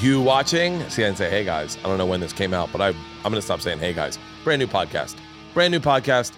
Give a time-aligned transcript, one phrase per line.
[0.00, 0.80] you watching.
[0.88, 1.76] See, I didn't say hey guys.
[1.78, 3.92] I don't know when this came out, but I, I'm going to stop saying hey
[3.92, 4.18] guys.
[4.44, 5.16] Brand new podcast.
[5.52, 6.32] Brand new podcast.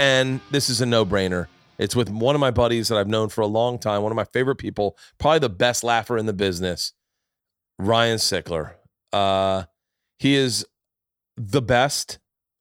[0.00, 1.46] And this is a no brainer.
[1.78, 4.16] It's with one of my buddies that I've known for a long time, one of
[4.16, 6.92] my favorite people, probably the best laugher in the business,
[7.78, 8.74] Ryan Sickler.
[9.12, 9.64] Uh,
[10.18, 10.66] he is
[11.36, 12.18] the best,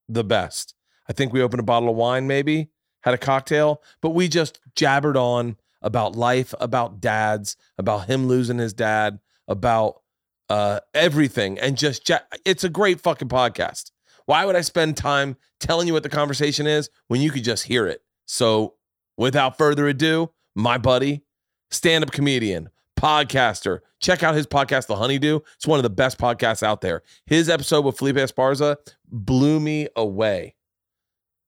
[0.08, 0.76] the best.
[1.10, 2.70] I think we opened a bottle of wine, maybe
[3.02, 8.60] had a cocktail, but we just jabbered on about life, about dads, about him losing
[8.60, 10.03] his dad, about
[10.50, 13.92] uh, everything, and just ja- it's a great fucking podcast.
[14.26, 17.66] Why would I spend time telling you what the conversation is when you could just
[17.66, 18.02] hear it?
[18.26, 18.76] So,
[19.18, 21.24] without further ado, my buddy,
[21.72, 25.40] stand up comedian, podcaster, check out his podcast, The Honeydew.
[25.56, 27.04] It's one of the best podcasts out there.
[27.26, 30.56] His episode with Felipe Esparza blew me away.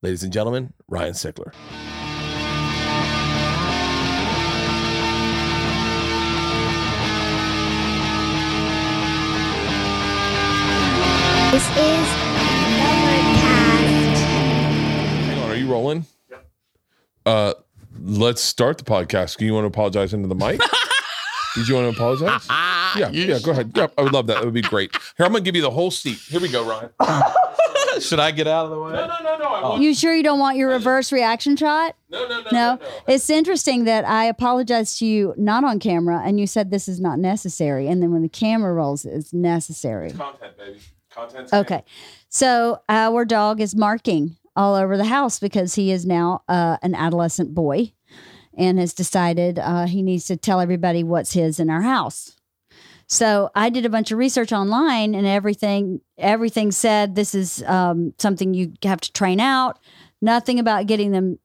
[0.02, 1.54] Ladies and gentlemen, Ryan Sickler.
[11.56, 13.46] This is Overcast.
[15.24, 16.06] Hang on, are you rolling?
[17.26, 17.54] Uh,
[17.98, 19.38] let's start the podcast.
[19.38, 20.60] Do you want to apologize into the mic?
[21.56, 22.46] Did you want to apologize?
[22.50, 23.40] yeah, yeah.
[23.42, 23.72] Go ahead.
[23.74, 24.34] Yeah, I would love that.
[24.34, 24.92] That would be great.
[25.16, 26.18] Here, I'm gonna give you the whole seat.
[26.28, 26.90] Here we go, Ryan.
[28.02, 28.92] Should I get out of the way?
[28.92, 29.46] No, no, no, no.
[29.46, 31.96] I want, You sure you don't want your reverse reaction shot?
[32.10, 32.76] no, no, no, No.
[32.76, 32.80] no.
[33.08, 37.00] It's interesting that I apologized to you not on camera and you said this is
[37.00, 37.88] not necessary.
[37.88, 40.12] And then when the camera rolls, it's necessary.
[40.12, 40.80] Content, baby.
[41.16, 41.54] Content.
[41.54, 41.84] Okay.
[42.30, 46.94] So our dog is marking all over the house because he is now uh, an
[46.94, 47.94] adolescent boy
[48.58, 52.36] and has decided uh, he needs to tell everybody what's his in our house.
[53.08, 58.14] So I did a bunch of research online and everything everything said this is um,
[58.18, 59.80] something you have to train out.
[60.22, 61.38] Nothing about getting them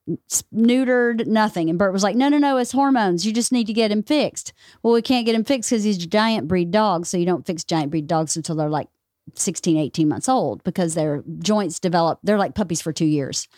[0.55, 1.69] neutered, nothing.
[1.69, 3.27] And Bert was like, no, no, no, it's hormones.
[3.27, 4.53] You just need to get him fixed.
[4.83, 7.05] Well, we can't get him fixed because he's a giant breed dog.
[7.05, 8.89] So you don't fix giant breed dogs until they're like
[9.35, 12.19] 16, 18 months old because their joints develop.
[12.23, 13.49] They're like puppies for two years.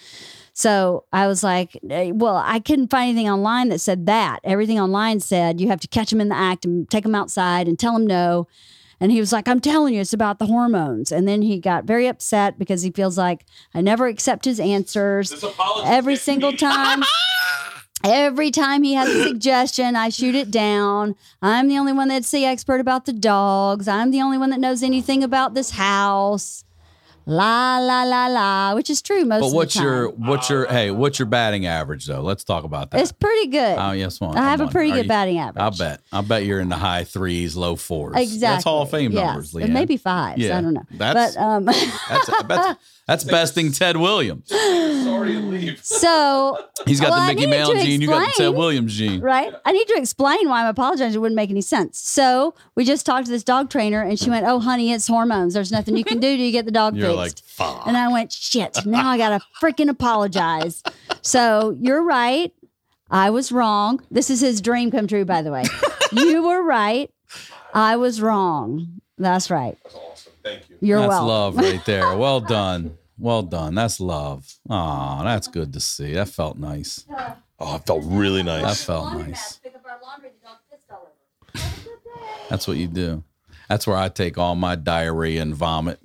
[0.54, 4.40] So I was like, well, I couldn't find anything online that said that.
[4.44, 7.68] Everything online said you have to catch them in the act and take them outside
[7.68, 8.46] and tell them no.
[9.00, 11.10] And he was like, I'm telling you, it's about the hormones.
[11.10, 13.44] And then he got very upset because he feels like
[13.74, 15.44] I never accept his answers.
[15.84, 17.02] Every single time.
[18.04, 21.14] Every time he has a suggestion, I shoot it down.
[21.40, 23.86] I'm the only one that's the expert about the dogs.
[23.86, 26.64] I'm the only one that knows anything about this house.
[27.24, 29.88] La la la la, which is true most But of what's the time.
[30.08, 32.20] But what's your what's your hey what's your batting average though?
[32.20, 33.00] Let's talk about that.
[33.00, 33.78] It's pretty good.
[33.78, 34.36] Oh yes, one.
[34.36, 34.90] I have a pretty.
[34.90, 35.62] Are good you- batting average.
[35.62, 36.00] I'll bet.
[36.10, 38.16] I'll bet you're in the high threes, low fours.
[38.16, 38.38] Exactly.
[38.40, 39.24] That's Hall of Fame yes.
[39.24, 39.70] numbers, Leanne.
[39.70, 40.40] may be fives.
[40.40, 40.58] Yeah.
[40.58, 40.82] I don't know.
[40.90, 42.78] That's- but um, That's that's,
[43.12, 44.48] that's besting Ted Williams.
[44.48, 45.84] Sorry to leave.
[45.84, 48.00] so He's got Well, the Mickey needed Mantle to gene.
[48.00, 48.54] You got the Ted.
[48.54, 49.20] Williams gene.
[49.20, 49.52] right?
[49.64, 51.14] I need to explain why I'm apologizing.
[51.14, 51.98] It wouldn't make any sense.
[51.98, 55.54] So we just talked to this dog trainer, and she went, "Oh, honey, it's hormones.
[55.54, 57.86] There's nothing you can do to get the dog You're fixed." like, fuck.
[57.86, 58.84] And I went, "Shit!
[58.86, 60.82] Now I gotta freaking apologize."
[61.20, 62.52] so you're right.
[63.10, 64.00] I was wrong.
[64.10, 65.64] This is his dream come true, by the way.
[66.12, 67.10] you were right.
[67.74, 69.00] I was wrong.
[69.18, 69.76] That's right.
[69.82, 70.32] That's Awesome.
[70.42, 70.76] Thank you.
[70.80, 71.28] You're That's welcome.
[71.28, 72.16] love right there.
[72.16, 72.96] Well done.
[73.22, 73.76] Well done.
[73.76, 74.52] That's love.
[74.68, 76.14] Aw, that's good to see.
[76.14, 77.06] That felt nice.
[77.60, 78.62] Oh, it felt really nice.
[78.62, 78.84] That nice.
[78.84, 79.60] felt nice.
[82.50, 83.22] That's what you do.
[83.68, 86.00] That's where I take all my diarrhea and vomit.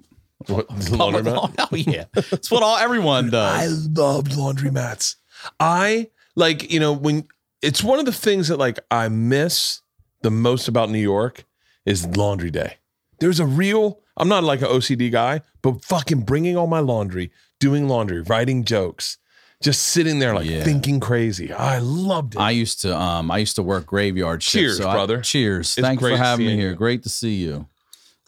[0.45, 1.55] What, the laundromat?
[1.71, 3.59] Oh yeah, that's what all everyone does.
[3.59, 3.87] I does.
[3.89, 5.15] loved laundromats.
[5.59, 7.27] I like, you know, when
[7.63, 9.81] it's one of the things that like I miss
[10.21, 11.45] the most about New York
[11.83, 12.75] is laundry day.
[13.19, 17.31] There's a real, I'm not like an OCD guy, but fucking bringing all my laundry,
[17.59, 19.17] doing laundry, writing jokes,
[19.61, 20.63] just sitting there like Yeah.
[20.63, 21.51] thinking crazy.
[21.51, 22.39] I loved it.
[22.39, 24.53] I used to um I used to work graveyard shifts.
[24.77, 25.21] Cheers, I- brother.
[25.21, 25.75] cheers.
[25.77, 26.69] It's Thanks for having me seeing here.
[26.69, 26.75] you.
[26.75, 27.67] Great to see you.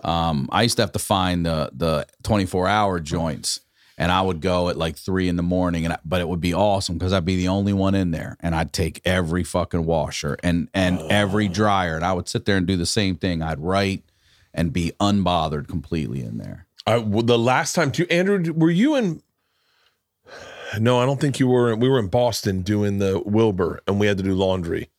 [0.04, 3.60] Um, I used to have to find the the 24 hour joints,
[3.98, 6.40] and I would go at like three in the morning, and I, but it would
[6.42, 9.86] be awesome because I'd be the only one in there, and I'd take every fucking
[9.86, 13.42] washer and and every dryer, and I would sit there and do the same thing.
[13.44, 14.04] I'd write
[14.54, 16.68] and be unbothered completely in there.
[16.86, 19.22] I, well, the last time too, Andrew, were you in?
[20.80, 21.75] No, I don't think you were.
[21.75, 24.90] We were in Boston doing the Wilbur, and we had to do laundry,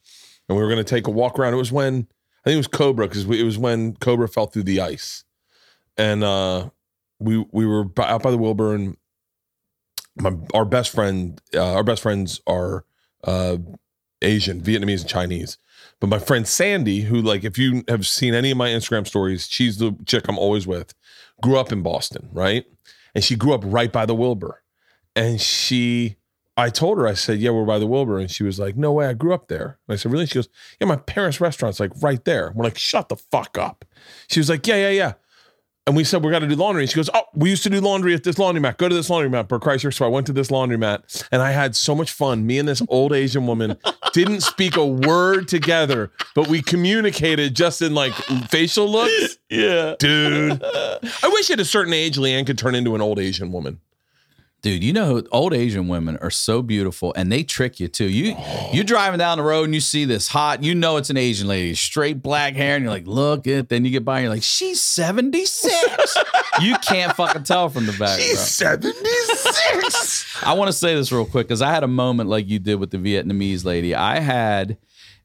[0.48, 1.54] and we were going to take a walk around.
[1.54, 2.08] It was when
[2.44, 5.24] I think it was Cobra because it was when Cobra fell through the ice,
[5.96, 6.70] and uh,
[7.18, 8.96] we we were out by the Wilbur, and
[10.16, 12.84] my our best friend, uh, our best friends are
[13.24, 13.58] uh,
[14.22, 15.58] Asian, Vietnamese, and Chinese.
[16.00, 19.46] But my friend Sandy, who like if you have seen any of my Instagram stories,
[19.48, 20.94] she's the chick I'm always with
[21.40, 22.64] grew up in Boston, right?
[23.14, 24.62] And she grew up right by the Wilbur.
[25.16, 26.16] And she,
[26.56, 28.18] I told her, I said, yeah, we're by the Wilbur.
[28.18, 29.78] And she was like, no way, I grew up there.
[29.88, 30.26] And I said, really?
[30.26, 30.48] She goes,
[30.80, 32.52] yeah, my parents' restaurant's like right there.
[32.54, 33.84] We're like, shut the fuck up.
[34.28, 35.12] She was like, yeah, yeah, yeah.
[35.90, 36.84] And we said, we got to do laundry.
[36.84, 38.76] And she goes, oh, we used to do laundry at this laundromat.
[38.76, 39.92] Go to this laundromat, per Chrysler.
[39.92, 42.46] So I went to this laundromat and I had so much fun.
[42.46, 43.76] Me and this old Asian woman
[44.12, 48.12] didn't speak a word together, but we communicated just in like
[48.48, 49.38] facial looks.
[49.48, 49.96] Yeah.
[49.98, 53.80] Dude, I wish at a certain age, Leanne could turn into an old Asian woman.
[54.62, 58.08] Dude, you know old Asian women are so beautiful and they trick you too.
[58.08, 58.36] You
[58.72, 61.48] you're driving down the road and you see this hot, you know it's an Asian
[61.48, 63.70] lady, straight black hair, and you're like, look it.
[63.70, 66.18] Then you get by and you're like, she's 76.
[66.60, 68.18] you can't fucking tell from the back.
[68.18, 68.20] bro.
[68.36, 70.36] 76.
[70.42, 72.74] I want to say this real quick because I had a moment like you did
[72.74, 73.94] with the Vietnamese lady.
[73.94, 74.76] I had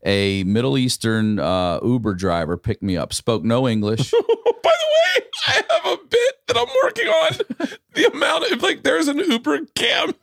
[0.05, 4.11] a Middle Eastern uh, Uber driver picked me up, spoke no English.
[4.11, 7.69] By the way, I have a bit that I'm working on.
[7.95, 10.13] The amount of like there's an Uber cam.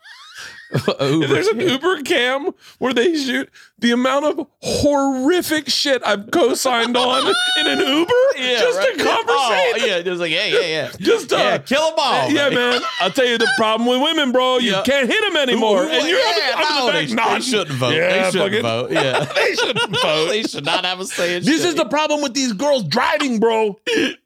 [1.01, 1.27] Uber.
[1.27, 7.27] There's an Uber cam where they shoot the amount of horrific shit I've co-signed on
[7.61, 8.13] in an Uber.
[8.37, 8.97] just right.
[8.99, 9.83] to conversate.
[9.83, 10.91] Oh, yeah, just like yeah, yeah, yeah.
[11.01, 12.31] Just uh, yeah, kill them all.
[12.31, 12.81] Yeah, man.
[13.01, 14.59] I'll tell you the problem with women, bro.
[14.59, 14.83] You Yeah.
[14.83, 15.83] can't hit them anymore.
[15.85, 17.95] Who- and you're yeah, up, no, up they, they shouldn't vote.
[17.95, 18.91] Yeah, they shouldn't fucking- vote.
[18.93, 20.27] Yeah, they shouldn't vote.
[20.29, 21.37] they should not have a say.
[21.37, 21.69] In This shit.
[21.71, 23.79] is the problem with these girls driving, bro.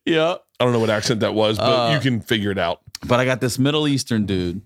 [0.04, 0.36] yeah.
[0.58, 2.80] I don't know what accent that was, but Uh, you can figure it out.
[3.06, 4.62] But I got this Middle Eastern dude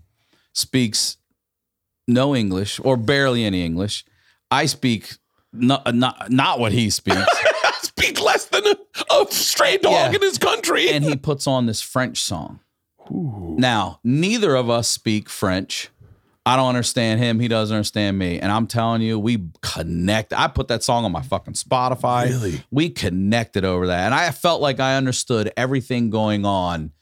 [0.52, 1.16] speaks
[2.12, 4.04] no English or barely any English.
[4.50, 5.14] I speak
[5.52, 7.20] not uh, not, not what he speaks.
[7.82, 8.76] Speak less than a,
[9.14, 10.12] a stray dog Yeah.
[10.14, 10.90] in his country.
[10.90, 12.60] and he puts on this French song.
[13.10, 15.90] Now, neither of us speak French.
[16.46, 17.40] I don't understand him.
[17.40, 18.38] He doesn't understand me.
[18.40, 20.32] And I'm telling you, we connect.
[20.32, 22.26] I put that song on my fucking Spotify.
[22.26, 22.62] Really?
[22.70, 24.06] We connected over that.
[24.06, 26.92] And I felt like I understood everything going on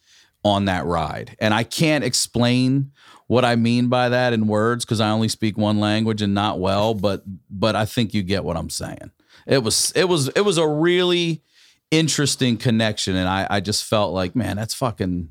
[0.44, 1.37] on that ride.
[1.38, 2.93] And I can't explain
[3.28, 6.58] what I mean by that in words because I only speak one language and not
[6.58, 9.12] well, but but I think you get what I'm saying.
[9.46, 11.42] It was it was it was a really
[11.90, 15.30] interesting connection and I I just felt like, man, that's fucking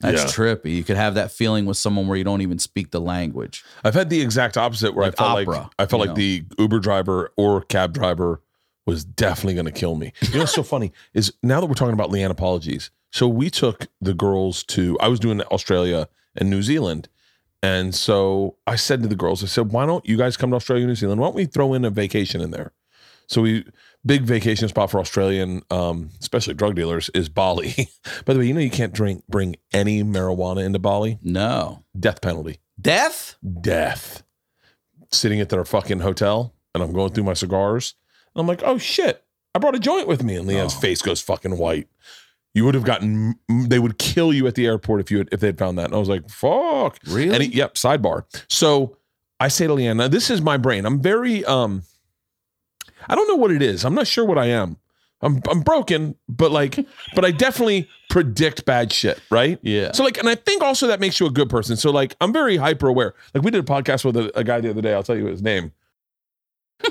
[0.00, 0.28] that's Yeah.
[0.28, 0.76] trippy.
[0.76, 3.64] You could have that feeling with someone where you don't even speak the language.
[3.82, 6.44] I've had the exact opposite where Like I felt opera, like I felt like the
[6.58, 8.40] Uber driver or cab driver
[8.86, 10.12] was definitely going to kill me.
[10.22, 12.90] You know what's so funny is now that we're talking about Leanne apologies.
[13.10, 17.08] So we took the girls to I was doing Australia and New Zealand.
[17.62, 20.56] And so I said to the girls, I said, why don't you guys come to
[20.56, 21.20] Australia and New Zealand?
[21.20, 22.72] Why don't we throw in a vacation in there?
[23.26, 23.66] So we
[24.06, 27.74] big vacation spot for Australian, um, especially drug dealers, is Bali.
[28.24, 31.18] By the way, you know you can't drink bring any marijuana into Bali.
[31.22, 31.84] No.
[31.98, 33.36] Death penalty Death?
[33.60, 34.22] death
[35.10, 37.94] sitting at their fucking hotel and I'm going through my cigars.
[38.34, 40.36] And I'm like, oh shit, I brought a joint with me.
[40.36, 40.80] And Leanne's Oh.
[40.80, 41.88] face goes fucking white.
[42.58, 45.38] You would have gotten, they would kill you at the airport if you had, if
[45.38, 45.84] they'd found that.
[45.84, 46.98] And I was like, fuck.
[47.06, 47.32] Really?
[47.32, 48.24] And he, yep, sidebar.
[48.48, 48.96] So
[49.38, 50.84] I say to Leanne, this is my brain.
[50.84, 51.84] I'm very, um,
[53.08, 53.84] I don't know what it is.
[53.84, 54.76] I'm not sure what I am.
[55.22, 56.84] I'm, I'm broken, but like,
[57.14, 59.60] but I definitely predict bad shit, right?
[59.62, 59.92] yeah.
[59.92, 61.76] So like, and I think also that makes you a good person.
[61.76, 63.14] So like, I'm very hyper aware.
[63.34, 64.94] Like we did a podcast with a, a guy the other day.
[64.94, 65.70] I'll tell you his name.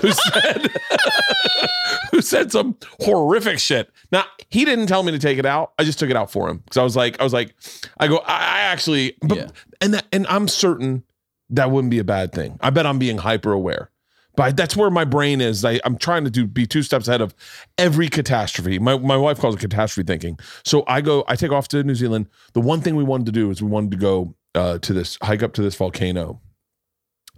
[0.01, 0.67] Who said
[2.11, 3.89] who said some horrific shit.
[4.11, 5.73] Now he didn't tell me to take it out.
[5.79, 7.55] I just took it out for him because I was like, I was like,
[7.99, 9.47] I go, I, I actually, but, Yeah.
[9.81, 11.03] and that, and I'm certain
[11.49, 12.57] that wouldn't be a bad thing.
[12.61, 13.89] I bet I'm being hyper aware.
[14.35, 15.65] But that's where my brain is.
[15.65, 17.33] I, I'm trying to do be two steps ahead of
[17.79, 18.77] every catastrophe.
[18.77, 20.37] My my wife calls it catastrophe thinking.
[20.63, 22.27] So I go, I take off to New Zealand.
[22.53, 25.17] The one thing we wanted to do is we wanted to go uh, to this
[25.23, 26.39] hike up to this volcano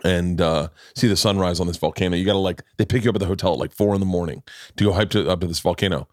[0.04, 2.16] and uh, see the sunrise on this volcano.
[2.16, 4.00] You got to like they pick you up at the hotel at like four in
[4.00, 4.44] the morning
[4.78, 6.08] to go hike to, up to this volcano.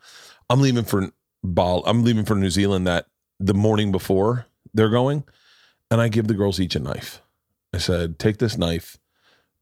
[0.50, 1.10] I'm leaving for
[1.42, 1.82] Bal.
[1.86, 3.06] I'm leaving for New Zealand that
[3.38, 5.24] the morning before they're going,
[5.90, 7.22] and I give the girls each a knife.
[7.74, 8.98] I said, take this knife,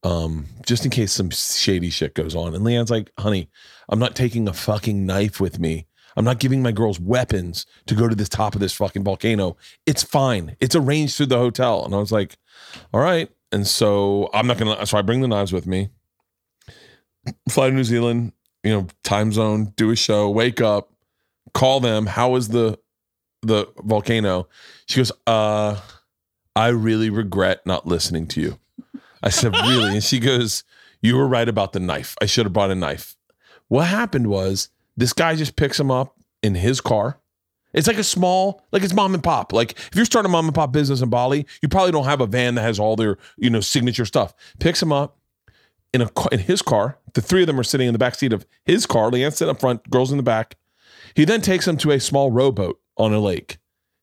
[0.02, 2.54] um, just in case some shady shit goes on.
[2.54, 3.50] And Leanne's like, honey,
[3.88, 5.86] I'm not taking a fucking knife with me.
[6.16, 9.56] I'm not giving my girls weapons to go to the top of this fucking volcano.
[9.84, 10.56] It's fine.
[10.60, 11.84] It's arranged through the hotel.
[11.84, 12.36] And I was like,
[12.92, 13.28] all right.
[13.54, 14.84] And so I'm not gonna.
[14.84, 15.90] So I bring the knives with me.
[17.48, 18.32] Fly to New Zealand.
[18.64, 19.72] You know, time zone.
[19.76, 20.28] Do a show.
[20.28, 20.90] Wake up.
[21.52, 22.06] Call them.
[22.06, 22.80] How is the
[23.42, 24.48] the volcano?
[24.86, 25.80] She goes, uh,
[26.56, 28.58] I really regret not listening to you.
[29.22, 29.92] I said, really?
[29.92, 30.64] And she goes,
[31.00, 32.16] you were right about the knife.
[32.20, 33.16] I should have brought a knife.
[33.68, 37.20] What happened was this guy just picks him up in his car.
[37.74, 39.52] It's like a small, like it's mom and pop.
[39.52, 42.20] Like if you're starting a mom and pop business in Bali, you probably don't have
[42.20, 44.34] a van that has all their, you know, signature stuff.
[44.60, 45.18] Picks him up
[45.92, 46.98] in a in his car.
[47.14, 49.10] The three of them are sitting in the back seat of his car.
[49.10, 50.56] Leanne's sitting up front, girls in the back.
[51.14, 53.58] He then takes them to a small rowboat on a lake.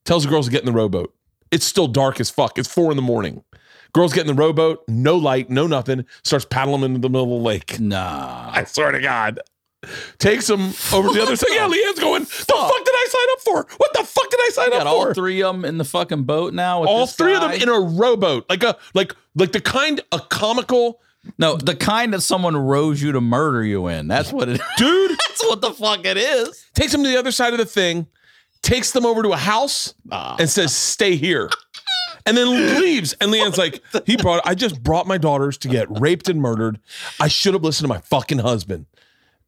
[0.06, 1.14] Tells the girls to get in the rowboat.
[1.52, 2.58] It's still dark as fuck.
[2.58, 3.44] It's four in the morning.
[3.94, 7.42] Girls get in the rowboat, no light, no nothing, starts paddling into the middle of
[7.42, 7.78] the lake.
[7.78, 8.50] Nah.
[8.54, 9.42] I swear to God.
[10.18, 11.50] Takes them over to the other side.
[11.52, 12.81] Yeah, Leanne's going, the fuck
[13.14, 13.76] I sign up for?
[13.78, 14.88] What the fuck did I sign up for?
[14.88, 16.82] all three of them in the fucking boat now.
[16.82, 18.50] With all three of them in a rowboat.
[18.50, 21.02] Like a like like the kind a comical
[21.38, 24.08] no, the kind that someone rows you to murder you in.
[24.08, 24.60] That's what it.
[24.78, 26.66] dude That's what the fuck it is.
[26.74, 28.08] takes them to the other side of the thing,
[28.62, 30.36] takes them over to a house, ah.
[30.40, 31.50] and says, "Stay here,"
[32.26, 33.14] and then leaves.
[33.14, 34.42] And Leanne's like, "He brought.
[34.46, 36.80] I just brought my daughters to get raped and murdered.
[37.20, 38.88] I should have listened to my fucking husband."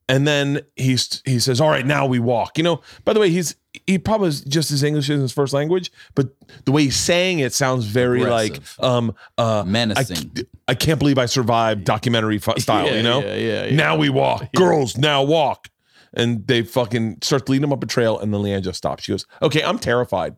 [0.10, 2.81] And then he's he says, "All right, now we walk." You know.
[3.05, 3.55] By the way, he's
[3.88, 6.27] he probably is just as English as his first language, but
[6.65, 8.75] the way he's saying it sounds very Aggressive.
[8.79, 10.31] like um uh Menacing.
[10.38, 12.86] I, I can't believe I survived documentary fu- style.
[12.86, 13.22] Yeah, you know.
[13.22, 13.75] yeah, yeah, yeah.
[13.75, 14.98] Now we walk, girls.
[14.98, 15.69] Now walk,
[16.13, 19.03] and they fucking start leading him up a trail, and then Leanne just stops.
[19.03, 20.36] She goes, "Okay, I'm terrified,"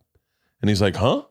[0.62, 1.24] and he's like, "Huh?"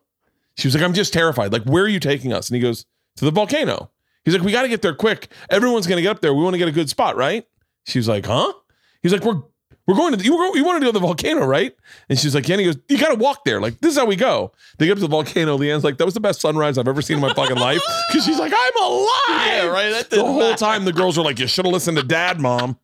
[0.57, 1.53] She was like, "I'm just terrified.
[1.53, 3.91] Like, where are you taking us?" And he goes, "To the volcano."
[4.25, 5.29] He's like, "We got to get there quick.
[5.49, 6.33] Everyone's gonna get up there.
[6.33, 7.47] We want to get a good spot, right?"
[7.85, 8.53] She's like, "Huh?"
[9.01, 9.41] He's like, "We're."
[9.87, 10.35] We're going to you.
[10.35, 11.71] Were, you wanted to go to the volcano, right?
[12.09, 13.61] And she's like, "Yeah." And he goes, "You got to walk there.
[13.61, 15.55] Like this is how we go." They get up to the volcano.
[15.59, 18.25] Leanne's like, "That was the best sunrise I've ever seen in my fucking life." Because
[18.25, 19.09] she's like, "I'm alive."
[19.45, 19.91] Yeah, right.
[19.91, 20.57] That The whole matter.
[20.57, 22.79] time the girls are like, "You should have listened to Dad, Mom."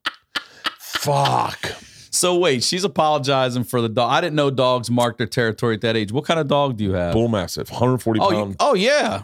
[0.78, 1.74] Fuck.
[2.12, 4.12] So wait, she's apologizing for the dog.
[4.12, 6.12] I didn't know dogs mark their territory at that age.
[6.12, 7.14] What kind of dog do you have?
[7.14, 8.50] Bull massive, 140 oh, pound.
[8.52, 9.24] you- oh yeah.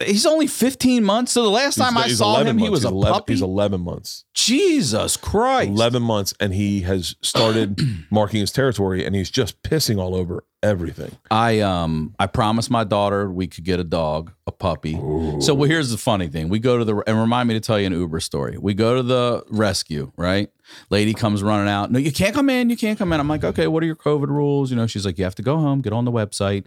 [0.00, 1.32] He's only 15 months.
[1.32, 3.32] So the last time I he's saw 11 him, he was he's a 11, puppy.
[3.34, 4.24] He's 11 months.
[4.34, 5.70] Jesus Christ.
[5.70, 7.80] 11 months, and he has started
[8.10, 11.16] marking his territory, and he's just pissing all over everything.
[11.30, 14.94] I um I promised my daughter we could get a dog, a puppy.
[15.40, 17.78] So well, here's the funny thing: we go to the and remind me to tell
[17.78, 18.56] you an Uber story.
[18.58, 20.50] We go to the rescue, right?
[20.90, 21.90] Lady comes running out.
[21.90, 22.70] No, you can't come in.
[22.70, 23.20] You can't come in.
[23.20, 24.70] I'm like, okay, what are your COVID rules?
[24.70, 26.64] You know, she's like, you have to go home, get on the website,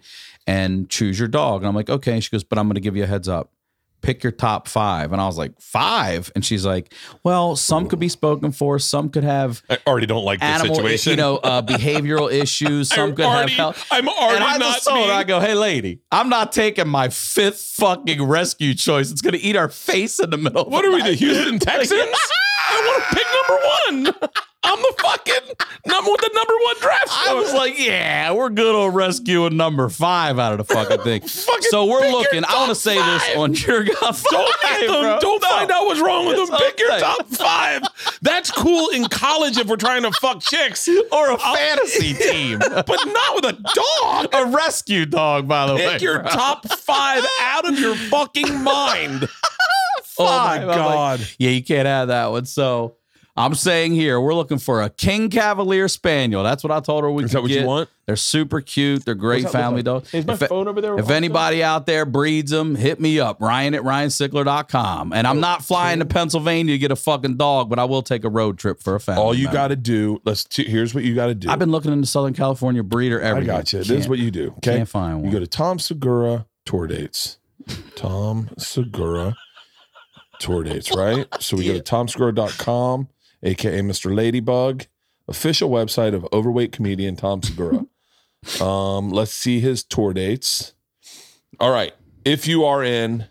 [0.48, 1.62] and choose your dog.
[1.62, 2.20] And I'm like, okay.
[2.20, 3.52] She goes, but I'm going to give you a heads up.
[4.02, 5.12] Pick your top five.
[5.12, 6.32] And I was like, five?
[6.36, 8.78] And she's like, well, some could be spoken for.
[8.78, 11.12] Some could have I already don't like this animal, situation.
[11.12, 12.90] you know, uh, behavioral issues.
[12.90, 13.88] Some I'm could already, have health.
[13.90, 16.88] I'm already And I not just told her, I go, hey, lady, I'm not taking
[16.88, 19.12] my fifth fucking rescue choice.
[19.12, 20.66] It's going to eat our face in the middle.
[20.70, 21.08] What the are we, night.
[21.08, 22.02] the Houston Texans?
[22.76, 23.28] I want to pick
[24.12, 24.32] number one.
[24.68, 25.56] I'm the fucking
[25.86, 27.08] number with the number one draft.
[27.12, 31.22] I was like, yeah, we're good on rescuing number five out of the fucking thing.
[31.28, 32.44] Fucking so we're looking.
[32.44, 34.18] I want to top say this on your God.
[34.32, 36.48] Don't, them, don't find out what's wrong with them.
[36.52, 37.84] It's Pick your top five.
[38.24, 42.58] That's cool in college if we're trying to fuck chicks, Or a fantasy team.
[42.58, 43.54] but not with a
[44.02, 44.30] dog.
[44.34, 45.92] a rescue dog, by the way.
[45.94, 46.32] Pick your bro.
[46.32, 49.30] top five out of your fucking mind.
[50.20, 50.62] Oh my Five.
[50.64, 51.28] I'm like, god.
[51.38, 52.46] Yeah, you can't have that one.
[52.46, 52.96] So
[53.38, 56.42] I'm saying here, we're looking for a King Cavalier Spaniel.
[56.42, 57.62] That's what I told her we Is could that what get.
[57.62, 57.90] you want?
[58.06, 59.04] They're super cute.
[59.04, 60.14] They're great that family dogs.
[60.14, 60.98] Is my If phone over there?
[60.98, 65.12] If anybody out there breeds them, hit me up, Ryan at ryansickler.com.
[65.12, 68.24] And I'm not flying to Pennsylvania to get a fucking dog, but I will take
[68.24, 69.22] a road trip for a family.
[69.22, 71.50] All you got to do, let's here's what you got to do.
[71.50, 73.58] I've been looking into Southern California breeder I everywhere.
[73.58, 73.80] got you.
[73.80, 74.54] This is what you do.
[74.60, 74.78] Okay.
[74.78, 75.26] Can't find one.
[75.26, 77.40] You go to Tom Segura tour dates.
[77.96, 79.36] Tom Segura
[80.40, 81.26] tour dates, right?
[81.40, 83.08] So we go to tomsegura.com,
[83.44, 84.16] aka Mr.
[84.16, 84.84] Ladybug,
[85.28, 87.86] official website of overweight comedian Tom Segura.
[88.62, 90.74] um, let's see his tour dates.
[91.60, 91.94] All right.
[92.26, 93.26] If you are in,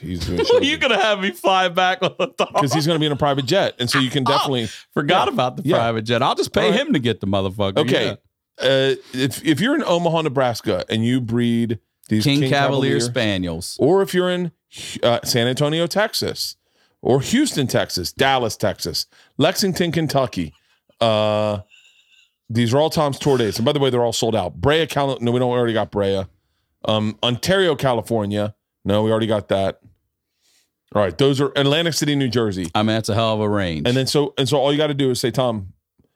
[0.00, 0.28] he's
[0.60, 2.48] you gonna have me fly back on the dog?
[2.52, 4.66] because he's going to be in a private jet, and so you can definitely.
[4.92, 5.32] Forgot Yeah.
[5.32, 5.76] about the Yeah.
[5.76, 6.22] private jet.
[6.22, 6.80] I'll just pay right.
[6.80, 7.78] him to get the motherfucker.
[7.78, 8.06] Okay.
[8.06, 8.14] Yeah.
[8.60, 13.00] Uh, if if you're in Omaha, Nebraska, and you breed these King, King, Cavalier, Cavalier
[13.00, 13.76] Spaniels.
[13.80, 14.52] or if you're in
[15.02, 16.56] uh, San Antonio, Texas,
[17.02, 19.06] or Houston, Texas, Dallas, Texas,
[19.38, 20.54] Lexington, Kentucky.
[21.00, 21.60] Uh,
[22.50, 24.54] these are all Tom's tour dates, and by the way, they're all sold out.
[24.54, 26.24] Brea, Cal- no, we don't we already got Brea.
[26.84, 28.54] Um, Ontario, California,
[28.84, 29.80] no, we already got that.
[30.94, 33.48] All right, those are Atlantic City, New Jersey, I mean, that's a hell of a
[33.48, 33.88] range.
[33.88, 35.72] and then so and so all you got to do is say, Tom,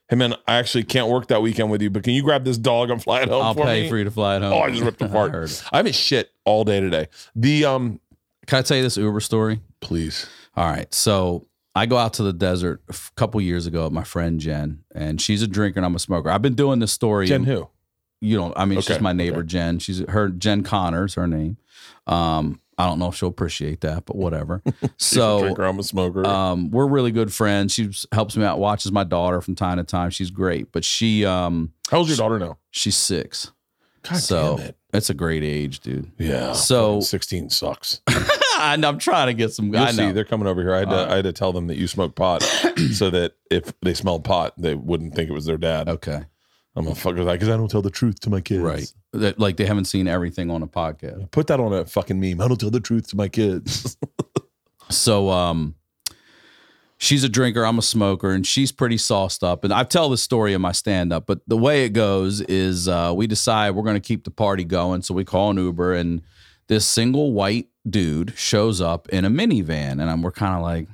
[0.09, 2.59] hey man, I actually can't work that weekend with you, but can you grab this
[2.59, 3.89] dog and fly it home I'll for pay me?
[3.89, 4.53] for you to fly it home.
[4.53, 5.35] Oh, I just ripped apart.
[5.51, 5.65] it.
[5.73, 7.09] I haven't shit all day today.
[7.35, 8.01] The um,
[8.49, 9.61] Can I tell you this Uber story?
[9.81, 10.27] please.
[10.57, 10.93] All right.
[10.93, 14.83] So I go out to the desert a couple years ago with my friend Jen,
[14.93, 16.31] and she's a drinker and I'm a smoker.
[16.31, 17.27] I've been doing this story.
[17.27, 17.69] Jen who?
[18.21, 19.79] You don't, I mean, she's Okay, my neighbor, Jen.
[19.79, 21.59] She's her, Jen Connor's her name.
[22.09, 24.63] Um, I don't know if she'll appreciate that, but whatever.
[24.67, 26.25] She's a so drinker, I'm a smoker.
[26.27, 27.75] um, we're really good friends.
[27.75, 30.11] She helps me out, watches my daughter from time to time.
[30.11, 32.59] She's great, but she, um, How old's your daughter now?
[32.71, 33.53] she's six.
[34.03, 34.78] God so damn it.
[34.93, 36.11] It's a great age, dude.
[36.19, 36.53] Yeah.
[36.53, 38.01] So- 16 sucks.
[38.61, 39.67] and I'm trying to get some.
[39.73, 40.13] You'll I see, know.
[40.13, 40.75] they're coming over here.
[40.75, 42.43] I had, to, Uh, I had to tell them that you smoke pot
[42.93, 45.89] so that if they smelled pot, they wouldn't think it was their dad.
[45.89, 46.23] Okay.
[46.77, 48.63] I'm a fucker like because I don't tell the truth to my kids.
[48.63, 48.93] Right.
[49.13, 51.31] That, like they haven't seen everything on a podcast.
[51.33, 52.41] Put that on a fucking meme.
[52.41, 53.97] I don't tell the truth to my kids.
[54.91, 55.75] So um
[56.99, 59.65] she's a drinker, I'm a smoker, and she's pretty sauced up.
[59.65, 63.13] And I tell the story in my stand-up, but the way it goes is uh
[63.17, 65.03] we decide we're gonna keep the party going.
[65.03, 66.23] So we call an Uber and
[66.69, 70.01] this single white dude shows up in a minivan.
[70.01, 70.87] And we're kind of like,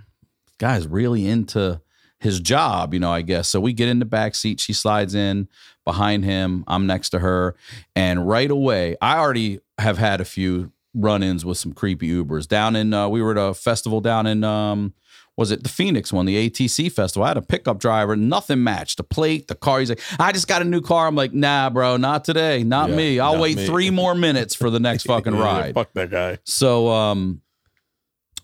[0.59, 1.81] guy's really into
[2.21, 3.49] his job, you know, I guess.
[3.49, 4.61] So we get in the back seat.
[4.61, 5.49] She slides in
[5.85, 6.65] behind him.
[6.67, 7.57] I'm next to her.
[7.97, 12.77] And right away, I already have had a few run-ins with some creepy Ubers down
[12.77, 12.95] in.
[12.95, 14.45] Uh, we were at a festival down in.
[14.45, 14.95] Um,
[15.37, 17.25] was it the Phoenix one, the ATC festival?
[17.25, 18.99] I had a pickup driver, nothing matched.
[18.99, 19.81] The plate, the car.
[19.81, 21.07] He's like, I just got a new car.
[21.07, 23.19] I'm like, nah, bro, not today, not Yeah, me.
[23.21, 23.67] I'll not wait me.
[23.67, 25.75] three more minutes for the next fucking Yeah, ride.
[25.75, 26.39] Fuck that guy.
[26.45, 27.41] So um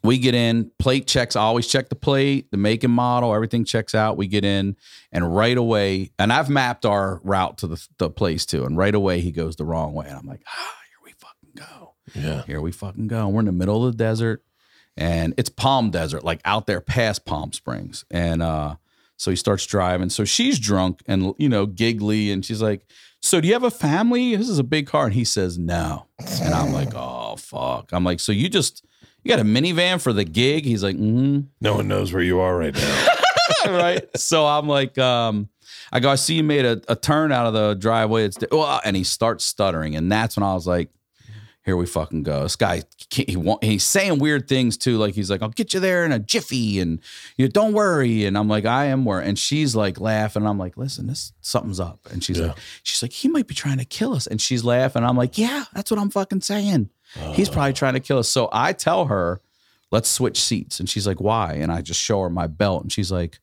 [0.02, 1.36] we get in, plate checks.
[1.36, 4.16] I always check the plate, the make and model, everything checks out.
[4.16, 4.76] We get in,
[5.12, 8.64] and right away, and I've mapped our route to the, the place too.
[8.64, 10.06] And right away, he goes the wrong way.
[10.08, 11.94] And I'm like, ah, here we fucking go.
[12.14, 12.42] Yeah.
[12.46, 13.28] Here we fucking go.
[13.28, 14.42] We're in the middle of the desert,
[15.00, 18.04] and it's Palm Desert, like out there past Palm Springs.
[18.10, 18.76] And uh,
[19.16, 20.10] so he starts driving.
[20.10, 22.86] So she's drunk and you know giggly, and she's like,
[23.20, 24.36] "So do you have a family?
[24.36, 26.06] This is a big car." And he says, "No."
[26.42, 28.84] And I'm like, "Oh fuck." I'm like, "So you just
[29.24, 32.40] you got a minivan for the gig?" He's like, "Mm-hmm." No one knows where you
[32.40, 33.06] are right now.
[33.66, 34.04] right?
[34.16, 35.48] So I'm like, um,
[35.92, 38.24] I go, I see you made a, a turn out of the driveway.
[38.24, 40.90] It's well, and he starts stuttering, and that's when I was like,
[41.64, 42.42] here we fucking go.
[42.44, 44.96] This guy, he want, he's saying weird things too.
[44.96, 47.00] Like he's like, I'll get you there in a jiffy, and
[47.36, 48.24] you know, don't worry.
[48.24, 49.28] And I'm like, I am worried.
[49.28, 50.46] And she's like laughing.
[50.46, 52.00] I'm like, listen, this something's up.
[52.10, 52.48] And she's Yeah.
[52.48, 54.26] like, she's like, he might be trying to kill us.
[54.26, 55.04] And she's laughing.
[55.04, 56.88] I'm like, yeah, that's what I'm fucking saying.
[57.34, 57.52] He's uh.
[57.52, 58.28] probably trying to kill us.
[58.28, 59.40] So I tell her,
[59.90, 60.80] let's switch seats.
[60.80, 61.54] And she's like, why?
[61.54, 63.38] And I just show her my belt, and she's like,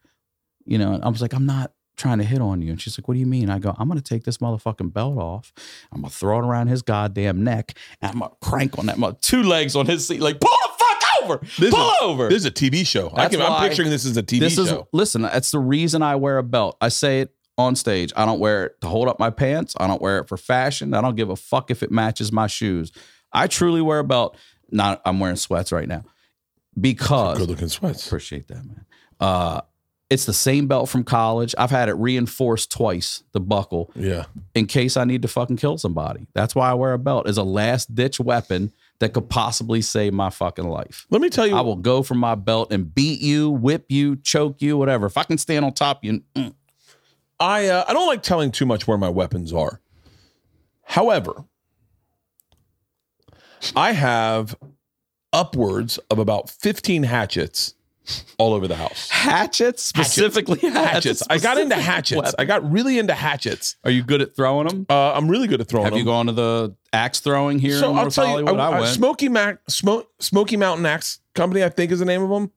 [0.65, 2.71] you know, and I was like, I'm not trying to hit on you.
[2.71, 3.49] And she's like, What do you mean?
[3.49, 5.51] I go, I'm gonna take this motherfucking belt off.
[5.91, 9.17] I'm gonna throw it around his goddamn neck, and I'm gonna crank on that mother
[9.21, 12.29] two legs on his seat, like pull the fuck over, This pull is, over.
[12.29, 13.09] This is a TV show.
[13.13, 14.61] I That's can, I'm picturing this as a TV this show.
[14.61, 15.23] is listen.
[15.23, 16.77] That's the reason I wear a belt.
[16.79, 18.13] I say it on stage.
[18.15, 19.75] I don't wear it to hold up my pants.
[19.79, 20.93] I don't wear it for fashion.
[20.93, 22.91] I don't give a fuck if it matches my shoes.
[23.33, 24.37] I truly wear a belt.
[24.69, 26.03] Not I'm wearing sweats right now
[26.79, 28.05] because Good looking sweats.
[28.05, 28.85] Appreciate that, man.
[29.19, 29.61] Uh,
[30.09, 31.53] it's the same belt from college.
[31.57, 34.25] I've had it reinforced twice, the buckle, Yeah.
[34.55, 36.27] in case I need to fucking kill somebody.
[36.33, 40.13] That's why I wear a belt as a last ditch weapon that could possibly save
[40.13, 41.05] my fucking life.
[41.09, 41.55] Let me tell you.
[41.55, 45.05] I will go for my belt and beat you, whip you, choke you, whatever.
[45.07, 46.53] If I can stand on top of you, mm,
[47.39, 49.81] I uh, I don't like telling too much where my weapons are.
[50.83, 51.43] However,
[53.75, 54.55] I have
[55.33, 57.73] upwards of about 15 hatchets
[58.37, 59.09] all over the house.
[59.09, 61.21] hatchets specifically hatchets.
[61.21, 61.23] Hatchets.
[61.29, 62.17] I got into hatchets.
[62.17, 62.33] weapon.
[62.37, 63.75] I got really into hatchets.
[63.83, 64.85] Are you good at throwing them?
[64.89, 65.93] Uh, I'm really good at throwing them.
[65.93, 66.07] Have them.
[66.07, 68.59] you gone to the axe throwing here so in I'll North tell you, Hollywood?
[68.59, 68.93] I, uh, uh, went.
[68.95, 72.51] Smoky Mac, Smoke, Smoky Mountain Axe Company, I think is the name of them.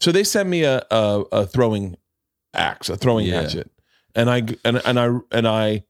[0.00, 1.96] So they sent me a a, a throwing
[2.54, 3.42] axe, a throwing Yeah.
[3.42, 3.70] hatchet,
[4.14, 5.84] and I and and I and I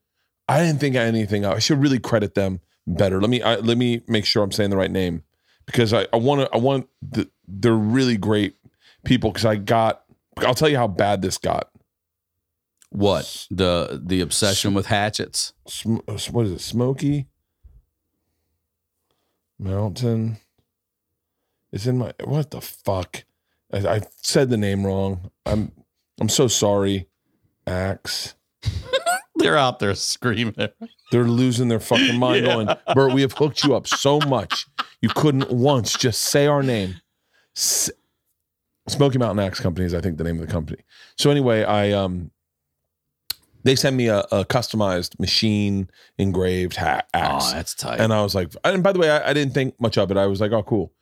[0.49, 1.45] I didn't think anything.
[1.45, 3.21] I should really credit them better.
[3.21, 5.23] Let me I, let me make sure I'm saying the right name
[5.67, 8.57] because I I want to I want the, they're really great
[9.05, 10.03] people because I got.
[10.39, 11.71] I'll tell you how bad this got.
[12.91, 15.53] What the the obsession with hatchets?
[15.69, 16.61] Sm- uh, what is it?
[16.61, 17.27] Smoky
[19.59, 20.39] Mountain.
[21.73, 23.25] It's in my what the fuck?
[23.73, 25.31] I, I said the name wrong.
[25.47, 25.73] I'm
[26.21, 27.07] I'm so sorry.
[27.67, 28.35] Axe.
[29.37, 30.55] They're out there screaming.
[31.13, 32.55] They're losing their fucking mind Yeah.
[32.55, 34.67] going, Bert, we have hooked you up so much.
[35.01, 36.97] You couldn't once just say our name.
[37.57, 37.91] S-
[38.91, 40.83] Smoky Mountain Axe Company is, I think, the name of the company.
[41.17, 42.31] So anyway, I um
[43.63, 47.45] they sent me a, a customized machine engraved ha- axe.
[47.49, 48.01] Oh, that's tight.
[48.01, 50.17] And I was like, and by the way, I, I didn't think much of it.
[50.17, 50.93] I was like, oh, cool.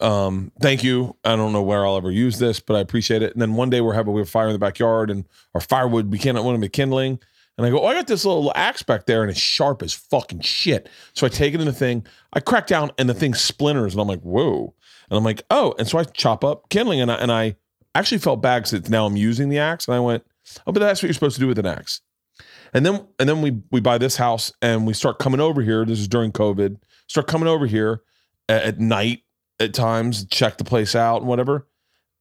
[0.00, 1.16] Um, thank you.
[1.24, 3.32] I don't know where I'll ever use this, but I appreciate it.
[3.32, 6.10] And then one day we're having we have fire in the backyard and our firewood
[6.10, 7.20] we can't want to be kindling.
[7.58, 9.92] And I go, oh, I got this little axe back there and it's sharp as
[9.92, 10.88] fucking shit.
[11.12, 14.00] So I take it in the thing, I crack down and the thing splinters and
[14.00, 14.74] I'm like, whoa.
[15.10, 17.56] And I'm like, oh, and so I chop up kindling and I, and I
[17.94, 20.24] actually felt bad because now I'm using the axe and I went,
[20.66, 22.00] oh, but that's what you're supposed to do with an axe.
[22.72, 25.84] And then and then we we buy this house and we start coming over here.
[25.84, 26.76] This is during COVID.
[27.08, 28.02] Start coming over here
[28.48, 29.22] at, at night
[29.58, 31.66] at times, check the place out and whatever.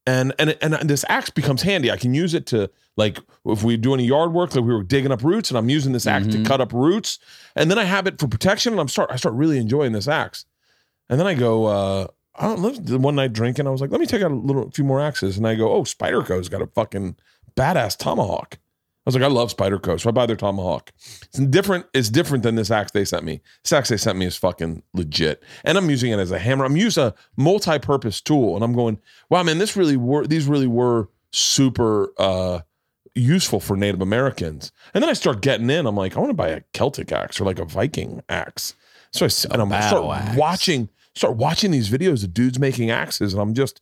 [0.08, 1.92] And and and this axe becomes handy.
[1.92, 4.82] I can use it to like if we do any yard work, like we were
[4.82, 6.48] digging up roots, and I'm using this axe to Mhm.
[6.48, 7.20] cut up roots.
[7.56, 10.08] And then I have it for protection, and I'm start I start really enjoying this
[10.08, 10.46] axe.
[11.10, 12.08] And then I go, uh,
[12.40, 14.36] I don't know, the one night drinking, I was like, let me take out a
[14.36, 15.38] little a few more axes.
[15.38, 17.18] And I go, oh, Spyderco's got a fucking
[17.56, 18.58] badass tomahawk.
[19.06, 20.92] I was like, I love Spyderco, so I buy their tomahawk.
[20.98, 21.86] It's different.
[21.94, 23.42] It's different than this axe they sent me.
[23.64, 26.64] This axe they sent me is fucking legit, and I'm using it as a hammer.
[26.64, 29.00] I'm using a multi-purpose tool, and I'm going,
[29.30, 30.28] wow, man, this really were.
[30.28, 32.60] These really were super uh,
[33.16, 34.72] useful for Native Americans.
[34.94, 35.88] And then I start getting in.
[35.88, 38.76] I'm like, I want to buy a Celtic axe or like a Viking axe.
[39.12, 40.38] So I and I'm start axe.
[40.38, 43.80] watching start watching these videos of dudes making axes, and I'm just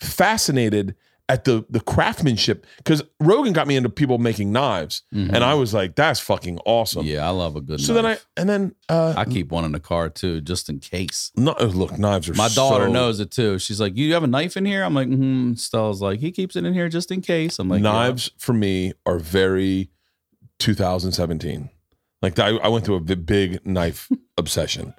[0.00, 0.94] fascinated
[1.30, 5.30] at the the craftsmanship because Rogan got me into people making knives, Mhm.
[5.34, 7.04] and I was like, that's fucking awesome.
[7.04, 7.82] yeah, I love a good.
[7.82, 10.78] So then I and then uh, I keep one in the car too, just in
[10.78, 11.30] case.
[11.36, 13.58] no, look, knives are My daughter so- knows it too.
[13.58, 15.52] She's like, "You have a knife in here?" I'm like, mm-hmm.
[15.54, 17.92] Stella's like, "He keeps it in here just in case." I'm like, yeah.
[17.92, 19.90] knives for me are very
[20.60, 21.68] 2017.
[22.22, 24.94] Like I, I went through a big knife obsession,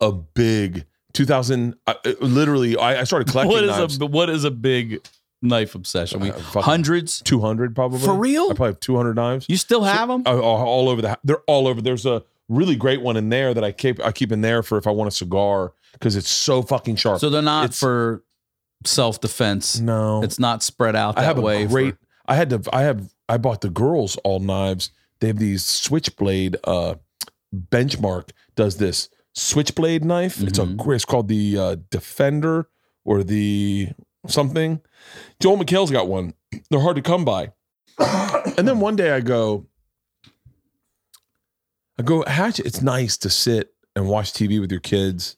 [0.00, 1.74] a big 2000.
[1.86, 4.00] I, uh, literally, I, I started collecting What knives.
[4.00, 5.00] a what is a big
[5.42, 6.20] knife obsession?
[6.20, 7.20] We Uh, hundreds.
[7.22, 8.44] 200 probably For real?
[8.44, 9.46] I probably have 200 knives.
[9.48, 10.22] You still have them?
[10.26, 11.18] Uh, all, all over the.
[11.24, 11.80] They're all over.
[11.80, 14.04] There's a really great one in there that I keep.
[14.04, 17.20] I keep in there for if I want a cigar because it's so fucking sharp.
[17.20, 18.22] so they're not it's- for
[18.84, 19.80] self defense.
[19.80, 21.62] no, It's not spread out that I have way.
[21.62, 21.94] a for- great.
[22.26, 22.62] I had to.
[22.72, 23.12] I have.
[23.28, 24.90] I bought the girls all knives.
[25.20, 26.56] They have these switchblade.
[26.64, 26.96] Uh,
[27.54, 30.42] Benchmade does this switchblade knife.
[30.42, 30.62] It's a.
[30.62, 30.94] Mhm.
[30.94, 32.68] It's called the uh, Defender
[33.04, 33.90] or the
[34.26, 34.80] something.
[35.40, 36.34] Joel McHale's got one.
[36.70, 37.52] They're hard to come by.
[37.98, 39.66] and then one day I go.
[41.98, 42.66] I go hatchet.
[42.66, 45.36] It's nice to sit and watch TV with your kids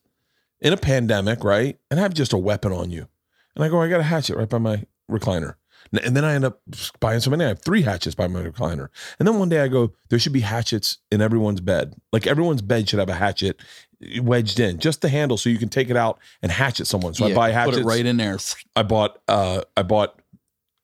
[0.60, 1.78] in a pandemic, right?
[1.90, 3.08] And have just a weapon on you.
[3.54, 5.54] And I go, I got a hatchet right by my recliner.
[6.02, 6.60] And then I end up
[6.98, 7.44] buying so many.
[7.44, 8.88] I have three hatchets by my recliner.
[9.18, 11.94] And then one day I go, there should be hatchets in everyone's bed.
[12.12, 13.60] Like everyone's bed should have a hatchet
[14.20, 17.14] wedged in, just the handle, so you can take it out and hatchet someone.
[17.14, 17.78] So I buy hatchets.
[17.78, 18.38] Put it right in there.
[18.74, 20.20] I bought uh I bought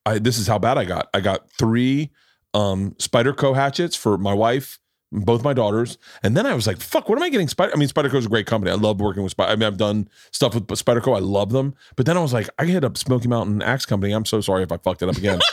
[0.06, 1.08] I this is how bad I got.
[1.14, 2.10] I got three
[2.54, 4.78] um Spyderco hatchets for my wife,
[5.10, 5.98] both my daughters.
[6.22, 8.26] And then I was like, fuck, what am I getting Spider I mean Spyderco is
[8.26, 8.70] a great company.
[8.70, 11.16] I love working with Spider I mean I've done stuff with Spyderco.
[11.16, 11.74] I love them.
[11.96, 14.12] But then I was like, I hit up Smoky Mountain Axe Company.
[14.12, 15.40] I'm so sorry if I fucked it up again.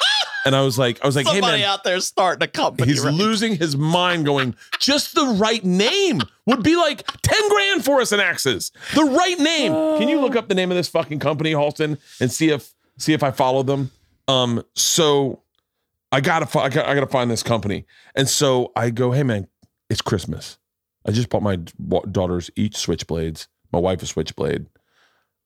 [0.50, 2.92] and I was like I was like, hey man, out there starting a company.
[2.92, 8.02] He's losing his mind going, just the right name would be like 10 grand for
[8.02, 8.72] us in axes.
[8.96, 9.74] The right name.
[10.00, 13.14] Can you look up the name of this fucking company, Halston, and see if see
[13.14, 13.92] if I follow them?
[14.28, 15.44] Um, so
[16.12, 17.86] I gotta I gotta, I gotta find this company.
[18.16, 19.48] And so I go, hey man,
[19.88, 20.58] it's Christmas.
[21.06, 21.58] I just bought my
[22.12, 24.66] daughters each switchblades, my wife a switchblade.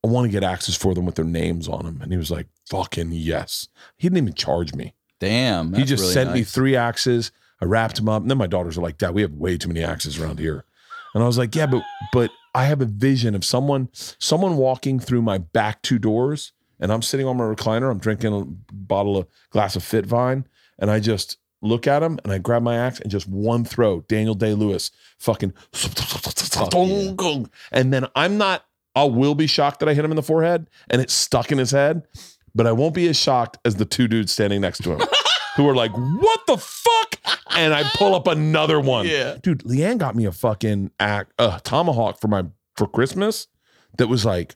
[0.01, 1.99] I want to get axes for them with their names on them.
[2.01, 3.67] And he was like, fucking yes.
[3.97, 5.73] He didn't even charge me Damn.
[5.73, 7.31] he just really sent me three axes.
[7.61, 8.21] I wrapped them up.
[8.21, 10.65] And then my daughters are like, Dad, we have way too many axes around here.
[11.13, 14.99] And I was like, Yeah, but but I have a vision of someone someone walking
[14.99, 17.89] through my back two doors, and I'm sitting on my recliner.
[17.89, 20.45] I'm drinking a bottle of glass of Fit Vine,
[20.77, 24.01] and I just look at him and I grab my axe and just one throw,
[24.01, 25.53] Daniel Day Lewis, fucking,
[27.71, 28.65] and then I'm not.
[28.95, 31.57] I will be shocked that I hit him in the forehead and it's stuck in
[31.57, 32.03] his head,
[32.55, 35.07] but I won't be as shocked as the two dudes standing next to him
[35.55, 37.19] who are like, "What the fuck?"
[37.55, 39.07] And I pull up another one.
[39.07, 39.37] Yeah.
[39.41, 43.47] dude, Leanne got me a fucking act, uh, tomahawk for my for Christmas
[43.97, 44.55] that was like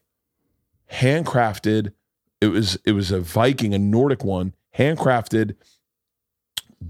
[0.92, 1.94] handcrafted.
[2.42, 5.56] It was it was a Viking, a Nordic one, handcrafted,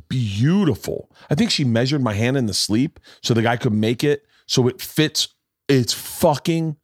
[0.10, 1.10] beautiful.
[1.30, 4.26] I think she measured my hand in the sleep so the guy could make it
[4.46, 5.30] so it fits.
[5.67, 6.78] It's fucking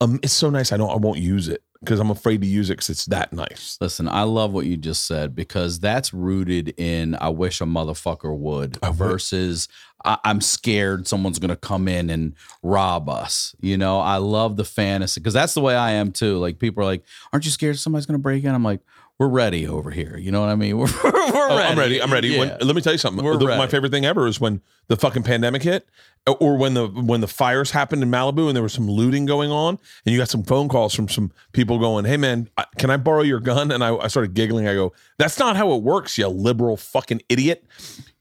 [0.00, 0.20] um.
[0.22, 0.72] It's so nice.
[0.72, 0.90] I don't.
[0.90, 3.78] I won't use it because I'm afraid to use it because it's that nice.
[3.80, 8.36] Listen, I love what you just said because that's rooted in I wish a motherfucker
[8.36, 9.68] would versus
[10.04, 13.54] I, I'm scared someone's gonna come in and rob us.
[13.60, 16.38] You know, I love the fantasy because that's the way I am too.
[16.38, 18.80] Like people are like, "Aren't you scared somebody's gonna break in?" I'm like,
[19.18, 20.76] "We're ready over here." You know what I mean?
[20.78, 21.12] We're, we're
[21.48, 21.68] Oh, ready.
[21.70, 22.02] I'm ready.
[22.02, 22.38] I'm ready.
[22.38, 23.24] When, let me tell you something.
[23.38, 25.86] The- my favorite thing ever is when the fucking pandemic hit,
[26.26, 29.26] uh, or when the when the fires happened in Malibu and there was some looting
[29.26, 32.48] going on, and you got some phone calls from some people going, "Hey man,
[32.78, 34.66] can I borrow your gun?" And I, I started giggling.
[34.68, 37.64] I go, "That's not how it works, you liberal fucking idiot.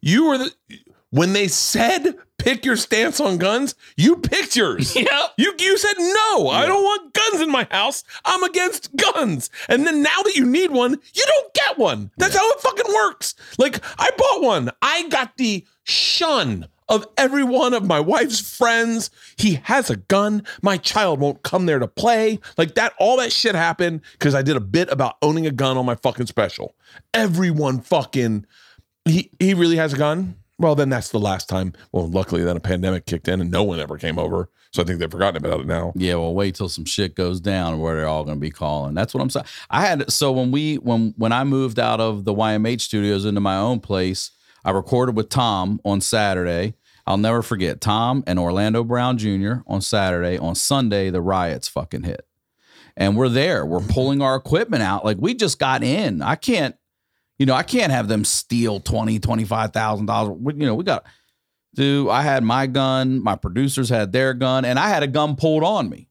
[0.02, 0.52] You were the
[1.12, 4.96] when they said pick your stance on guns, you picked yours.
[5.06, 5.32] Yep.
[5.38, 8.04] You you said no, I don't want guns in my house.
[8.24, 9.50] I'm against guns.
[9.70, 12.12] And then now that you need one, you don't get one.
[12.18, 13.36] That's how it fucking works.
[13.58, 14.72] Like I bought one.
[14.82, 19.10] I got the shun of every one of my wife's friends.
[19.38, 20.44] He has a gun.
[20.62, 22.40] My child won't come there to play.
[22.58, 25.78] Like that all that shit happened cuz I did a bit about owning a gun
[25.78, 26.76] on my fucking special.
[27.14, 28.46] Everyone fucking
[29.06, 30.36] he he really has a gun.
[30.58, 31.74] Well, then that's the last time.
[31.92, 34.50] Well, luckily then a pandemic kicked in and no one ever came over.
[34.72, 35.94] So I think they've forgotten about it now.
[35.96, 38.94] Yeah, well, wait till some shit goes down where they're all going to be calling.
[38.94, 39.46] That's what I'm saying.
[39.70, 43.40] I had so when we when when I moved out of the YMH studios into
[43.42, 44.32] my own place,
[44.66, 46.74] I recorded with Tom on Saturday.
[47.08, 49.58] I'll never forget Tom and Orlando Brown Jr.
[49.68, 50.38] on Saturday.
[50.38, 52.28] On Sunday, the riots fucking hit.
[52.98, 53.66] And we're there.
[53.66, 55.06] We're pulling our equipment out.
[55.06, 56.22] Like we just got in.
[56.22, 56.76] I can't,
[57.38, 60.38] you know, I can't have them steal twenty, twenty-five thousand dollars.
[60.46, 61.06] You know, we got
[61.76, 65.36] dude, I had my gun, my producers had their gun, and I had a gun
[65.36, 66.10] pulled on me.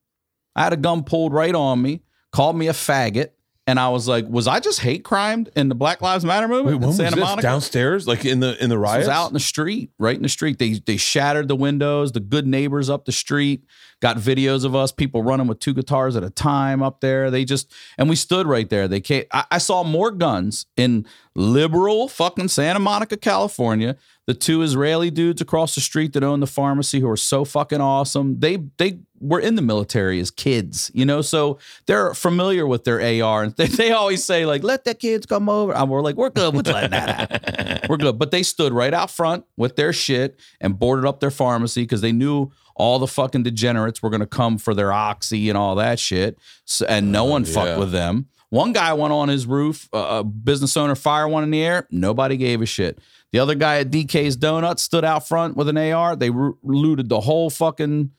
[0.55, 3.31] I had a gun pulled right on me, called me a faggot.
[3.67, 6.81] And I was like, was I just hate crimed in the Black Lives Matter movement
[6.81, 7.15] Wait, in Santa?
[7.15, 7.41] Monica?
[7.41, 9.07] Downstairs, like in the in the riots.
[9.07, 10.59] was out in the street, right in the street.
[10.59, 12.11] They they shattered the windows.
[12.11, 13.65] The good neighbors up the street
[14.01, 17.31] got videos of us, people running with two guitars at a time up there.
[17.31, 18.87] They just and we stood right there.
[18.87, 19.23] They came.
[19.31, 23.97] I, I saw more guns in liberal fucking Santa Monica, California.
[24.27, 27.81] The two Israeli dudes across the street that own the pharmacy who are so fucking
[27.81, 28.39] awesome.
[28.39, 32.99] They they were in the military as kids, you know, so they're familiar with their
[33.23, 33.43] AR.
[33.43, 36.29] And they, they always say like, "Let the kids come over." And we're like, "We're
[36.29, 38.17] good with letting that happen." we're good.
[38.17, 42.01] But they stood right out front with their shit and boarded up their pharmacy because
[42.01, 45.75] they knew all the fucking degenerates were going to come for their oxy and all
[45.75, 46.37] that shit.
[46.65, 48.27] So, and no uh, one fucked with them.
[48.55, 51.87] One guy went on his roof, uh, a business owner fired one in the air.
[51.91, 52.99] Nobody gave a shit.
[53.33, 56.15] The other guy at DK's Donuts stood out front with an AR.
[56.15, 58.11] They looted the whole fucking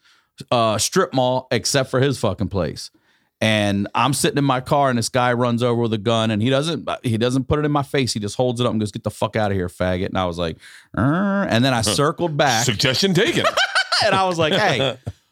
[0.50, 2.90] uh, strip mall except for his fucking place.
[3.40, 6.42] And I'm sitting in my car, and this guy runs over with a gun, and
[6.42, 8.12] he doesn't he doesn't put it in my face.
[8.12, 10.18] He just holds it up and goes, "Get the fuck out of here, faggot!" And
[10.18, 10.58] I was like,
[10.98, 13.46] "Er," and then I circled back, Suggestion taken.
[14.04, 14.98] and I was like, "Hey,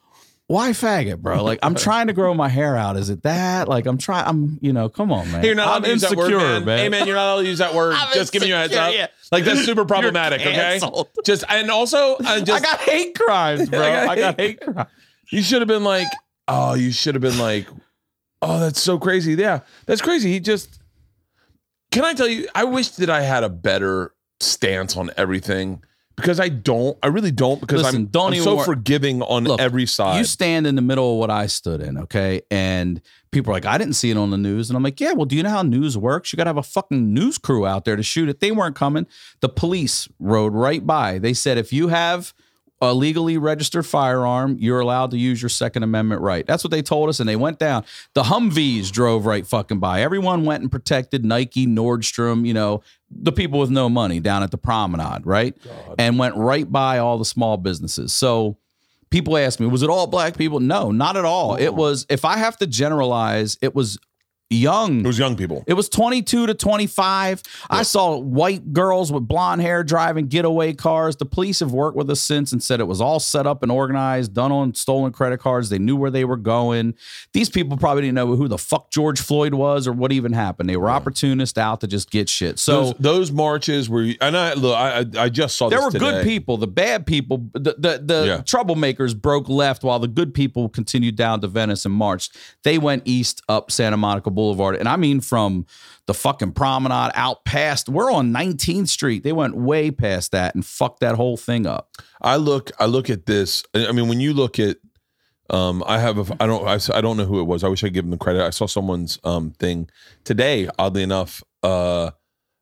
[0.46, 1.42] why faggot, bro?
[1.42, 2.96] Like, I'm trying to grow my hair out.
[2.96, 3.68] Is it that?
[3.68, 4.26] Like, I'm trying.
[4.26, 5.44] I'm, you know, come on, man.
[5.44, 6.78] You're not allowed I'm to use that word, insecure, man.
[6.78, 7.94] Hey, man, you're not allowed to use that word.
[7.96, 8.92] I'm just giving you a heads up.
[8.92, 9.06] yeah.
[9.32, 10.40] Like that's super problematic.
[10.42, 10.80] okay.
[11.24, 13.80] Just and also, uh, I just I got hate crimes, bro.
[13.80, 14.90] I got I got hate- hate crimes.
[15.30, 16.08] you should have been like,
[16.46, 17.66] oh, you should have been like,
[18.42, 19.34] oh, that's so crazy.
[19.34, 20.30] Yeah, that's crazy.
[20.30, 20.78] He just.
[21.90, 22.48] Can I tell you?
[22.54, 25.82] I wish that I had a better stance on everything
[26.16, 26.96] because I don't.
[27.02, 30.18] I really don't because Listen, I'm, don't I'm so wor- forgiving on Look, every side.
[30.18, 32.42] You stand in the middle of what I stood in, okay?
[32.50, 33.00] And
[33.30, 34.70] people are like, I didn't see it on the news.
[34.70, 36.32] And I'm like, yeah, well, do you know how news works?
[36.32, 38.40] You got to have a fucking news crew out there to shoot it.
[38.40, 39.06] They weren't coming.
[39.40, 41.18] The police rode right by.
[41.18, 42.32] They said, if you have
[42.80, 46.46] a legally registered firearm, you're allowed to use your Second Amendment right.
[46.46, 47.20] That's what they told us.
[47.20, 47.84] And they went down.
[48.14, 50.02] The Humvees drove right fucking by.
[50.02, 54.50] Everyone went and protected Nike, Nordstrom, you know, the people with no money down at
[54.50, 55.56] the promenade, right?
[55.98, 58.12] And went right by all the small businesses.
[58.12, 58.58] So,
[59.10, 60.58] people ask me, was it all black people?
[60.58, 61.54] No, not at all.
[61.54, 63.96] It was, if I have to generalize, it was
[64.50, 65.00] young.
[65.00, 65.64] it was young people.
[65.66, 67.42] It was 22 to 25.
[67.70, 71.16] I saw white girls with blonde hair driving getaway cars.
[71.16, 73.72] The police have worked with us since and said it was all set up and
[73.72, 75.70] organized, done on stolen credit cards.
[75.70, 76.94] They knew where they were going.
[77.32, 80.68] These people probably didn't know who the fuck George Floyd was or what even happened.
[80.68, 82.58] They were opportunists out to just get shit.
[82.58, 86.22] So those, those marches were, and I look, I I- just saw there were good
[86.22, 86.58] people.
[86.58, 88.36] The bad people, the the, the Yeah.
[88.42, 92.36] troublemakers broke left while the good people continued down to Venice and marched.
[92.62, 94.76] They went east up Santa Monica Boulevard.
[94.76, 95.66] And I mean from
[96.06, 99.22] the fucking promenade out past, we're on 19th Street.
[99.22, 101.90] They went way past that and fucked that whole thing up.
[102.20, 103.64] I look I look at this.
[103.74, 104.78] I mean, when you look at,
[105.50, 107.64] um, I have a I don't I, I don't know who it was.
[107.64, 108.42] I wish I give them the credit.
[108.42, 109.88] I saw someone's um thing
[110.24, 110.68] today.
[110.78, 112.10] Oddly enough, uh,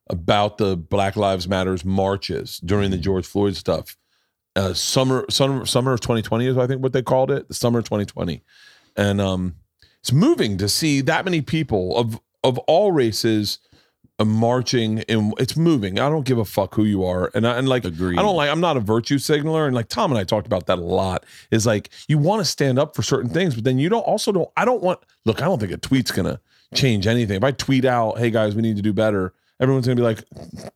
[0.08, 3.96] about the Black Lives Matters marches during the George Floyd stuff.
[4.54, 7.48] Uh, summer summer summer of 2020 is I think what they called it.
[7.48, 8.42] The summer of 2020,
[8.96, 9.54] and um,
[10.02, 13.58] it's moving to see that many people of of all races.
[14.18, 15.98] uh, Marching and it's moving.
[15.98, 18.18] I don't give a fuck who you are, and I, and like Agreed.
[18.18, 18.50] I don't like.
[18.50, 21.24] I'm not a virtue signaler, and like Tom and I talked about that a lot.
[21.50, 24.02] Is like you want to stand up for certain things, but then you don't.
[24.02, 24.48] Also, don't.
[24.56, 25.00] I don't want.
[25.24, 26.40] Look, I don't think a tweet's gonna
[26.74, 27.36] change anything.
[27.36, 30.24] If I tweet out, "Hey guys, we need to do better," everyone's gonna be like,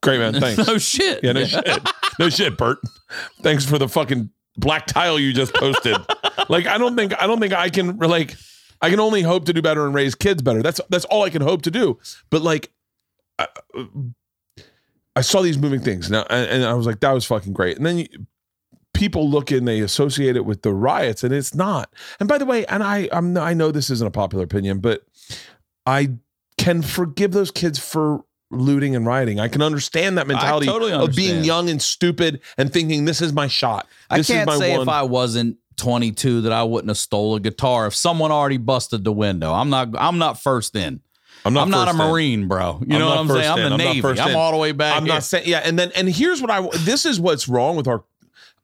[0.02, 1.22] "Great man, thanks." No shit.
[1.22, 1.68] yeah, no shit,
[2.18, 2.78] no shit, Bert.
[3.42, 5.96] Thanks for the fucking black tile you just posted.
[6.48, 7.12] like, I don't think.
[7.20, 8.34] I don't think I can like.
[8.80, 10.62] I can only hope to do better and raise kids better.
[10.62, 11.98] That's that's all I can hope to do.
[12.30, 12.70] But like,
[13.38, 13.46] I,
[15.14, 17.76] I saw these moving things now, and, and I was like, that was fucking great.
[17.78, 18.06] And then you,
[18.92, 21.92] people look and they associate it with the riots, and it's not.
[22.20, 25.02] And by the way, and I I'm I know this isn't a popular opinion, but
[25.86, 26.10] I
[26.58, 29.40] can forgive those kids for looting and rioting.
[29.40, 33.32] I can understand that mentality totally of being young and stupid and thinking this is
[33.32, 33.86] my shot.
[34.08, 34.82] I This can't is my say one.
[34.82, 39.04] if I wasn't 22 that I wouldn't have stole a guitar if someone already busted
[39.04, 39.52] the window.
[39.52, 41.00] I'm not I'm not first in.
[41.44, 41.96] I'm not, I'm not a in.
[41.96, 42.82] Marine, bro.
[42.86, 43.50] You I'm know what I'm saying?
[43.50, 43.64] I'm in.
[43.64, 44.20] the I'm Navy.
[44.20, 44.36] I'm in.
[44.36, 44.96] all the way back.
[44.96, 45.14] I'm here.
[45.14, 48.04] not saying yeah, and then and here's what I this is what's wrong with our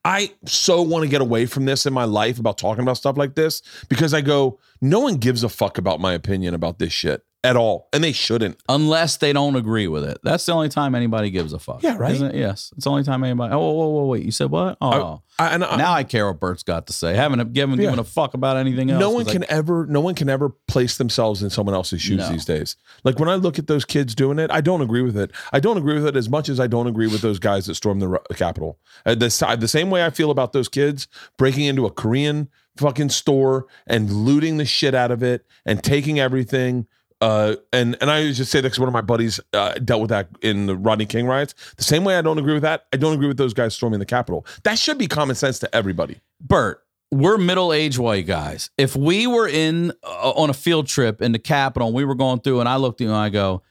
[0.04, 3.16] I so want to get away from this in my life about talking about stuff
[3.16, 6.92] like this because I go no one gives a fuck about my opinion about this
[6.92, 7.24] shit.
[7.44, 8.56] At all, and they shouldn't.
[8.68, 10.18] unless they don't agree with it.
[10.22, 11.82] That's the only time anybody gives a fuck.
[11.82, 12.12] Yeah, right?
[12.14, 12.38] Isn't it?
[12.38, 13.52] Yes, it's the only time anybody.
[13.52, 14.24] Oh, whoa, whoa, wait!
[14.24, 14.78] You said what?
[14.80, 17.14] Oh, I, and I, now I care what Bert's got to say.
[17.16, 17.86] Haven't given Yeah.
[17.86, 19.00] given a fuck about anything else.
[19.00, 22.18] no one I- can ever no one can ever place themselves in someone else's shoes
[22.18, 22.28] No.
[22.28, 25.16] these days like when i look at those kids doing it i don't agree with
[25.16, 27.66] it i don't agree with it as much as i don't agree with those guys
[27.66, 31.64] that stormed the capitol uh, the, the same way i feel about those kids breaking
[31.64, 36.86] into a korean fucking store and looting the shit out of it and taking everything
[37.22, 40.10] uh, and and I just say that because one of my buddies uh, dealt with
[40.10, 41.54] that in the Rodney King riots.
[41.76, 44.00] The same way I don't agree with that, I don't agree with those guys storming
[44.00, 44.44] the Capitol.
[44.64, 46.20] That should be common sense to everybody.
[46.40, 48.70] Bert, we're middle aged white guys.
[48.76, 52.14] If we were in uh, on a field trip in the Capitol and we were
[52.16, 53.62] going through, and I looked at you and I go,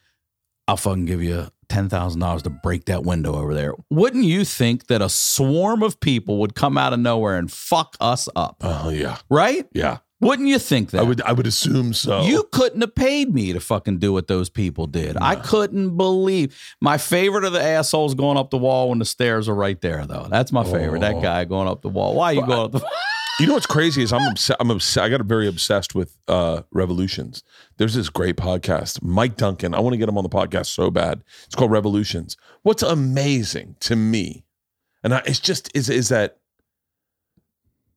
[0.67, 3.73] I'll fucking give you ten thousand dollars to break that window over there.
[3.89, 7.97] Wouldn't you think that a swarm of people would come out of nowhere and fuck
[7.99, 8.57] us up?
[8.61, 9.67] Oh yeah, Right?
[9.73, 9.97] yeah.
[10.21, 10.99] Wouldn't you think that?
[10.99, 12.21] I would I would assume so.
[12.21, 15.17] You couldn't have paid me to fucking do what those people did.
[15.19, 16.55] I couldn't believe.
[16.79, 20.05] My favorite of the assholes going up the wall when the stairs are right there,
[20.05, 20.27] though.
[20.29, 20.99] That's my favorite.
[21.01, 21.21] That Oh.
[21.21, 22.13] guy going up the wall.
[22.15, 22.85] Why are you going up the?
[23.39, 26.61] You know what's crazy is I'm obs- I'm obs- I got very obsessed with uh,
[26.71, 27.41] revolutions.
[27.77, 29.73] There's this great podcast, Mike Duncan.
[29.73, 31.23] I want to get him on the podcast so bad.
[31.45, 32.37] It's called Revolutions.
[32.61, 34.43] What's amazing to me,
[35.03, 36.37] and I, it's just is is that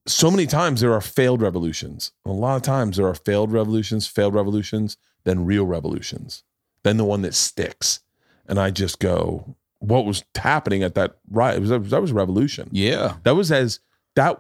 [0.07, 2.13] so many times there are failed revolutions.
[2.27, 6.43] A lot of times there are failed revolutions, failed revolutions, then real revolutions,
[6.83, 8.01] then the one that sticks.
[8.47, 11.57] And I just go, what was happening at that right?
[11.57, 12.69] It was that was a revolution.
[12.73, 13.17] Yeah.
[13.23, 13.81] That was as
[14.17, 14.39] that.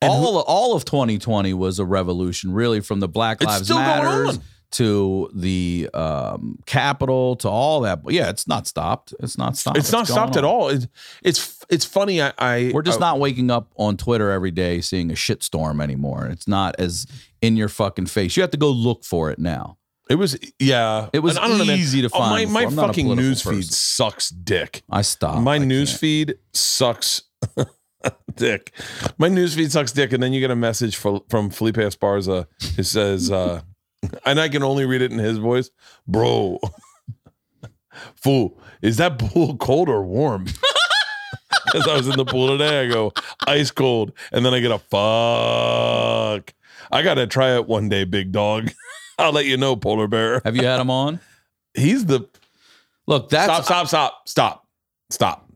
[0.00, 3.76] and who- all all of 2020 was a revolution, really, from the Black Lives still
[3.76, 4.44] going Matters on.
[4.72, 8.02] To the um, Capitol to all that.
[8.02, 9.14] But yeah, it's not stopped.
[9.20, 9.78] It's not stopped.
[9.78, 10.68] it's not going stopped at all.
[10.68, 10.86] It's
[11.22, 12.20] it's it's funny.
[12.22, 15.82] I, I We're just I- not waking up on Twitter every day seeing a shitstorm
[15.82, 16.26] anymore.
[16.26, 17.06] It's not as
[17.40, 18.36] in your fucking face.
[18.36, 19.78] You have to go look for it now.
[20.10, 21.08] It was yeah.
[21.12, 22.70] It was And I don't know, easy to Oh, my find my before.
[22.70, 23.72] I'm not a fucking political news feed person.
[23.72, 24.82] sucks dick.
[24.90, 25.42] I stopped.
[25.42, 26.00] my I news can't.
[26.00, 27.22] feed sucks
[28.36, 28.72] dick.
[29.18, 32.46] My news feed sucks dick, and then you get a message from from Felipe Esparza
[32.76, 33.62] who says, uh,
[34.24, 35.70] and I can only read it in his voice,
[36.06, 36.58] bro.
[38.16, 40.46] Fool, is that pool cold or warm?
[41.64, 43.12] Because I was in the pool today, I go
[43.46, 46.52] ice cold, and then I get a fuck.
[46.90, 48.70] I gotta try it one day, big dog.
[49.18, 50.40] I'll let you know, polar bear.
[50.44, 51.20] Have you had him on?
[51.74, 52.28] He's the
[53.06, 54.68] Look, that's stop, stop, stop, stop,
[55.10, 55.52] stop.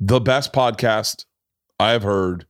[0.00, 1.24] The best podcast
[1.80, 2.46] I have heard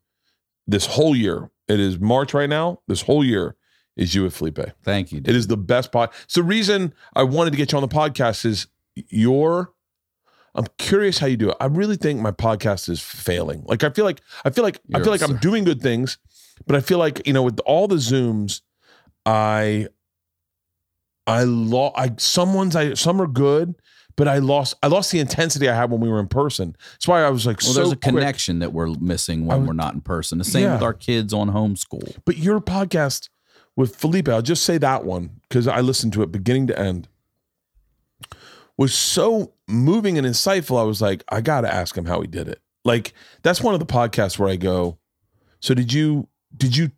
[0.66, 1.50] this whole year.
[1.68, 2.80] It is March right now.
[2.88, 3.56] This whole year
[3.98, 4.58] is you with Felipe.
[4.82, 5.18] Thank you.
[5.18, 5.36] It Dude.
[5.36, 6.10] is the best pod.
[6.26, 9.72] So the reason I wanted to get you on the podcast is your.
[10.54, 11.56] I'm curious how you do it.
[11.60, 13.62] I really think my podcast is failing.
[13.66, 16.16] Like I feel like I feel like I You're feel like I'm doing good things,
[16.66, 18.62] but I feel like you know with all the zooms,
[19.26, 19.88] I
[21.26, 21.94] I lost.
[21.98, 23.74] I some ones I some are good,
[24.16, 24.74] but I lost.
[24.82, 26.74] I lost the intensity I had when we were in person.
[26.92, 28.14] That's why I was like Well, so there's a quick.
[28.14, 30.38] connection that we're missing when I would- we're not in person.
[30.38, 30.74] The same Yeah.
[30.74, 32.16] with our kids on homeschool.
[32.24, 33.28] But your podcast
[33.78, 37.06] with Felipe, I'll just say that one because I listened to it beginning to end.
[38.76, 40.80] Was so moving and insightful.
[40.80, 42.60] I was like, I got to ask him how he did it.
[42.84, 43.12] Like
[43.42, 44.98] that's one of the podcasts where I go,
[45.60, 46.26] so did you?
[46.56, 46.90] Did you?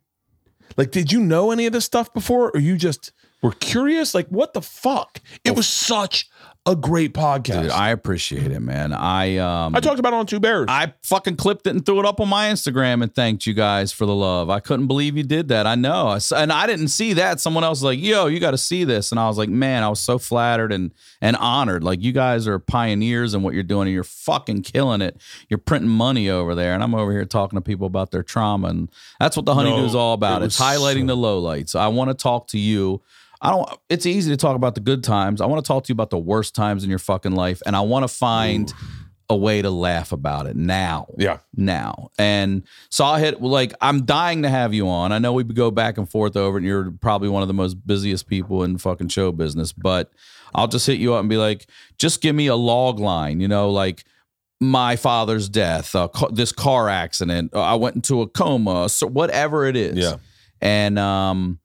[0.75, 3.11] Like, did you know any of this stuff before, or you just
[3.43, 4.15] were curious?
[4.15, 5.21] Like, what the fuck?
[5.43, 6.29] It was such
[6.67, 7.63] a great podcast.
[7.63, 8.93] Dude, I, appreciate it, man.
[8.93, 10.67] I um I talked about it on Two Bears.
[10.69, 13.91] I fucking clipped it and threw it up on my Instagram and thanked you guys
[13.91, 14.51] for the love.
[14.51, 15.65] I couldn't believe you did that.
[15.65, 16.07] I know.
[16.09, 17.39] I And I didn't see that.
[17.39, 19.09] Someone else was like, yo, you got to see this.
[19.11, 21.83] And I was like, man, I was so flattered and and honored.
[21.83, 25.19] Like, you guys are pioneers in what you're doing and you're fucking killing it.
[25.49, 26.75] You're printing money over there.
[26.75, 28.67] And I'm over here talking to people about their trauma.
[28.67, 30.43] And that's what the honeydew No, is all about.
[30.43, 31.75] it It's highlighting so- the lowlights.
[31.75, 33.01] I want to talk to you.
[33.41, 33.67] I don't.
[33.89, 35.41] It's easy to talk about the good times.
[35.41, 37.75] I want to talk to you about the worst times in your fucking life, and
[37.75, 38.71] I want to find
[39.29, 41.07] a way to laugh about it now.
[41.17, 41.37] yeah.
[41.55, 45.11] Now, and so I hit like I'm dying to have you on.
[45.11, 47.53] I know we go back and forth over, it, and you're probably one of the
[47.53, 49.71] most busiest people in fucking show business.
[49.71, 50.11] But
[50.53, 53.39] I'll just hit you up and be like, just give me a log line.
[53.39, 54.03] You know, like
[54.59, 59.07] my father's death, uh, ca- this car accident, uh, I went into a coma, so
[59.07, 59.97] whatever it is.
[59.97, 60.17] Yeah.
[60.61, 61.60] And um,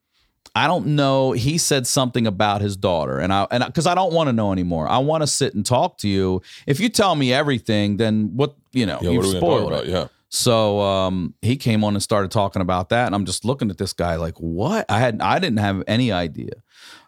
[0.56, 1.32] I don't know.
[1.32, 4.52] He said something about his daughter, and I and because I, don't want to know
[4.52, 4.88] anymore.
[4.88, 6.40] I want to sit and talk to you.
[6.66, 9.10] If you tell me everything, then what you know, Yeah.
[9.10, 9.86] you've spoiled it.
[9.86, 10.08] Yeah.
[10.30, 13.76] So um, he came on and started talking about that, and I'm just looking at
[13.78, 14.86] this guy like, what?
[14.88, 16.52] I had I didn't have any idea.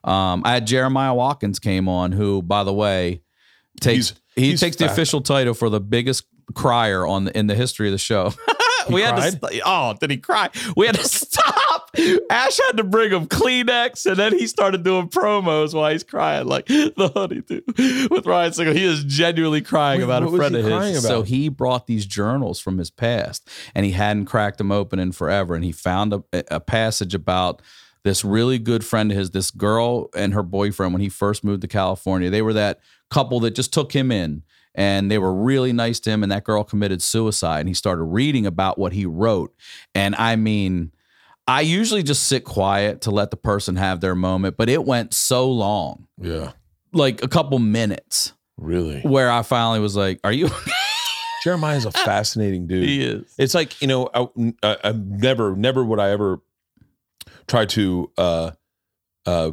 [0.05, 3.23] Um, I had Jeremiah Watkins came on, who, by the way,
[3.81, 6.25] takes He's- he he's takes the official title for the biggest
[6.55, 8.33] crier on the, in the history of the show.
[8.91, 9.19] we cried?
[9.23, 10.49] had to oh did he cry?
[10.77, 11.55] We had to stop
[12.31, 16.47] Ash had to bring him Kleenex, and then he started doing promos while he's crying,
[16.47, 17.61] like the honeydew
[18.11, 18.75] with Ryan Sickler.
[18.75, 21.03] He is genuinely crying Wait, about a friend of his.
[21.03, 25.13] So he brought these journals from his past, and he hadn't cracked them open in
[25.13, 25.55] forever.
[25.55, 27.63] And he found a, a passage about
[28.05, 31.63] this really good friend of his, this girl and her boyfriend when he first moved
[31.63, 32.31] to California.
[32.31, 32.81] They were that
[33.11, 34.43] couple that just took him in
[34.75, 38.05] and they were really nice to him and that girl committed suicide and he started
[38.05, 39.55] reading about what he wrote.
[39.95, 40.93] And I mean,
[41.49, 45.15] I usually just sit quiet to let the person have their moment, but it went
[45.15, 46.53] so long, Yeah,
[46.93, 49.01] like a couple minutes, really.
[49.01, 50.51] where I finally was like, "Are you?"
[51.43, 52.83] Jeremiah's a fascinating dude.
[52.85, 53.33] he is.
[53.39, 54.29] It's like you know, I,
[54.63, 56.41] I, I never, never would I ever
[57.47, 58.51] try to uh,
[59.25, 59.53] uh,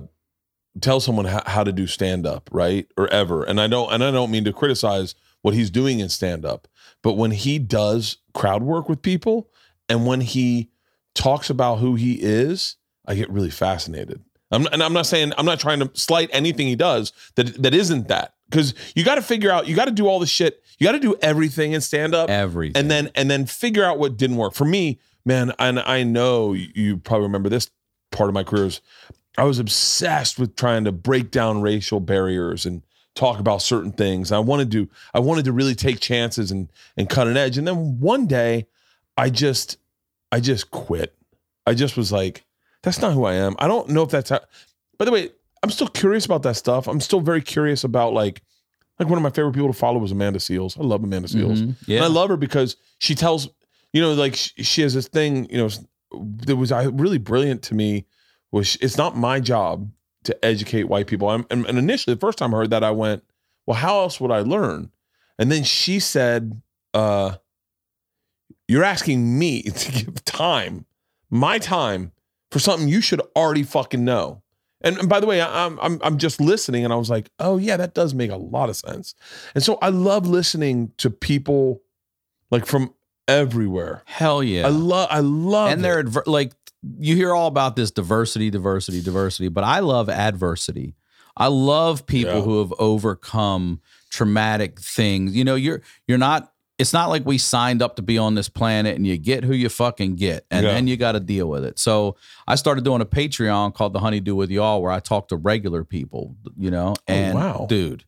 [0.82, 3.44] tell someone how, how to do stand up, right, or ever.
[3.44, 6.68] And I don't, and I don't mean to criticize what he's doing in stand up,
[7.04, 9.50] but when he does crowd work with people,
[9.88, 10.72] and when he
[11.16, 12.76] talks about who he is,
[13.08, 14.24] I get really fascinated.
[14.52, 17.74] I'm, and I'm not saying I'm not trying to slight anything he does that that
[17.74, 20.62] isn't that because you got to figure out, you got to do all the shit,
[20.78, 22.80] you got to do everything in stand up, Everything.
[22.80, 26.54] and then and then figure out what didn't work for me man and i know
[26.54, 27.72] you probably remember this
[28.12, 28.80] part of my career is
[29.40, 32.84] i was obsessed with trying to break down racial barriers and
[33.16, 37.10] talk about certain things i wanted to i wanted to really take chances and and
[37.10, 38.68] cut an edge and then one day
[39.18, 39.78] i just
[40.36, 41.16] i just quit
[41.66, 42.44] i just was like
[42.84, 44.40] that's not who i am i don't know if that's how
[44.98, 45.30] by the way
[45.64, 48.42] i'm still curious about that stuff i'm still very curious about like
[49.00, 51.60] like one of my favorite people to follow was amanda seales i love amanda seales
[51.62, 51.76] Mhm.
[51.88, 51.98] Yeah.
[51.98, 53.50] and I love her because she tells,
[53.94, 55.70] you know, like she, she has this thing, you know,
[56.48, 58.06] that was uh, really brilliant to me.
[58.52, 59.90] Was it's not my job
[60.24, 61.30] to educate white people.
[61.30, 63.24] I'm, and, and initially, the first time I heard that, I went,
[63.66, 64.92] well, how else would I learn?
[65.40, 66.62] And then she said,
[66.94, 67.36] uh,
[68.68, 70.86] "You're asking me to give time,
[71.30, 72.12] my time,
[72.52, 74.42] for something you should already fucking know."
[74.82, 77.30] And, and by the way, I- I'm I'm I'm just listening, and I was like,
[77.40, 79.16] "Oh yeah, that does make a lot of sense."
[79.56, 81.82] And so I love listening to people
[82.52, 82.94] like from
[83.28, 84.04] everywhere.
[84.06, 84.68] Hell yeah.
[84.68, 86.54] I love I love and they're adver- like
[87.00, 90.94] you hear all about this diversity diversity diversity but i love adversity
[91.36, 92.42] i love people Yeah.
[92.42, 97.82] who have overcome traumatic things you know you're you're not it's not like we signed
[97.82, 100.74] up to be on this planet and you get who you fucking get and Yeah.
[100.74, 102.16] then you got to deal with it so
[102.48, 105.84] i started doing a patreon called the honeydew with y'all where i talk to regular
[105.84, 107.66] people you know oh, and Oh, wow.
[107.70, 108.04] dude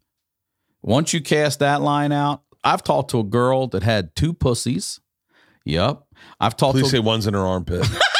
[0.81, 4.99] once you cast that line out i've talked to a girl that had two pussies
[5.65, 6.01] Yep.
[6.39, 7.85] I've talked Please to say one's in her armpit.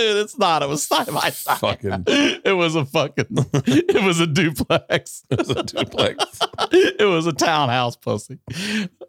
[0.00, 0.62] Dude, it's not.
[0.62, 1.58] It was side by side.
[1.58, 3.26] Fucking- It was a fucking.
[3.66, 5.24] It was a duplex.
[5.30, 6.24] It was a duplex.
[6.72, 8.38] it was a townhouse pussy.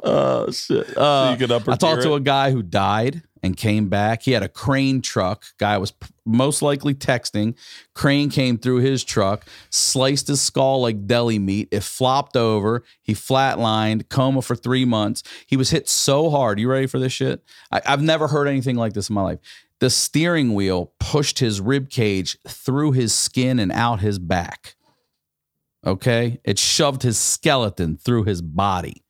[0.03, 0.97] Oh shit.
[0.97, 4.23] Uh, you could upper I talked tier to a guy who died and came back.
[4.23, 5.45] He had a crane truck.
[5.57, 7.55] Guy was p- most likely texting.
[7.95, 11.67] Crane came through his truck, sliced his skull like deli meat.
[11.71, 12.83] It flopped over.
[13.01, 15.23] He flatlined, coma for three months.
[15.47, 16.59] He was hit so hard.
[16.59, 17.43] You ready for this shit?
[17.71, 19.39] I, I've never heard anything like this in my life.
[19.81, 24.75] The steering wheel pushed his rib cage through his skin and out his back.
[25.85, 29.03] Okay, it shoved his skeleton through his body.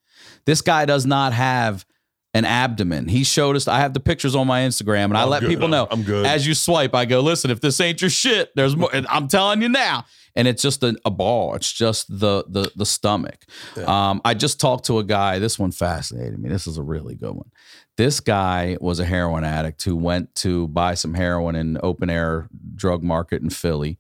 [0.45, 1.85] This guy does not have
[2.33, 3.09] an abdomen.
[3.09, 3.67] He showed us.
[3.67, 5.49] I have the pictures on my Instagram, and I I'm let good.
[5.49, 5.87] people know.
[5.91, 6.25] I'm good.
[6.25, 7.51] As you swipe, I go, listen.
[7.51, 8.89] If this ain't your shit, there's more.
[8.93, 10.05] And I'm telling you now.
[10.33, 11.55] And it's just a, a ball.
[11.55, 13.43] It's just the the the stomach.
[13.85, 15.39] Um, I just talked to a guy.
[15.39, 16.47] This one fascinated me.
[16.47, 17.51] This is a really good one.
[17.97, 22.49] This guy was a heroin addict who went to buy some heroin in open air
[22.75, 23.99] drug market in Philly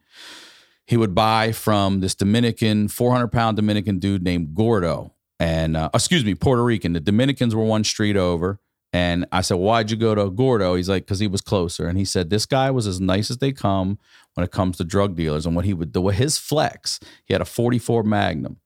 [0.91, 5.13] he would buy from this Dominican, 400 pound Dominican dude named Gordo.
[5.39, 6.91] And, uh, excuse me, Puerto Rican.
[6.91, 8.59] The Dominicans were one street over.
[8.93, 10.75] And I said, Why'd you go to Gordo?
[10.75, 11.87] He's like, Because he was closer.
[11.87, 13.99] And he said, This guy was as nice as they come
[14.33, 15.45] when it comes to drug dealers.
[15.45, 18.57] And what he would do, his flex, he had a 44 Magnum.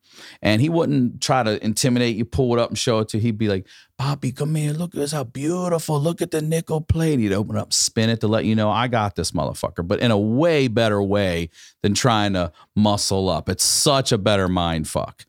[0.41, 3.23] And he wouldn't try to intimidate you, pull it up and show it to you.
[3.23, 4.73] He'd be like, Poppy, come here.
[4.73, 5.99] Look at this, how beautiful.
[5.99, 7.19] Look at the nickel plate.
[7.19, 10.11] He'd open up, spin it to let you know, I got this motherfucker, but in
[10.11, 11.49] a way better way
[11.81, 13.49] than trying to muscle up.
[13.49, 15.25] It's such a better mind fuck.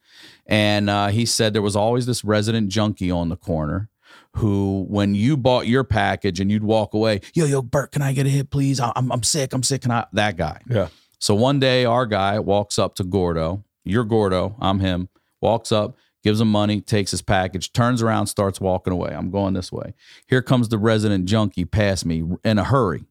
[0.47, 3.89] And uh, he said there was always this resident junkie on the corner
[4.37, 8.13] who, when you bought your package and you'd walk away, yo, yo, Bert, can I
[8.13, 8.81] get a hit, please?
[8.81, 9.53] I'm, I'm sick.
[9.53, 9.83] I'm sick.
[9.83, 10.07] Can I?
[10.13, 10.61] That guy.
[10.69, 10.89] Yeah.
[11.19, 13.65] So one day, our guy walks up to Gordo.
[13.87, 14.57] You're Gordo.
[14.61, 15.09] I'm him.
[15.41, 19.11] Walks up, gives him money, takes his package, turns around, starts walking away.
[19.15, 19.95] I'm going this way.
[20.27, 23.05] Here comes the resident junkie past me in a hurry.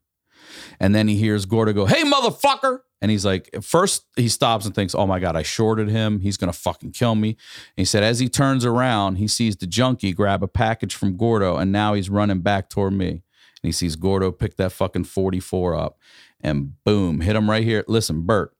[0.80, 2.80] And then he hears Gordo go, Hey, motherfucker.
[3.02, 6.20] And he's like, first he stops and thinks, Oh my God, I shorted him.
[6.20, 7.30] He's going to fucking kill me.
[7.30, 7.36] And
[7.76, 11.56] he said, as he turns around, he sees the junkie grab a package from Gordo
[11.56, 13.08] and now he's running back toward me.
[13.08, 13.22] and
[13.62, 15.98] he sees Gordo pick that fucking 44 up
[16.40, 17.84] and boom, hit him right here.
[17.88, 18.54] Listen, Bert,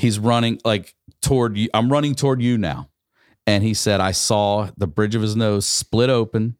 [0.00, 1.68] he's running like toward you.
[1.74, 2.88] I'm running toward you now.
[3.46, 6.56] And he said, I saw the bridge of his nose split open.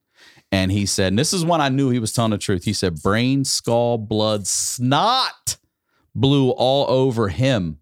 [0.53, 2.64] And he said, and this is when I knew he was telling the truth.
[2.64, 5.57] He said, brain, skull, blood, snot
[6.14, 7.78] blew all over him.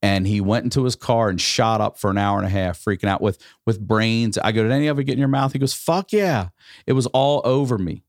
[0.00, 2.78] And he went into his car and shot up for an hour and a half,
[2.78, 4.38] freaking out with with brains.
[4.38, 5.52] I go, did any of it get in your mouth?
[5.52, 6.50] He goes, fuck yeah.
[6.86, 8.04] It was all over me.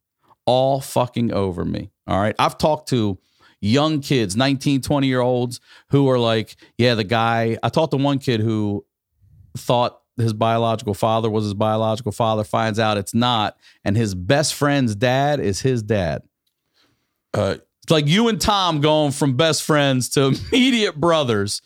[0.46, 1.90] All fucking over me.
[2.06, 2.36] All right.
[2.38, 3.18] I've talked to
[3.62, 7.58] young kids, 19, 20 year olds who are like, yeah, the guy.
[7.64, 8.86] I talked to one kid who
[9.58, 14.54] thought his biological father was his biological father, finds out it's not, and his best
[14.54, 16.24] friend's dad is his dad.
[17.34, 21.62] Uh, It's like you and Tom going from best friends to immediate brothers.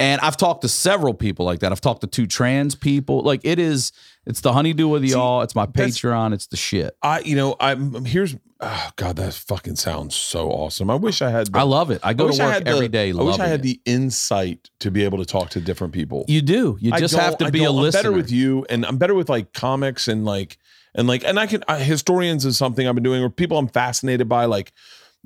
[0.00, 1.72] And I've talked to several people like that.
[1.72, 3.22] I've talked to two trans people.
[3.22, 3.90] Like it is,
[4.26, 5.42] it's the honeydew with y'all.
[5.42, 6.32] It's my Patreon.
[6.32, 6.96] It's the shit.
[7.02, 8.36] I, you know, I'm here's.
[8.60, 10.90] Oh God, that fucking sounds so awesome.
[10.90, 11.52] I wish I had.
[11.52, 12.00] The, I love it.
[12.02, 13.10] I go wish to work had the- every day.
[13.10, 13.62] I wish I had it.
[13.62, 16.24] the insight to be able to talk to different people.
[16.28, 16.76] You do.
[16.80, 17.98] You just have to be a listener.
[17.98, 20.58] I'm better with you, and I'm better with like comics and like
[20.94, 23.68] and like and I can I, historians is something I've been doing, or people I'm
[23.68, 24.72] fascinated by, like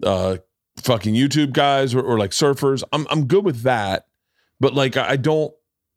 [0.03, 0.37] uh
[0.79, 2.83] fucking YouTube guys or, or like surfers.
[2.93, 4.07] I'm I'm good with that,
[4.63, 5.53] but like I I don't.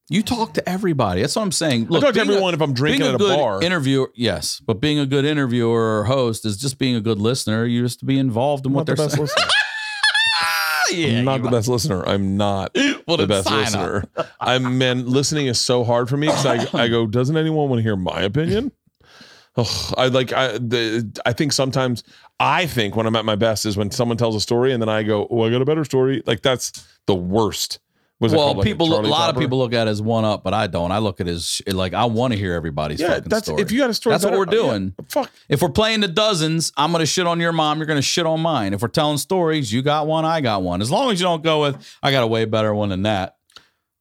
[0.07, 1.22] You talk to everybody.
[1.22, 1.86] That's what I'm saying.
[1.86, 3.38] I Look, talk to being a- everyone if I'm drinking being a at a good
[3.38, 3.63] bar.
[3.63, 7.66] interviewer, yes, but being a good interviewer or host is just being a good listener.
[7.66, 9.24] You just to be involved in I'm what they're best saying.
[9.24, 9.47] listener.
[10.91, 12.03] yeah, I'm not you the best listener.
[12.07, 12.76] I'm not
[13.07, 14.03] Well, the best listener.
[14.39, 17.80] I'm man, listening is so hard for me because I, I go, doesn't anyone want
[17.80, 18.72] to hear my opinion?
[19.57, 22.03] Ugh, I like I the I think sometimes
[22.39, 24.89] I think when I'm at my best is when someone tells a story and then
[24.89, 26.22] I go, oh, I got a better story.
[26.26, 26.72] Like that's
[27.07, 27.80] the worst.
[28.22, 30.24] Was well, called, like, people, a Charlie lot of people look at it as one
[30.24, 30.89] up, but I don't.
[30.93, 33.61] I look at it as like I want to hear everybody's Yeah, fucking that's story.
[33.61, 34.13] if you got a story.
[34.13, 34.93] That's what we're uh, doing.
[34.97, 35.32] yeah, fuck.
[35.49, 37.78] If we're playing the dozens, I'm gonna shit on your mom.
[37.78, 38.74] You're gonna shit on mine.
[38.74, 40.82] If we're telling stories, you got one, I got one.
[40.82, 43.36] As long as you don't go with, I got a way better one than that.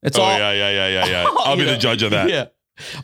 [0.01, 0.37] It's Oh all.
[0.37, 1.27] yeah, yeah, yeah, yeah, yeah.
[1.39, 2.29] I'll be you the judge of that.
[2.29, 2.45] Yeah.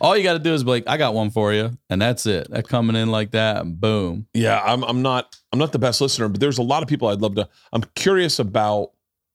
[0.01, 2.25] All you got to do is be like, I got one for you, and that's
[2.25, 2.49] it.
[2.51, 4.27] That coming in like that, boom.
[4.33, 7.07] Yeah, I'm I'm not I'm not the best listener, but there's a lot of people
[7.09, 7.47] I'd love to.
[7.73, 8.91] I'm curious about,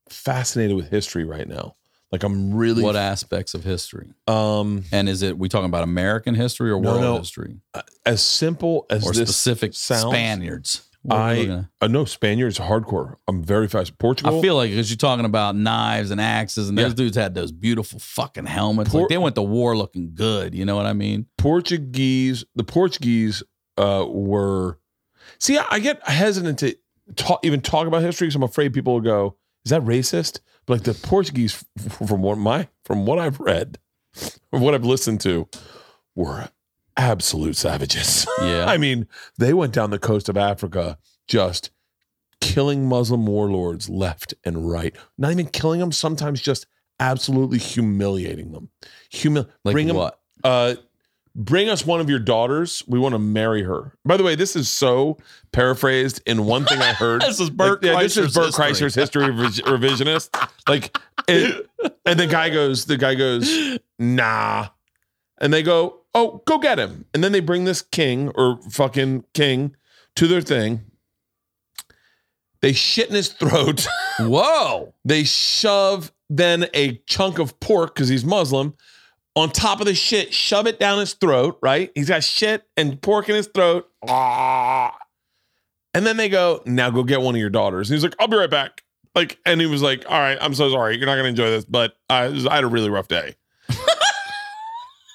[0.08, 1.76] fascinated with history right now.
[2.12, 4.12] Like I'm really What aspects of history?
[4.28, 7.18] um And is it we talking about American history or No, world no.
[7.18, 7.56] history
[8.04, 10.04] as simple as or this specific sounds.
[10.04, 10.82] Spaniards?
[11.02, 13.16] What are we looking I uh, no Spaniards hardcore.
[13.28, 13.96] I'm very fast.
[13.98, 14.38] Portugal.
[14.38, 17.52] I feel like because you're talking about knives and axes, and those dudes had those
[17.52, 18.90] beautiful fucking helmets.
[18.90, 20.52] Por- like they went to war looking good.
[20.52, 21.26] You know what I mean?
[21.38, 22.44] Portuguese.
[22.56, 23.42] The Portuguese
[23.78, 24.78] uh, were.
[25.38, 26.76] See, I, I get hesitant to
[27.14, 29.36] talk, even talk about history because I'm afraid people will go,
[29.66, 31.62] "Is that racist?" But like the Portuguese,
[32.06, 33.78] from what my from what I've read,
[34.50, 35.48] from what I've listened to,
[36.14, 36.48] were
[36.96, 38.26] absolute savages.
[38.40, 38.64] Yeah.
[38.68, 39.06] I mean,
[39.38, 40.96] they went down the coast of Africa
[41.28, 41.70] just
[42.40, 44.96] killing Muslim warlords left and right.
[45.18, 46.66] Not even killing them, sometimes just
[46.98, 48.70] absolutely humiliating them.
[49.12, 50.18] Humil- Like bring what?
[50.42, 50.76] uh,
[51.36, 52.82] bring us one of your daughters.
[52.88, 53.92] We want to marry her.
[54.04, 55.18] By the way, this is so
[55.52, 57.22] paraphrased in one thing I heard.
[57.26, 58.64] This is Bert Like, yeah, this is Bert history.
[58.64, 60.50] Kreischer's history revisionist.
[60.68, 60.96] Like,
[61.28, 61.68] it,
[62.06, 64.68] and the guy goes, the guy goes, nah,
[65.38, 67.04] and they go, oh, go get him.
[67.12, 69.76] And then they bring this king or fucking king
[70.14, 70.80] to their thing.
[72.62, 73.86] They shit in his throat.
[74.18, 74.94] Whoa!
[75.04, 78.74] They shove then a chunk of pork because he's Muslim
[79.36, 81.92] on top of the shit, shove it down his throat, right?
[81.94, 83.88] He's got shit and pork in his throat.
[85.94, 87.90] And then they go, now go get one of your daughters.
[87.90, 88.82] And he's like, I'll be right back.
[89.14, 90.96] Like, and he was like, all right, I'm so sorry.
[90.96, 93.36] You're not going to enjoy this, but I, I had a really rough day.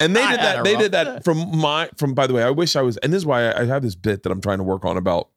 [0.02, 0.64] And they did that.
[0.64, 2.14] They did that from my from.
[2.14, 2.96] By the way, I wish I was.
[2.98, 5.28] And this is why I have this bit that I'm trying to work on about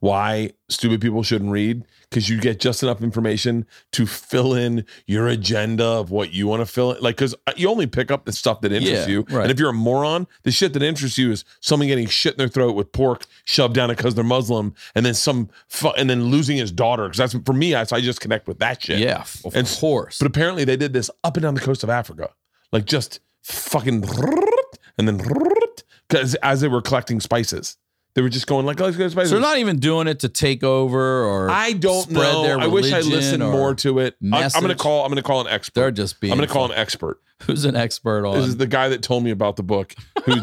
[0.00, 5.26] why stupid people shouldn't read because you get just enough information to fill in your
[5.28, 7.02] agenda of what you want to fill in.
[7.02, 9.26] Like because uh, you only pick up the stuff that interests Yeah, you.
[9.30, 9.42] right.
[9.44, 12.38] And if you're a moron, the shit that interests you is someone getting shit in
[12.38, 16.08] their throat with pork shoved down it because they're Muslim, and then some fu- and
[16.10, 17.04] then losing his daughter.
[17.08, 17.74] Because that's for me.
[17.74, 18.98] I, I just connect with that shit.
[18.98, 20.18] Yeah, of And- course.
[20.18, 22.30] But apparently they did this up and down the coast of Africa,
[22.72, 24.04] like just fucking,
[24.98, 25.18] and then
[26.08, 27.76] because as they were collecting spices,
[28.14, 29.30] they were just going like, oh, let's go spices.
[29.30, 32.58] So they're not even doing it to take over or I don't spread know.
[32.60, 34.16] I wish I listened more to it.
[34.32, 35.04] I, am gonna call.
[35.04, 35.74] I'm gonna call an expert.
[35.74, 36.32] They're just being.
[36.32, 37.20] I'm gonna call an expert.
[37.42, 38.38] Who's an expert on?
[38.38, 39.94] This is the guy that told me about the book.
[40.24, 40.36] Who,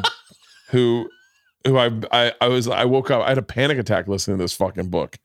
[0.69, 1.09] who,
[1.65, 3.23] who I, I I was I woke up.
[3.23, 5.17] I had a panic attack listening to this fucking book.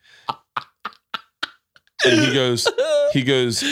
[2.04, 2.68] And he goes,
[3.12, 3.64] he goes,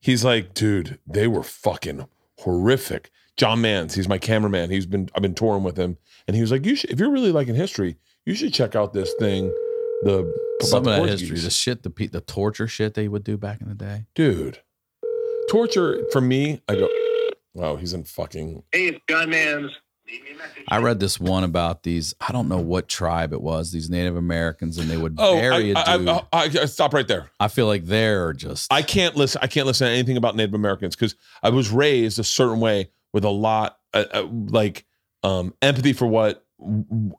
[0.00, 2.06] he's like, dude, they were fucking
[2.38, 3.10] horrific.
[3.36, 4.70] John Mans, he's my cameraman.
[4.70, 7.10] He's been I've been touring with him, and he was like, you should if you're
[7.10, 9.52] really liking history, you should check out this thing
[10.02, 13.36] the Some the of that history, the shit, the the torture shit they would do
[13.36, 14.06] back in the day.
[14.14, 14.60] dude.
[15.48, 16.60] Torture for me.
[16.68, 16.88] I go.
[17.54, 18.62] Wow, he's in fucking.
[18.70, 19.70] Hey, it's John Mans.
[20.10, 20.64] Leave me a message.
[20.68, 22.14] I read this one about these.
[22.20, 23.72] I don't know what tribe it was.
[23.72, 26.08] These Native Americans, and they would Oh, bury I, a dude.
[26.08, 27.30] I, I, I, stop right there.
[27.40, 28.72] I feel like they're just.
[28.72, 29.40] I can't listen.
[29.42, 32.90] I can't listen to anything about Native Americans because I was raised a certain way
[33.12, 34.84] with a lot, uh, uh, like
[35.22, 36.44] um, empathy for what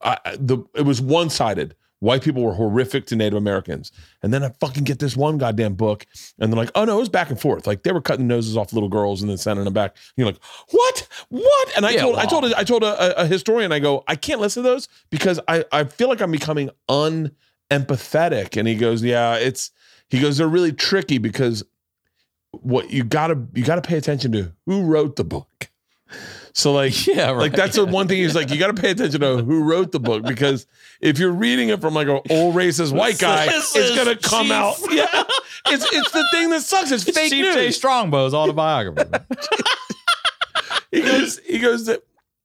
[0.01, 0.59] I, I- the.
[0.75, 1.75] It was one sided.
[1.99, 3.91] White people were horrific to Native Americans,
[4.23, 6.05] and then I fucking get this one goddamn book,
[6.39, 7.67] and they're like, "Oh no, it was back and forth.
[7.67, 10.27] Like they were cutting noses off little girls and then sending them back." And you're
[10.27, 10.41] like,
[10.71, 11.07] "What?
[11.27, 14.15] What?" And I Yeah, told, I told, I told a, a historian, I go, "I
[14.15, 19.03] can't listen to those because I, I feel like I'm becoming unempathetic." And he goes,
[19.03, 19.71] "Yeah, it's."
[20.09, 21.63] He goes, "They're really tricky because
[22.51, 25.69] what you gotta you gotta pay attention to who wrote the book.
[26.53, 27.37] So like Yeah, right.
[27.37, 29.99] like that's the one thing he's like you gotta pay attention to who wrote the
[29.99, 30.65] book because
[31.01, 34.51] if you're reading it from like an old racist white guy, This it's gonna come
[34.51, 34.75] out.
[34.91, 35.05] Yeah,
[35.67, 36.91] it's it's the thing that sucks.
[36.91, 37.55] It's fake Chief news.
[37.55, 39.09] Jay Strongbow's autobiography.
[40.91, 41.89] he goes he goes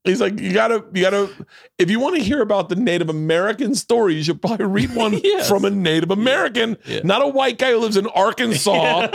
[0.05, 1.30] he's like you gotta you gotta
[1.78, 5.18] if you want to hear about the native american story you should probably read one
[5.24, 5.48] Yes.
[5.48, 7.00] from a native american Yeah.
[7.05, 9.09] not a white guy who lives in arkansas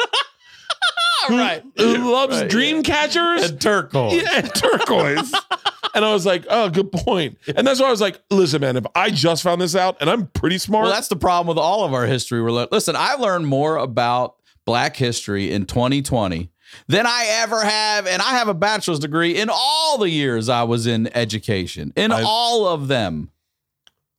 [1.27, 1.63] who, right.
[1.77, 4.21] who loves Right, dream catchers and turquoise.
[4.21, 5.33] yeah, and turquoise
[5.95, 7.37] and i was like oh good point.
[7.45, 9.97] point and that's why i was like listen man if i just found this out
[10.01, 12.41] and i'm pretty smart Well, that's the problem with all of our history.
[12.41, 16.51] We're like, listen, I learned more about Black history in 2020
[16.87, 20.61] than I ever have, and I have a bachelor's degree in all the years I
[20.63, 23.31] was in education, in I- all of them.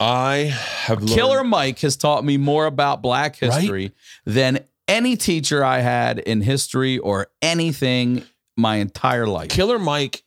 [0.01, 0.53] i
[0.87, 3.93] have learned, Killer Mike has taught me more about Black history
[4.25, 8.25] than any teacher I had in history or anything
[8.57, 9.49] my entire life.
[9.51, 10.23] killer mike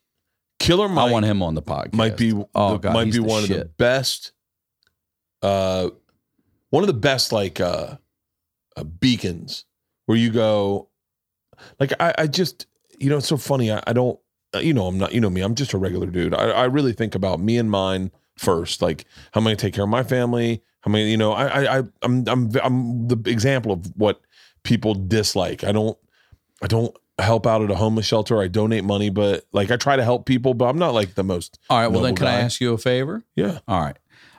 [0.58, 1.92] killer mike I want him on the podcast.
[1.94, 4.32] might be Oh, the- God, might be one of the best
[5.42, 5.90] uh
[6.70, 7.96] one of the best like uh,
[8.76, 9.64] uh beacons
[10.06, 10.88] where you go
[11.78, 12.66] like I, I just
[12.98, 14.18] you know it's so funny I, I don't
[14.60, 16.92] you know I'm not you know me I'm just a regular dude I, I really
[16.92, 20.02] think about me and mine first like how am I gonna take care of my
[20.02, 23.86] family how am I you know I I I- I'm I'm I'm the example of
[23.96, 24.20] what
[24.64, 25.96] people dislike I don't
[26.60, 29.94] I don't help out at a homeless shelter I donate money but like I try
[29.94, 32.40] to help people but I'm not like the most All right, well, then can I
[32.40, 33.22] ask you a favor?
[33.36, 33.96] yeah All right.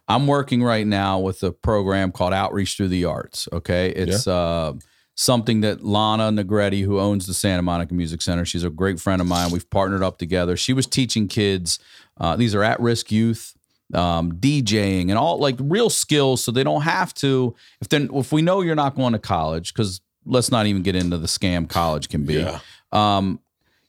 [0.07, 3.49] I'm working right now with a program called Outreach Through the Arts.
[3.51, 3.89] Okay.
[3.89, 4.73] It's uh,
[5.15, 9.19] something that Lana Negretti, who owns the Santa Monica Music Center, she's a great friend
[9.19, 9.51] of mine.
[9.51, 10.57] We've partnered up together.
[10.57, 11.79] She was teaching kids,
[12.19, 13.53] uh, these are at risk youth.
[13.93, 17.53] Um, DJing and all like real skills, so they don't have to.
[17.79, 20.95] If then, if we know you're not going to college, because let's not even get
[20.95, 22.35] into the scam college can be.
[22.35, 22.59] Yeah.
[22.91, 23.39] Um,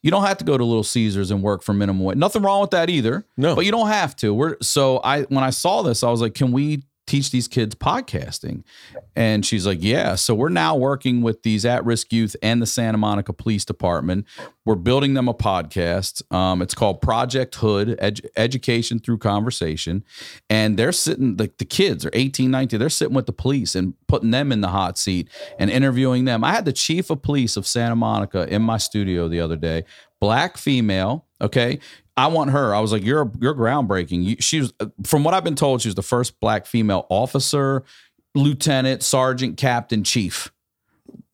[0.03, 2.16] you don't have to go to Little Caesars and work for minimum wage.
[2.16, 3.24] Nothing wrong with that either.
[3.37, 3.57] No.
[3.57, 4.32] but you don't have to.
[4.32, 7.74] We're so I when I saw this, I was like, can we teach these kids
[7.74, 8.64] podcasting?
[9.14, 10.14] And she's like, yeah.
[10.14, 14.26] So we're now working with these at-risk youth and the Santa Monica Police Department.
[14.64, 16.22] We're building them a podcast.
[16.34, 20.04] Um, it's called Project Hood Edu- Education Through Conversation.
[20.50, 23.94] And they're sitting, like the kids are 18, 19, they're sitting with the police and
[24.09, 25.28] putting them in the hot seat
[25.59, 26.42] and interviewing them.
[26.44, 29.84] I had the chief of police of Santa Monica in my studio the other day,
[30.20, 31.26] black female.
[31.40, 31.78] Okay.
[32.16, 32.74] I want her.
[32.74, 34.24] I was like, you're you're groundbreaking.
[34.24, 34.72] You, she was,
[35.04, 37.84] from what I've been told, she was the first black female officer,
[38.34, 40.52] lieutenant, sergeant, captain, chief.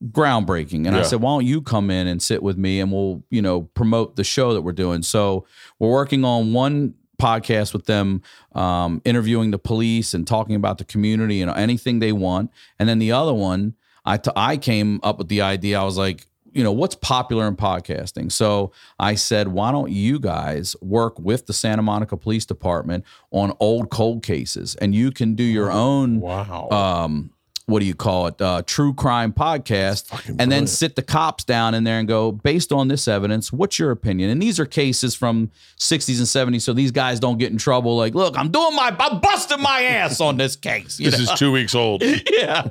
[0.04, 0.88] Groundbreaking.
[0.88, 3.40] And I said, why don't you come in and sit with me and we'll, you
[3.40, 5.02] know, promote the show that we're doing.
[5.02, 5.46] So
[5.78, 8.20] we're working on one podcast with them,
[8.52, 12.50] um, interviewing the police and talking about the community and anything they want.
[12.80, 15.80] And then the other one, I t- I came up with the idea.
[15.80, 18.30] I was like, you know, what's popular in podcasting?
[18.30, 23.54] So I said, why don't you guys work with the Santa Monica Police Department on
[23.60, 26.68] old cold cases, and you can do your own Wow.
[26.70, 27.30] um
[27.66, 31.74] what do you call it uh true crime podcast and then sit the cops down
[31.74, 35.14] in there and go based on this evidence what's your opinion and these are cases
[35.14, 35.48] from
[35.78, 38.94] 60s and 70s so these guys don't get in trouble like look i'm doing my
[38.98, 41.32] i'm busting my ass on this case this know?
[41.32, 42.02] is two weeks old.
[42.32, 42.68] yeah.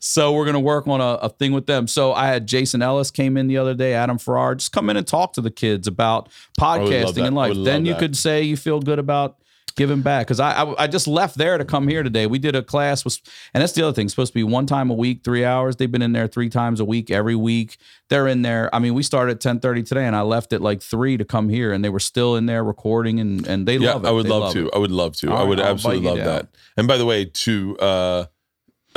[0.00, 1.86] So we're gonna work on a, a thing with them.
[1.86, 4.96] So I had Jason Ellis came in the other day, Adam Farrar, just come in
[4.96, 7.26] and talk to the kids about podcasting that.
[7.26, 7.56] and life.
[7.56, 8.00] Then you that.
[8.00, 9.36] could say you feel good about
[9.76, 10.26] giving back.
[10.26, 12.26] Because I, I I just left there to come here today.
[12.26, 13.20] We did a class was
[13.54, 14.06] and that's the other thing.
[14.06, 15.76] It's supposed to be one time a week, three hours.
[15.76, 17.78] They've been in there three times a week, every week.
[18.08, 18.74] They're in there.
[18.74, 21.48] I mean, we started at 1030 today and I left at like three to come
[21.48, 24.08] here and they were still in there recording and, and they yeah, love it.
[24.08, 24.66] I would They love, to.
[24.66, 24.74] it.
[24.74, 25.30] I would love to.
[25.30, 26.48] All I would right, absolutely love that.
[26.76, 28.24] And by the way, to uh,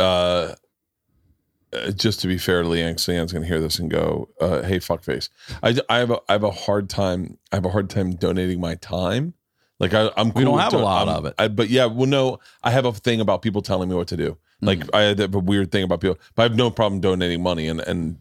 [0.03, 0.55] uh,
[1.73, 5.29] uh, just to be fair, LeeAnn, LeeAnn's gonna hear this and go, uh, "Hey, fuckface."
[5.63, 7.37] I, I have a I have a hard time.
[7.51, 9.33] I have a hard time donating my time
[9.79, 10.31] Like I, I'm.
[10.31, 11.33] Cool We don't have a lot I'm- of it.
[11.39, 14.17] I, but yeah, well, no, I have a thing about people telling me what to
[14.17, 14.37] do.
[14.61, 14.95] Like Mm-hmm.
[14.95, 17.79] I had a weird thing about people, but I have no problem donating money and
[17.81, 18.19] and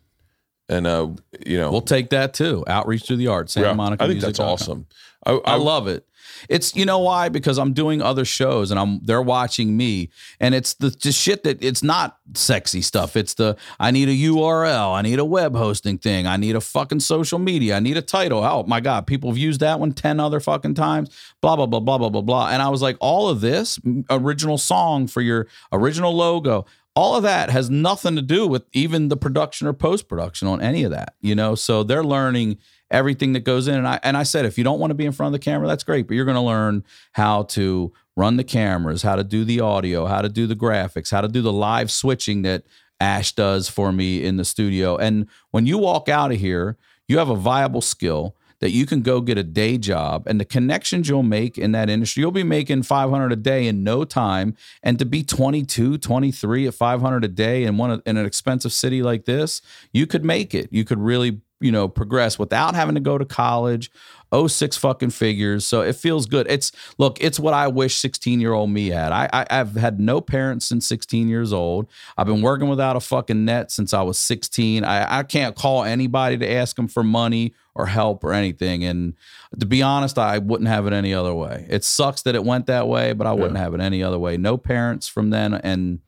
[0.69, 1.09] and uh,
[1.45, 2.65] you know, We'll take that too.
[2.67, 3.53] Outreach to the arts.
[3.53, 4.03] Santa yeah, Monica.
[4.05, 4.87] I think that's awesome.
[5.27, 6.07] I, I love it.
[6.49, 10.55] It's you know why because I'm doing other shows and I'm they're watching me and
[10.55, 13.17] it's the shit that it's not sexy stuff.
[13.17, 16.61] It's the I need a URL, I need a web hosting thing, I need a
[16.61, 18.43] fucking social media, I need a title.
[18.45, 21.11] Oh my god, people have used that one 10 other fucking times.
[21.41, 22.49] Blah blah blah blah blah blah blah.
[22.49, 23.79] And I was like all of this
[24.11, 29.09] original song for your original logo all of that has nothing to do with even
[29.09, 31.55] the production or post production on any of that, you know.
[31.55, 32.59] So they're learning
[32.93, 33.75] everything that goes in.
[33.75, 35.45] And I and I said, if you don't want to be in front of the
[35.45, 39.25] camera, that's great, but you're going to learn how to run the cameras, how to
[39.25, 42.65] do the audio, how to do the graphics, how to do the live switching that
[43.01, 44.97] Ash does for me in the studio.
[44.97, 46.77] And when you walk out of here,
[47.09, 50.45] you have a viable skill that you can go get a day job and the
[50.45, 54.57] connections you'll make in that industry you'll be making 500 a day in no time
[54.85, 59.03] and to be 22 23 at 500 a day in one in an expensive city
[59.03, 59.63] like this
[59.93, 63.25] you could make it you could really you know progress without having to go to
[63.25, 63.91] college.
[64.31, 65.67] Oh six fucking figures.
[65.67, 66.47] So it feels good.
[66.51, 69.13] It's look it's what i wish 16 year old me had.
[69.13, 71.89] I, I i've had no parents since 16 years old.
[72.17, 75.85] I've been working without a fucking net since i was 16 i, I can't call
[75.85, 78.85] anybody to ask them for money or help or anything.
[78.85, 79.15] And
[79.59, 81.67] to be honest i wouldn't have it any other way.
[81.69, 84.37] It sucks that it went that way but i wouldn't have it any other way.
[84.37, 86.01] No parents from then and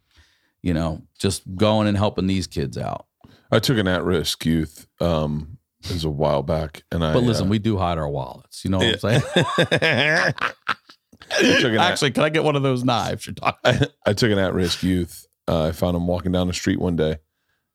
[0.62, 3.06] you know just going and helping these kids out
[3.54, 4.86] I took an at-risk youth.
[5.00, 7.12] Um, it was a while back, and I.
[7.12, 10.32] but listen uh, we do hide our wallets you know what i'm saying I
[11.60, 13.58] took an at- Actually, can I get one of those knives you're talking?
[13.64, 15.26] I, I took an at-risk youth.
[15.48, 17.16] Uh, I found him walking down the street one day,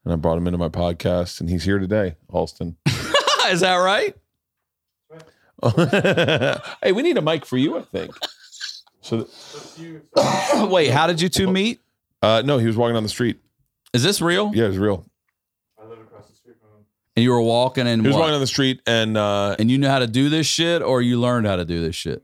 [0.04, 2.76] and I brought him into my podcast, and he's here today, Alston.
[3.50, 4.14] Is that right?
[6.82, 8.14] hey, we need a mic for you, I think.
[9.02, 9.26] So,
[10.70, 11.80] Wait, how did you two meet?
[12.22, 13.38] uh, no, he was walking down the street.
[13.92, 14.52] Is this real?
[14.54, 15.04] Yeah, it's real.
[17.16, 18.20] And you were walking and He was what?
[18.20, 21.02] walking down the street, and uh, and you knew how to do this shit, or
[21.02, 22.22] you learned how to do this shit.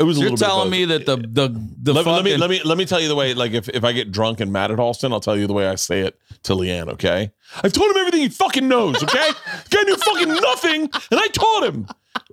[0.00, 1.48] it was a You're telling me that the the
[1.82, 3.34] the let, let me let me let me tell you the way.
[3.34, 5.68] Like if, if I get drunk and mad at Alston, I'll tell you the way
[5.68, 6.88] I say it to LeeAnn.
[6.94, 7.32] Okay,
[7.62, 9.02] I've told him everything he fucking knows.
[9.02, 9.30] Okay,
[9.70, 11.86] guy knew fucking nothing, and I taught him.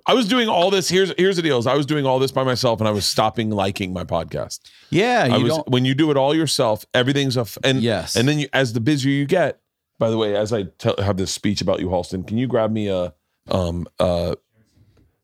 [0.06, 0.88] I was doing all this.
[0.88, 3.04] Here's here's the deal: is I was doing all this by myself, and I was
[3.04, 4.60] stopping liking my podcast.
[4.88, 8.16] yeah, I you was when you do it all yourself, everything's a f- and Yes.
[8.16, 9.59] and then you, as the busier you get.
[10.00, 12.72] By the way, as I tell, have this speech about you, Halston, can you grab
[12.72, 13.12] me a
[13.50, 14.34] um uh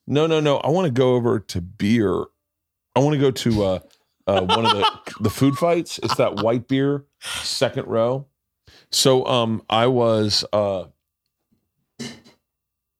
[0.07, 2.25] no no no I want to go over to beer.
[2.95, 3.79] I want to go to uh,
[4.27, 5.99] uh one of the the food fights.
[6.03, 8.27] It's that white beer second row.
[8.91, 10.85] So um I was uh
[11.99, 12.09] you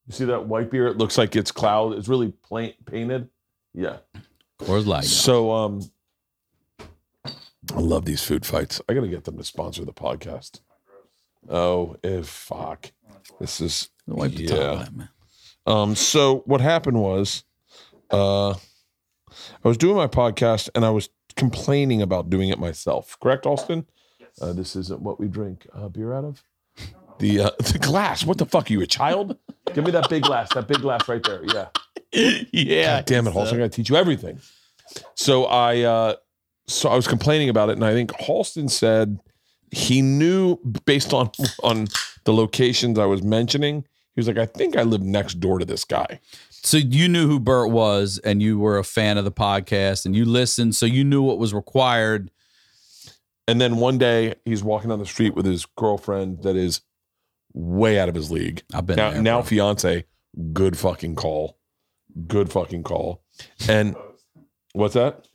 [0.09, 0.87] see that white beer?
[0.87, 1.93] It looks like it's cloud.
[1.93, 3.29] It's really plain painted.
[3.75, 3.97] Yeah.
[4.65, 5.03] Where's light?
[5.03, 5.91] So um
[6.79, 8.81] I love these food fights.
[8.89, 10.61] I gotta get them to sponsor the podcast.
[11.49, 12.91] Oh, if fuck.
[13.39, 14.49] This is Wipe the yeah.
[14.49, 15.09] top of that, man.
[15.65, 17.43] Um, so what happened was
[18.09, 23.17] uh I was doing my podcast and I was complaining about doing it myself.
[23.21, 23.85] Correct, Austin?
[24.41, 26.43] Uh, this isn't what we drink uh, beer out of.
[27.19, 28.25] The uh, the glass.
[28.25, 28.69] What the fuck?
[28.69, 29.37] Are you a child?
[29.73, 30.53] Give me that big glass.
[30.53, 31.43] That big glass right there.
[31.43, 31.67] Yeah.
[32.51, 32.97] yeah.
[32.97, 34.39] God damn it, Halston, I gotta teach you everything.
[35.15, 36.15] So I uh
[36.67, 39.19] so I was complaining about it, and I think Halston said
[39.71, 41.31] he knew based on
[41.63, 41.87] on
[42.23, 43.81] the locations I was mentioning,
[44.15, 46.19] he was like, I think I live next door to this guy.
[46.49, 50.15] So you knew who Bert was, and you were a fan of the podcast, and
[50.15, 52.31] you listened, so you knew what was required.
[53.47, 56.81] And then one day he's walking down the street with his girlfriend that is
[57.53, 58.63] way out of his league.
[58.73, 59.47] I've been now, there, now bro.
[59.47, 60.05] fiance,
[60.51, 61.57] good fucking call.
[62.27, 63.21] Good fucking call.
[63.69, 63.95] And
[64.73, 65.25] what's that?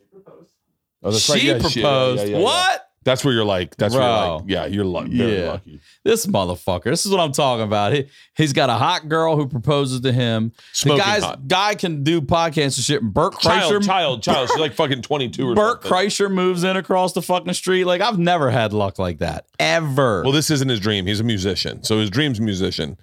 [1.03, 1.41] Oh, that's right.
[1.41, 1.75] she Yeah, proposed.
[1.81, 2.45] yeah, yeah, yeah, yeah.
[2.45, 2.89] what?
[3.05, 5.17] That's where you're like, that's where you're like, yeah, you're lucky.
[5.19, 5.51] Very Yeah.
[5.53, 5.81] lucky.
[6.05, 6.85] This motherfucker.
[6.85, 7.93] This is what I'm talking about.
[7.93, 10.53] He, he's got a hot girl who proposes to him.
[10.73, 11.49] Smoking the guy's hot.
[11.49, 13.03] guy can do podcasts and shit.
[13.03, 14.49] And Child, Kreischer, child, child.
[14.51, 15.91] She's like fucking 22 or Bert something.
[15.91, 17.85] Kreischer moves in across the fucking street.
[17.85, 20.23] Like I've never had luck like that ever.
[20.23, 21.07] Well, this isn't his dream.
[21.07, 21.83] He's a musician.
[21.83, 22.99] So his dream's musician.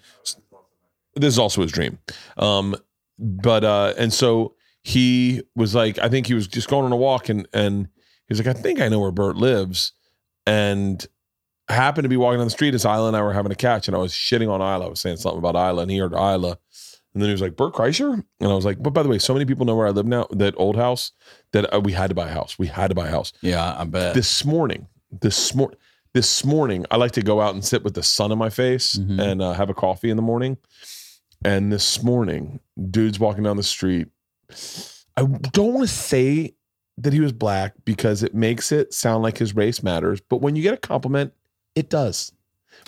[1.16, 2.00] This is also his dream.
[2.38, 2.76] Um,
[3.18, 6.96] but uh, and so he was like, I think he was just going on a
[6.98, 7.90] walk and and
[8.30, 9.92] he was like, I think I know where Bert lives.
[10.48, 11.06] And
[11.68, 13.56] I happened to be walking down the street as Ila and I were having a
[13.56, 14.86] catch, and I was shitting on Ila.
[14.86, 16.58] I was saying something about Ila, and he heard Ila.
[17.14, 18.14] And then he was like, Bert Kreischer?
[18.40, 20.06] And I was like, but by the way, so many people know where I live
[20.06, 21.12] now, that old house,
[21.54, 22.58] that uh, we had to buy a house.
[22.60, 24.14] We had to buy a house yeah, I bet.
[24.14, 24.88] this morning
[25.22, 25.74] this mor-
[26.14, 28.96] this morning i like to go out and sit with the sun in my face
[28.98, 29.20] Mhm.
[29.20, 30.58] and uh, have a coffee in the morning
[31.44, 32.60] and this morning
[32.92, 34.08] dude's walking down the street
[35.18, 36.56] I don't want to say
[37.00, 40.20] that he was black because it makes it sound like his race matters.
[40.22, 41.34] But when you get a compliment,
[41.76, 42.32] it does.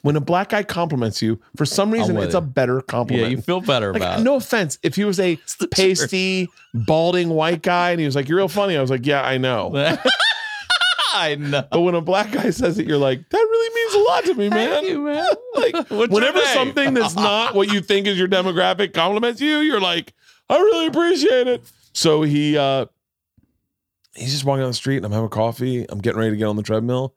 [0.03, 2.37] When a black guy compliments you, for some reason, it's it.
[2.37, 3.29] a better compliment.
[3.29, 4.23] Yeah, you feel better Like, about it.
[4.23, 4.77] no offense.
[4.83, 5.71] If he was a the truth.
[5.71, 9.21] pasty, balding white guy and he was like, You're real funny, I was like, Yeah,
[9.21, 9.71] I know.
[11.13, 11.63] I know.
[11.69, 14.33] But when a black guy says it, you're like, That really means a lot to
[14.35, 14.69] me, man.
[14.69, 15.27] Thank you, man.
[15.55, 19.81] Like, What's whenever something that's not what you think is your demographic compliments you, you're
[19.81, 20.13] like,
[20.49, 21.63] I really appreciate it.
[21.93, 22.85] So he uh
[24.15, 25.85] he's just walking down the street and I'm having coffee.
[25.89, 27.15] I'm getting ready to get on the treadmill.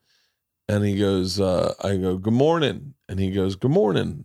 [0.69, 2.95] And he goes, uh, I go, Good morning.
[3.09, 4.25] And he goes, Good morning.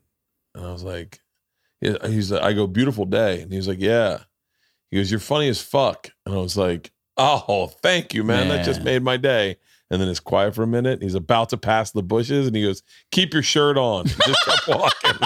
[0.55, 1.19] And I was like,
[1.81, 3.41] yeah, he's I go, beautiful day.
[3.41, 4.19] And he's like, Yeah.
[4.91, 6.09] He goes, You're funny as fuck.
[6.25, 8.47] And I was like, Oh, thank you, man.
[8.47, 9.57] That just made my day.
[9.91, 11.01] And then it's quiet for a minute.
[11.01, 14.05] He's about to pass the bushes and he goes, Keep your shirt on.
[14.05, 15.19] Just kept walking.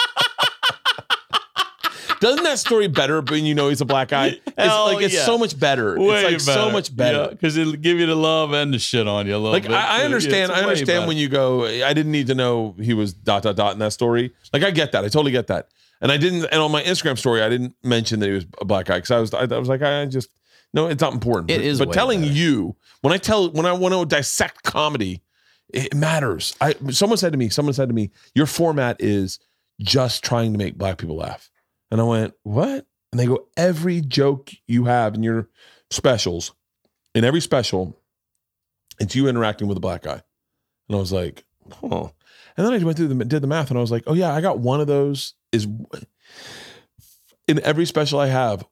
[2.23, 4.27] Doesn't that story better when you know he's a black guy?
[4.27, 5.25] It's Hell like it's yeah.
[5.25, 5.97] so much better.
[5.99, 7.27] it's like so much better.
[7.29, 9.73] because it'll give you the love and the shit on you a little Like bit.
[9.73, 11.07] I, I understand, Yeah, I understand better.
[11.07, 11.65] when you go.
[11.65, 14.33] I didn't need to know he was dot dot dot in that story.
[14.53, 15.67] Like I get that, I totally get that,
[16.01, 16.45] and I didn't.
[16.45, 19.11] And on my Instagram story, I didn't mention that he was a black guy because
[19.11, 20.29] I was, I, I was like, I just
[20.73, 21.51] no, it's not important.
[21.51, 22.33] It but, is but way telling better.
[22.33, 25.21] you when I tell when I want to dissect comedy,
[25.73, 26.55] it matters.
[26.61, 29.39] I someone said to me, someone said to me, your format is
[29.81, 31.49] just trying to make black people laugh,
[31.93, 32.87] and I went, what?
[33.11, 35.47] And they go, every joke you have in your
[35.91, 36.51] specials,
[37.13, 37.95] in every special,
[38.99, 40.23] it's you interacting with a black guy.
[40.89, 41.45] And I was like,
[41.83, 42.11] oh.
[42.57, 44.33] And then I went through the did the math and I was like, oh yeah,
[44.33, 45.67] I got one of those is
[47.47, 48.65] in every special I have.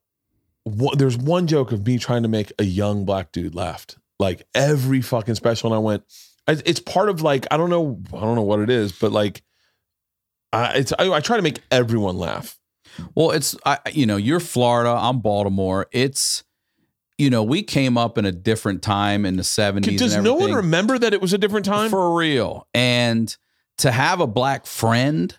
[0.65, 3.85] There's one joke of me trying to make a young black dude laugh.
[4.17, 6.03] Like every fucking special, and I went,
[6.47, 9.43] it's part of like I don't know, I don't know what it is, but like,
[10.51, 12.57] I it's I, I try to make everyone laugh.
[13.15, 15.87] Well, it's I, you know, you're Florida, I'm Baltimore.
[15.91, 16.43] It's
[17.17, 19.95] you know, we came up in a different time in the 70s.
[19.95, 21.91] Does no one remember that it was a different time?
[21.91, 22.67] For real.
[22.73, 23.35] And
[23.77, 25.37] to have a black friend,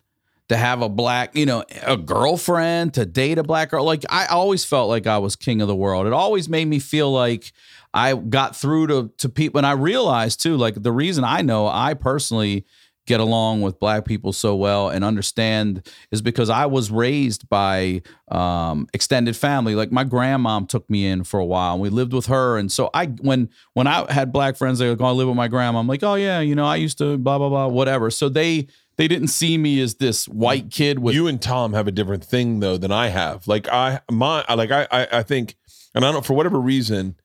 [0.48, 4.26] to have a black, you know, a girlfriend, to date a black girl, like I
[4.26, 6.06] always felt like I was king of the world.
[6.06, 7.52] It always made me feel like
[7.92, 9.58] I got through to to people.
[9.58, 12.64] And I realized too, like the reason I know I personally
[13.06, 18.02] get along with black people so well and understand is because I was raised by
[18.30, 19.74] um, extended family.
[19.74, 22.58] Like my grandmom took me in for a while, and we lived with her.
[22.58, 25.36] And so I, when when I had black friends, they were going to live with
[25.36, 25.80] my grandma.
[25.80, 28.10] I'm like, oh yeah, you know, I used to blah blah blah, whatever.
[28.10, 31.88] So they they didn't see me as this white kid with you and Tom have
[31.88, 33.48] a different thing though than I have.
[33.48, 35.56] Like I my like I I, I think
[35.94, 37.16] and I don't for whatever reason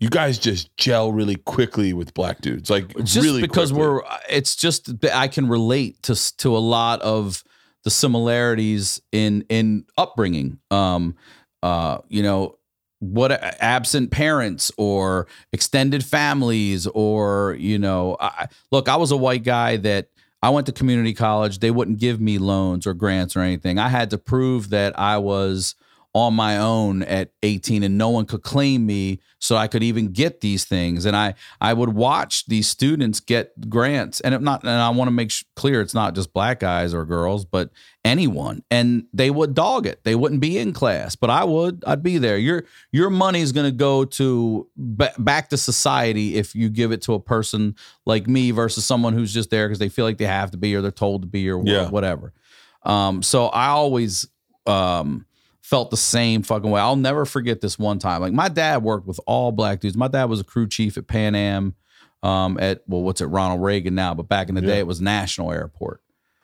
[0.00, 2.70] you guys just gel really quickly with black dudes.
[2.70, 3.88] Like just really because quickly.
[3.88, 7.42] we're it's just I can relate to to a lot of
[7.84, 11.16] the similarities in in upbringing um
[11.62, 12.58] uh you know
[13.00, 13.32] what
[13.62, 19.76] absent parents or extended families or you know I, look I was a white guy
[19.78, 20.08] that
[20.42, 23.88] I went to community college they wouldn't give me loans or grants or anything I
[23.88, 25.76] had to prove that I was
[26.14, 30.08] on my own at 18 and no one could claim me so I could even
[30.08, 31.04] get these things.
[31.04, 34.18] And I I would watch these students get grants.
[34.20, 36.94] And it not and I want to make sh- clear it's not just black guys
[36.94, 37.70] or girls but
[38.04, 38.64] anyone.
[38.70, 40.02] And they would dog it.
[40.02, 41.84] They wouldn't be in class but I would.
[41.86, 42.38] I'd be there.
[42.38, 47.02] Your your money's going to go to ba- back to society if you give it
[47.02, 50.24] to a person like me versus someone who's just there because they feel like they
[50.24, 51.90] have to be or they're told to be or Yeah.
[51.90, 52.32] whatever.
[52.82, 54.26] Um so I always
[54.66, 55.26] um
[55.68, 56.80] felt the same fucking way.
[56.80, 58.22] I'll never forget this one time.
[58.22, 59.96] Like my dad worked with all black dudes.
[59.96, 61.74] My dad was a crew chief at Pan Am,
[62.22, 64.66] um, at well, what's it, Ronald Reagan now, but back in the Yeah.
[64.68, 66.00] day it was National Airport.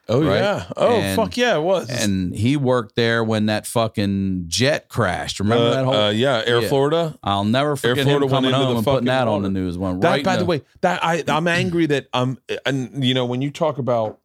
[0.07, 0.37] Oh right?
[0.37, 0.66] yeah.
[0.77, 1.89] Oh And- fuck yeah, it was.
[1.89, 5.41] And he worked there when that fucking jet crashed.
[5.41, 6.68] Remember uh, that whole uh, yeah, Air Yeah.
[6.68, 7.18] Florida.
[7.22, 9.49] I'll never forget Air Florida him coming home the and putting fucking that on the
[9.49, 9.79] news.
[9.79, 13.14] One That right by in the way, that I I'm angry that I'm and you
[13.14, 14.20] know when you talk about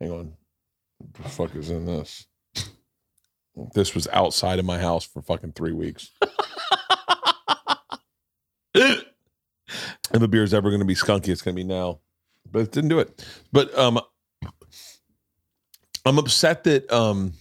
[0.00, 0.32] hang on.
[0.98, 2.26] What the fuck is in this?
[3.74, 6.10] This was outside of my house for fucking three weeks.
[8.74, 9.04] if
[10.12, 12.00] the beer is ever going to be skunky, it's going to be now.
[12.50, 13.24] But it didn't do it.
[13.52, 13.98] But um,
[16.04, 17.32] I'm upset that um,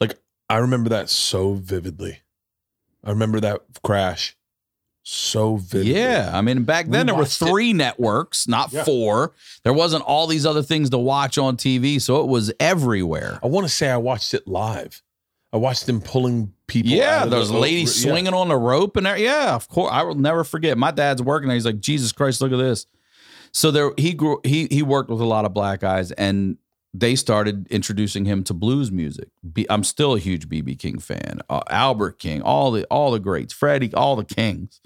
[0.00, 0.18] like
[0.48, 2.20] I remember that so vividly.
[3.04, 4.36] I remember that crash
[5.02, 5.94] so vividly.
[5.94, 7.46] Yeah, I mean, back then We there were watched it.
[7.46, 8.84] three networks, not Yeah.
[8.84, 9.32] four.
[9.64, 13.38] There wasn't all these other things to watch on TV, so it was everywhere.
[13.42, 15.02] I want to say I watched it live.
[15.52, 16.92] I watched them pulling people.
[16.92, 18.10] Yeah, there's ladies yeah.
[18.10, 19.06] swinging on the rope and.
[19.18, 19.90] Yeah, of course.
[19.92, 20.78] I will never forget.
[20.78, 21.56] My dad's working there.
[21.56, 22.86] He's like, Jesus Christ, look at this.
[23.52, 24.40] So there, he grew.
[24.44, 26.56] He he worked with a lot of black guys, and
[26.94, 29.28] they started introducing him to blues music.
[29.70, 31.40] I'm still a huge BB King fan.
[31.48, 34.80] Uh, Albert King, all the all the greats, Freddie, all the kings.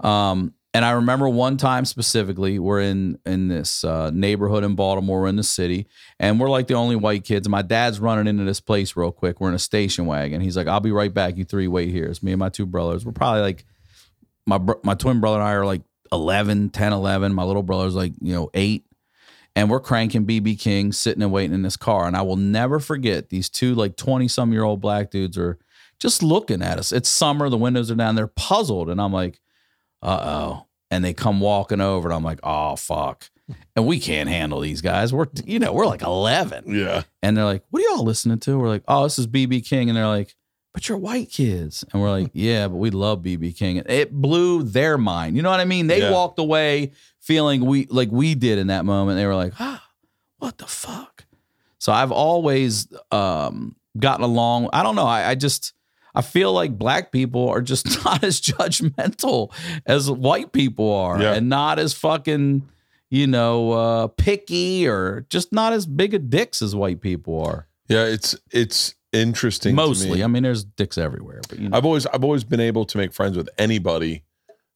[0.00, 5.22] Um, and I remember one time specifically, we're in in this uh, neighborhood in Baltimore,
[5.22, 5.86] we're in the city,
[6.20, 7.46] and we're like the only white kids.
[7.46, 9.40] And my dad's running into this place real quick.
[9.40, 10.42] We're in a station wagon.
[10.42, 11.38] He's like, "I'll be right back.
[11.38, 13.06] You three wait here." It's me and my two brothers.
[13.06, 13.64] We're probably like
[14.46, 15.82] my my twin brother and I are like
[16.12, 17.34] 11, 10, 11.
[17.34, 18.84] My little brother's like you know eight
[19.58, 22.06] and we're cranking BB King, sitting and waiting in this car.
[22.06, 25.58] And I will never forget these two like 20 some year old black dudes are
[25.98, 26.92] just looking at us.
[26.92, 28.88] It's summer, the windows are down, they're puzzled.
[28.88, 29.40] And I'm like,
[30.00, 30.66] uh oh.
[30.92, 33.28] And they come walking over, and I'm like, oh, fuck.
[33.74, 35.12] And we can't handle these guys.
[35.12, 36.72] We're, you know, we're like 11.
[36.72, 37.02] Yeah.
[37.20, 38.58] And they're like, what are y'all listening to?
[38.58, 39.90] We're like, oh, this is BB King.
[39.90, 40.36] And they're like,
[40.74, 41.84] but you're white kids.
[41.92, 43.76] And we're like, yeah, but we love BB King.
[43.86, 45.36] It blew their mind.
[45.36, 45.86] You know what I mean?
[45.86, 46.10] They Yeah.
[46.12, 49.16] walked away feeling we like we did in that moment.
[49.16, 49.82] They were like, ah,
[50.38, 51.24] what the fuck?
[51.78, 54.68] So I've always um, gotten along.
[54.72, 55.06] I don't know.
[55.06, 55.72] I, I just
[56.14, 59.52] I feel like black people are just not as judgmental
[59.86, 61.34] as white people are, Yeah.
[61.34, 62.68] and not as fucking
[63.10, 67.68] you know uh, picky or just not as big of dicks as white people are.
[67.88, 68.04] Yeah.
[68.04, 69.72] It's it's interesting.
[69.72, 70.24] to Mostly, me.
[70.24, 71.76] I mean, there's dicks everywhere, but you know.
[71.76, 74.24] I've always I've always been able to make friends with anybody,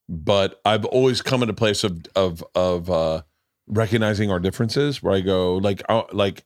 [0.09, 3.21] but I've always come into a place of of of uh,
[3.67, 5.01] recognizing our differences.
[5.01, 6.43] Where I go like uh, like,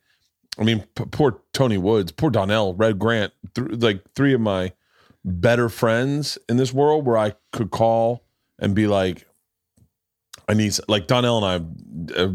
[0.57, 4.73] I mean, p- poor Tony Woods, poor Donnell, Red Grant, th- like three of my
[5.23, 8.23] better friends in this world, where I could call
[8.59, 9.27] and be like,
[10.47, 11.75] I need like Donnell and
[12.15, 12.31] I uh,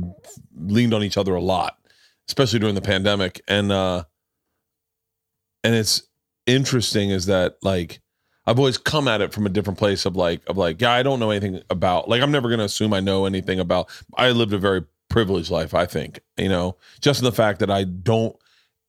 [0.54, 1.78] leaned on each other a lot,
[2.28, 4.04] especially during the pandemic, and uh,
[5.64, 6.02] and it's
[6.46, 8.00] interesting is that like
[8.46, 11.02] I've always come at it from a different place of like of like yeah I
[11.02, 14.52] don't know anything about like I'm never gonna assume I know anything about I lived
[14.52, 16.76] a very privileged life I think you know?
[17.00, 18.36] Just in the fact that I don't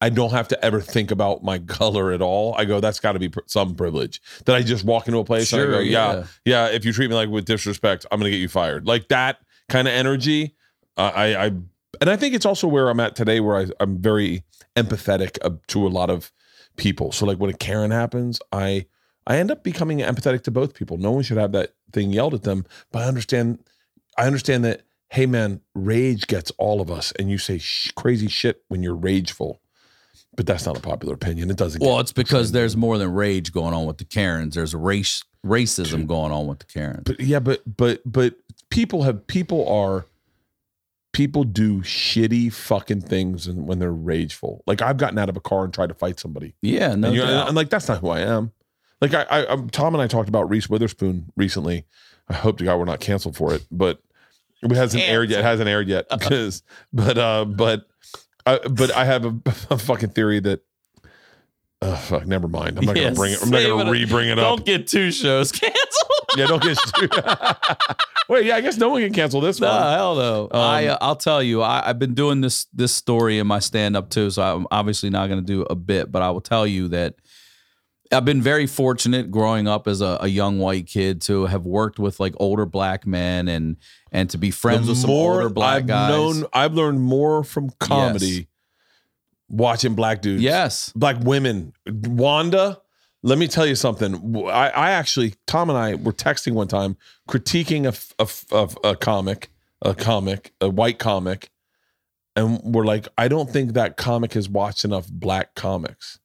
[0.01, 2.55] I don't have to ever think about my color at all.
[2.55, 4.21] I go that's got to be pr- some privilege.
[4.45, 6.23] That I just walk into a place and I go yeah, yeah.
[6.45, 8.87] yeah if you treat me like with disrespect I'm gonna get you fired.
[8.87, 9.37] Like that
[9.69, 10.55] kind of energy
[10.97, 11.45] uh, I I
[12.01, 14.43] and I think it's also where I'm at today where I, I'm very
[14.75, 16.31] empathetic uh, to a lot of
[16.75, 17.11] people.
[17.11, 18.85] So like when a Karen happens, I
[19.25, 20.97] I end up becoming empathetic to both people.
[20.97, 23.59] No one should have that thing yelled at them, but I understand
[24.17, 28.27] I understand that hey man, rage gets all of us and you say sh- crazy
[28.27, 29.61] shit when you're rageful.
[30.35, 31.51] But that's not a popular opinion.
[31.51, 34.55] It doesn't Well, it's because there's more than rage going on with the Karens.
[34.55, 37.03] There's race racism going on with the Karens.
[37.05, 38.33] but yeah, but but but
[38.71, 40.05] people have people are
[41.13, 44.63] people do shitty fucking things when they're rageful.
[44.67, 46.55] Like I've gotten out of a car and tried to fight somebody.
[46.61, 47.47] Yeah, no and, you're, doubt.
[47.47, 48.51] and like that's not who I am.
[48.99, 51.85] Like I, I, I'm, Tom and I talked about Reese Witherspoon recently.
[52.27, 54.01] I hope to God we're not canceled for it, but
[54.61, 55.39] it hasn't aired yet.
[55.39, 56.63] It hasn't aired yet because,
[56.97, 57.87] uh, but uh, but,
[58.45, 59.35] I, but I have a,
[59.69, 60.61] a fucking theory that.
[61.81, 62.25] Oh fuck!
[62.25, 62.77] Never mind.
[62.79, 63.43] I'm not Yeah, gonna bring it.
[63.43, 64.57] I'm not gonna re-bring it up.
[64.57, 66.22] Don't get two shows canceled.
[66.35, 66.77] Yeah, don't get.
[68.29, 69.81] Wait, yeah, I guess no one can cancel this no, one.
[69.93, 70.47] hell no.
[70.51, 73.97] I, uh, I'll tell you, I, I've been doing this this story in my stand
[73.97, 76.65] up too, so I'm obviously not going to do a bit, but I will tell
[76.65, 77.15] you that
[78.11, 81.99] I've been very fortunate growing up as a, a young white kid to have worked
[81.99, 83.75] with like older black men and
[84.11, 86.09] and to be friends with some older black I've guys.
[86.11, 88.45] known, I've learned more from comedy Yes.
[89.49, 90.41] watching black dudes.
[90.41, 91.73] yes, black women.
[91.87, 92.79] Wanda,
[93.23, 94.45] let me tell you something.
[94.47, 96.97] I, I actually, Tom and I were texting one time,
[97.27, 99.49] critiquing a, a of a comic,
[99.81, 101.49] a comic, a white comic,
[102.35, 106.19] and we're like, I don't think that comic has watched enough black comics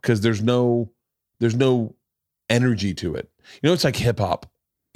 [0.00, 0.90] because there's no,
[1.38, 1.94] there's no
[2.48, 3.30] energy to it.
[3.60, 4.46] You know, it's like hip hop.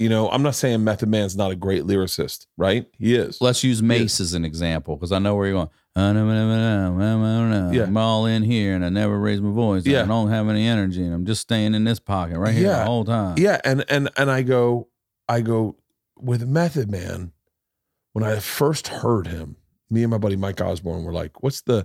[0.03, 2.85] You know, I'm not saying Method Man's not a great lyricist, right?
[2.99, 3.39] He is.
[3.39, 5.69] let's use Mase as an example because I know where you're going.
[7.73, 7.83] Yeah.
[7.83, 9.85] I'm all in here and I never raise my voice.
[9.85, 10.03] Yeah.
[10.03, 12.79] I don't have any energy and I'm just staying in this pocket right here Yeah.
[12.79, 13.35] the whole time.
[13.37, 14.87] Yeah, and and and I go,
[15.29, 15.77] I go
[16.17, 17.31] with Method Man.
[18.13, 19.55] When I first heard him,
[19.89, 21.83] me and my buddy Mike Osborne were like, "What's the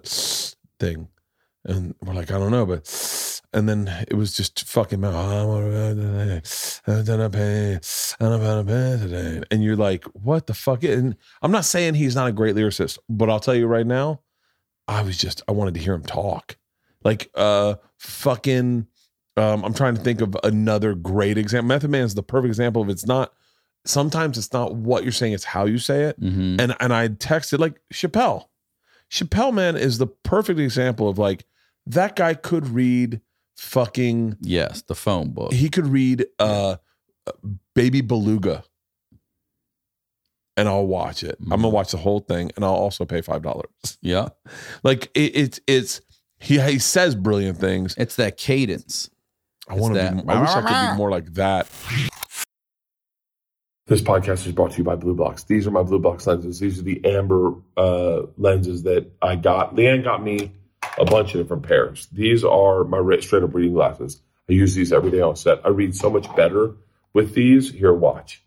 [0.80, 1.08] thing?"
[1.64, 2.86] And we're like, "I don't know," but
[3.52, 5.02] and then it was just fucking.
[9.50, 12.98] And you're like, "What the fuck?" And I'm not saying he's not a great lyricist,
[13.08, 14.20] but I'll tell you right now,
[14.86, 16.56] I was just I wanted to hear him talk,
[17.04, 18.86] like uh, fucking.
[19.36, 21.68] Um, I'm trying to think of another great example.
[21.68, 23.32] Method Man is the perfect example of it's not.
[23.84, 26.16] Sometimes it's not what you're saying; it's how you say it.
[26.18, 28.46] hmm And and I texted like Chappelle.
[29.10, 31.46] Chappelle man is the perfect example of like
[31.86, 33.20] that guy could read
[33.58, 34.36] fucking.
[34.40, 35.52] Yes, the phone book.
[35.52, 36.76] He could read uh,
[37.74, 38.64] Baby Beluga.
[40.56, 41.38] and I'll watch it.
[41.40, 43.98] I'm gonna watch the whole thing, and I'll also pay five dollars.
[44.00, 44.28] Yeah.
[44.82, 46.00] Like it, it's it's
[46.40, 47.94] he he says brilliant things.
[47.98, 49.10] It's that cadence.
[49.68, 50.00] I want to.
[50.00, 51.68] Be, I wish I could be more like that.
[53.86, 55.46] This podcast is brought to you by BLUblox.
[55.46, 56.58] These are my BLUblox lenses.
[56.60, 59.76] These are the amber uh, lenses that I got.
[59.76, 60.52] LeeAnn got me
[60.98, 62.06] a bunch of different pairs.
[62.12, 64.20] These are my straight up reading glasses.
[64.48, 65.64] I use these every day on set.
[65.64, 66.74] I read so much better
[67.12, 67.70] with these.
[67.70, 68.42] Here, watch.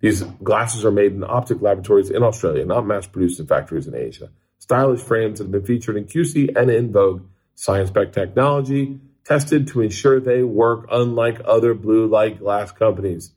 [0.00, 3.94] These glasses are made in optic laboratories in Australia, not mass produced in factories in
[3.94, 4.30] Asia.
[4.58, 7.22] Stylish frames that have been featured in QC and in Vogue.
[7.54, 13.32] Science backed technology tested to ensure they work unlike other blue light glass companies.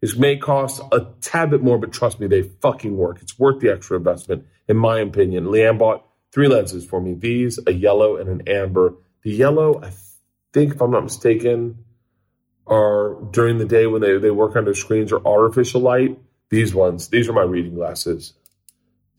[0.00, 3.22] This may cost a tad bit more, but trust me, they fucking work.
[3.22, 5.46] It's worth the extra investment, in my opinion.
[5.46, 8.94] LeeAnn bought three lenses for me these, a yellow, and an amber.
[9.22, 9.92] The yellow, I
[10.52, 11.84] think, if I'm not mistaken,
[12.66, 16.18] are during the day when they, they work under screens or artificial light.
[16.50, 18.34] These ones, these are my reading glasses.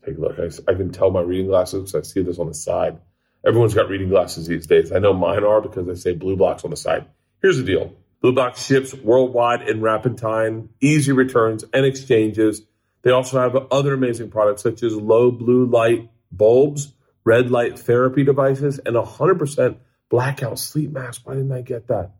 [0.04, 0.38] Take a look.
[0.38, 2.98] I, I can tell my reading glasses because I see this on the side.
[3.46, 4.92] Everyone's got reading glasses these days.
[4.92, 7.06] I know mine are because they say BLUblox on the side.
[7.40, 7.94] Here's the deal.
[8.22, 12.62] BLUblox ships worldwide in rapid time, easy returns and exchanges.
[13.02, 16.92] They also have other amazing products such as low blue light bulbs,
[17.24, 19.76] red light therapy devices, and 100%
[20.08, 21.22] blackout sleep mask.
[21.24, 22.12] Why didn't I get that?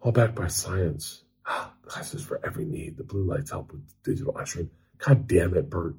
[0.00, 1.22] All backed by science.
[1.82, 2.96] Glasses for every need.
[2.96, 4.70] The blue lights help with digital ushering.
[4.98, 5.96] God damn it, Bert.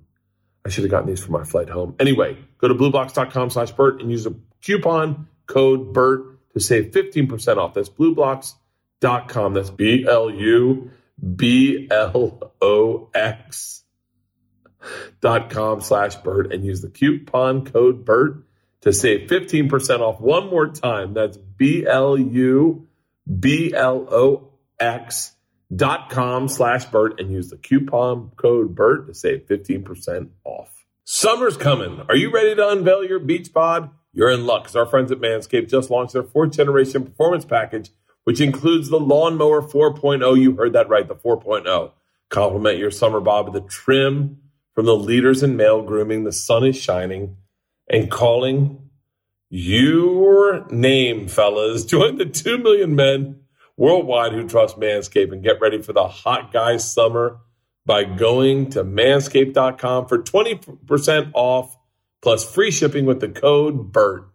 [0.66, 1.96] I should have gotten these for my flight home.
[2.00, 7.58] Anyway, go to blublox.com slash Bert and use the coupon code BERT to save 15%
[7.58, 7.74] off.
[7.74, 9.54] That's blublox.com.
[9.54, 10.92] That's B L U
[11.36, 13.83] B L O X
[15.22, 18.44] dot com slash Bert and use the coupon code BERT
[18.82, 20.20] to save 15% off.
[20.20, 21.14] One more time.
[21.14, 22.88] That's B L U
[23.40, 25.34] B L O X
[25.74, 30.86] dot com slash Bert and use the coupon code BERT to save 15% off.
[31.06, 32.02] Summer's coming.
[32.08, 33.90] Are you ready to unveil your beach bod?
[34.14, 37.90] You're in luck because our friends at Manscaped just launched their fourth generation performance package,
[38.26, 40.40] which includes the Lawnmower 4.0.
[40.40, 41.92] You heard that right, the 4.0.
[42.30, 44.43] Complement your summer bod with a trim
[44.74, 46.24] from the leaders in male grooming.
[46.24, 47.38] The sun is shining
[47.90, 48.90] and calling
[49.50, 51.86] your name, fellas.
[51.86, 53.42] Join the 2 million men
[53.78, 57.40] worldwide who trust Manscaped and get ready for the hot guy summer
[57.86, 61.78] by going to manscaped.com for 20% off
[62.22, 64.30] plus free shipping with the code BERT.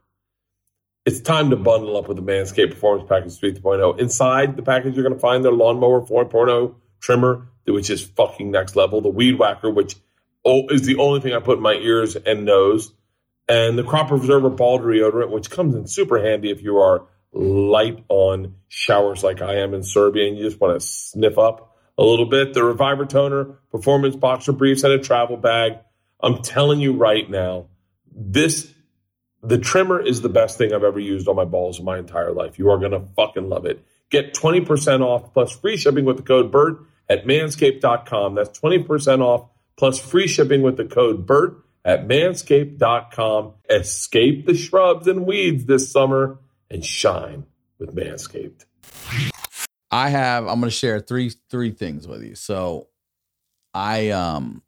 [1.06, 3.98] It's time to bundle up with the Manscaped Performance Package 3.0.
[3.98, 8.76] Inside the package, you're going to find their Lawnmower 4.0 trimmer, which is fucking next
[8.76, 9.96] level, the Weed Whacker, which
[10.70, 12.92] is the only thing I put in my ears and nose,
[13.48, 18.04] and the Crop Preserver Ball Deodorant, which comes in super handy if you are light
[18.08, 22.02] on showers like I am in Serbia and you just want to sniff up a
[22.02, 22.54] little bit.
[22.54, 25.78] The Reviver Toner, Performance Boxer Briefs, and a travel bag.
[26.20, 27.66] I'm telling you right now,
[28.14, 28.72] this
[29.42, 32.32] the trimmer is the best thing I've ever used on my balls in my entire
[32.32, 32.58] life.
[32.58, 33.84] You are gonna fucking love it.
[34.10, 38.34] Get 20% off plus free shipping with the code BERT at manscaped.com.
[38.34, 39.48] That's 20% off
[39.78, 43.54] plus free shipping with the code BERT at manscaped.com.
[43.70, 46.38] Escape the shrubs and weeds this summer
[46.70, 47.46] and shine
[47.78, 48.66] with Manscaped.
[49.90, 52.34] I have I'm going to share three three things with you.
[52.34, 52.88] So
[53.72, 54.62] I um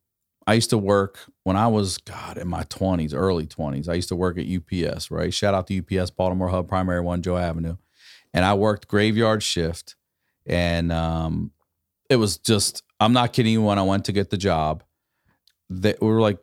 [0.47, 3.89] I used to work when I was God in my 20s, early 20s.
[3.89, 5.33] I used to work at UPS, right?
[5.33, 7.77] Shout out to UPS Baltimore Hub, Primary One, Joe Avenue.
[8.33, 9.97] And I worked graveyard shift
[10.47, 11.51] and um
[12.09, 14.85] it was just I'm not kidding you when I went to get the job
[15.71, 16.39] that we were like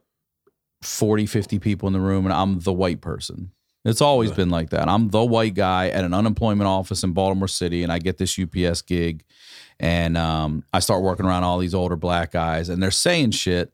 [0.81, 3.51] 40 50 people in the room and I'm the white person.
[3.87, 4.89] It's always been like that.
[4.89, 8.37] I'm the white guy at an unemployment office in Baltimore City, and I get this
[8.37, 9.23] UPS gig,
[9.79, 13.71] and um, I start working around all these older black guys, and they're saying shit.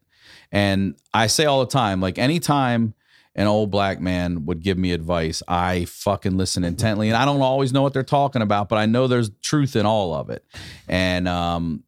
[0.51, 2.93] And I say all the time, like anytime
[3.33, 7.41] an old black man would give me advice, I fucking listen intently, and I don't
[7.41, 10.45] always know what they're talking about, but I know there's truth in all of it.
[10.87, 11.83] And um,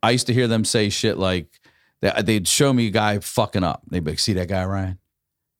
[0.00, 1.48] I used to hear them say shit like
[2.04, 3.82] they- uh, they'd show me a guy fucking up.
[3.90, 4.98] They'd be like, "See that guy, Ryan."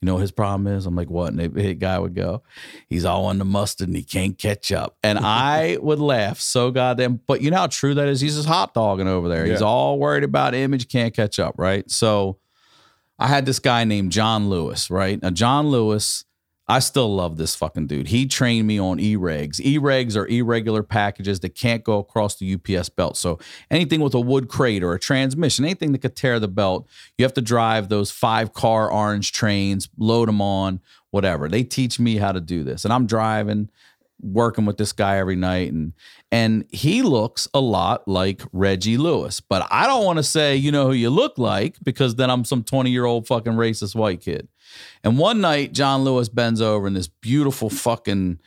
[0.03, 0.85] You know what his problem is?
[0.85, 1.33] I'm like, what?
[1.33, 2.43] And the guy would go,
[2.91, 4.99] he's all on the mustard and he can't catch up.
[5.03, 7.21] And I would laugh so goddamn.
[7.27, 8.21] But you know how true that is?
[8.21, 9.47] He's just hot dogging over there.
[9.47, 11.91] He's all worried about image, can't catch up, right?
[11.91, 12.37] So
[13.19, 15.23] I had this guy named John Lewis, right?
[15.23, 16.27] Now, John Lewis,
[16.67, 18.09] I still love this fucking dude.
[18.09, 19.61] He trained me on E-regs.
[19.61, 23.19] E-regs are irregular packages that can't go across the UPS belt.
[23.19, 23.39] So
[23.71, 26.89] anything with a wood crate or a transmission, anything that could tear the belt,
[27.19, 30.81] you have to drive those five car orange trains, load them on,
[31.11, 31.49] whatever.
[31.49, 32.85] They teach me how to do this.
[32.85, 33.69] And I'm driving
[34.23, 35.93] working with this guy every night and
[36.33, 39.41] and he looks a lot like Reggie Lewis.
[39.41, 42.45] But I don't want to say you know who you look like because then I'm
[42.45, 44.49] some 20 year old fucking racist white kid.
[45.03, 48.41] And one night John Lewis bends over and this beautiful fucking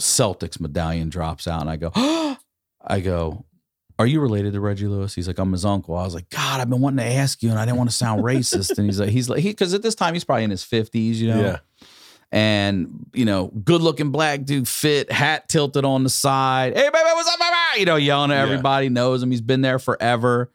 [0.00, 1.90] Celtics medallion drops out and I go,
[2.86, 3.44] I go,
[3.98, 5.14] are you related to Reggie Lewis?
[5.14, 5.96] He's like, I'm his uncle.
[5.96, 7.96] I was like, God, I've been wanting to ask you, and I didn't want to
[7.96, 8.76] sound racist.
[8.76, 11.14] And he's like, he's like, he because at this time he's probably in his 50s,
[11.14, 11.40] you know.
[11.40, 11.58] Yeah.
[12.32, 16.76] And you know, good looking black dude, fit, hat tilted on the side.
[16.76, 17.80] Hey, baby, what's up, baby?
[17.80, 18.42] You know, yelling at Yeah.
[18.42, 19.30] everybody, knows him.
[19.30, 20.50] He's been there forever.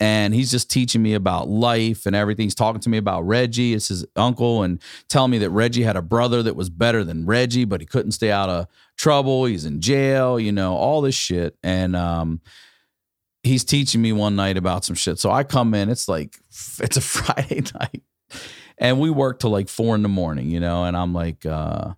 [0.00, 2.46] And he's just teaching me about life and everything.
[2.46, 3.74] He's talking to me about Reggie.
[3.74, 7.26] It's his uncle, and telling me that Reggie had a brother that was better than
[7.26, 8.66] Reggie, but he couldn't stay out of
[8.96, 9.44] trouble.
[9.44, 11.56] He's in jail, you know, all this shit.
[11.62, 12.40] And um,
[13.42, 15.18] he's teaching me one night about some shit.
[15.18, 16.38] So I come in, it's like
[16.80, 18.02] it's a Friday night.
[18.78, 21.92] And we work till like four in the morning, you know, and I'm like, uh,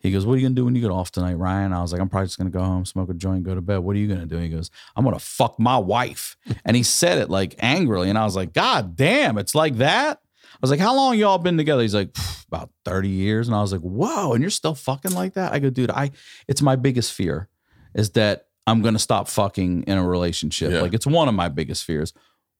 [0.00, 1.72] he goes, What are you gonna do when you get off tonight, Ryan?
[1.72, 3.78] I was like, I'm probably just gonna go home, smoke a joint, go to bed.
[3.78, 4.38] What are you gonna do?
[4.38, 6.36] He goes, I'm gonna fuck my wife.
[6.64, 10.20] and he said it like angrily, and I was like, God damn, it's like that.
[10.52, 11.82] I was like, How long y'all been together?
[11.82, 12.16] He's like,
[12.48, 13.46] about 30 years.
[13.46, 15.52] And I was like, Whoa, and you're still fucking like that?
[15.52, 16.10] I go, dude, I
[16.48, 17.48] it's my biggest fear
[17.94, 20.72] is that I'm gonna stop fucking in a relationship.
[20.72, 20.80] Yeah.
[20.80, 22.12] Like it's one of my biggest fears.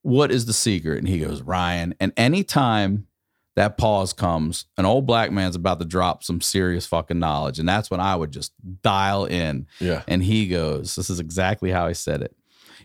[0.02, 0.98] What is the secret?
[0.98, 1.94] And he goes, Ryan.
[2.00, 3.06] And anytime
[3.56, 7.58] that pause comes, an old black man's about to drop some serious fucking knowledge.
[7.58, 8.52] And that's when I would just
[8.82, 9.66] dial in.
[9.80, 10.02] Yeah.
[10.06, 12.34] And he goes, This is exactly how he said it.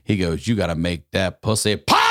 [0.03, 2.04] He goes, You gotta make that pussy pop.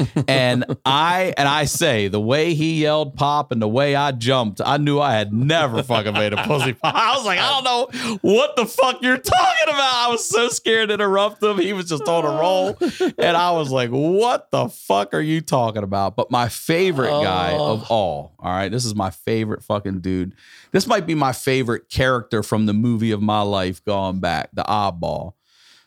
[0.28, 4.60] and I and I say the way he yelled pop and the way I jumped,
[4.64, 6.94] I knew I had never fucking made a pussy pop.
[6.94, 9.94] I was like, I don't know what the fuck you're talking about.
[9.94, 11.58] I was so scared to interrupt him.
[11.58, 12.76] He was just on a roll.
[13.18, 16.16] And I was like, what the fuck are you talking about?
[16.16, 17.72] But my favorite guy oh.
[17.72, 20.34] of all, all right, this is my favorite fucking dude.
[20.72, 24.62] This might be my favorite character from the movie of my life going back, the
[24.62, 25.34] oddball.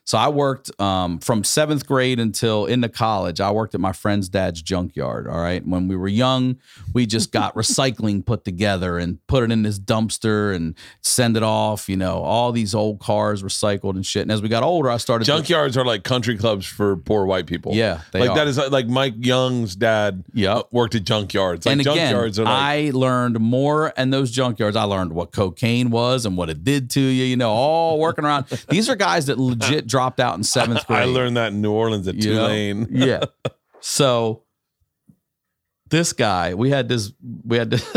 [0.06, 3.42] So I worked um, from seventh grade until into college.
[3.42, 5.28] I worked at my friend's dad's junkyard.
[5.28, 5.66] All right.
[5.66, 6.58] When we were young,
[6.94, 11.42] we just got recycling put together and put it in this dumpster and send it
[11.44, 11.90] off.
[11.90, 14.22] You know, all these old cars recycled and shit.
[14.22, 15.26] And as we got older, I started.
[15.26, 17.74] to- Junkyards are like country clubs for poor white people.
[17.74, 18.36] Yeah, like are.
[18.36, 20.24] that is like Mike Young's dad.
[20.34, 20.68] Yep.
[20.72, 21.66] worked at junkyards.
[21.66, 24.76] Like and again, junkyards are like I learned more in those junkyards.
[24.76, 27.26] I learned what cocaine was and what it did to you.
[27.26, 28.46] You know, all working around.
[28.70, 31.00] These are guys that legit dropped out in seventh grade.
[31.00, 32.34] I learned that in New Orleans at you?
[32.34, 32.88] Tulane.
[32.92, 33.24] Yeah.
[33.80, 34.44] So
[35.90, 37.14] this guy, we had this,
[37.46, 37.94] we had this,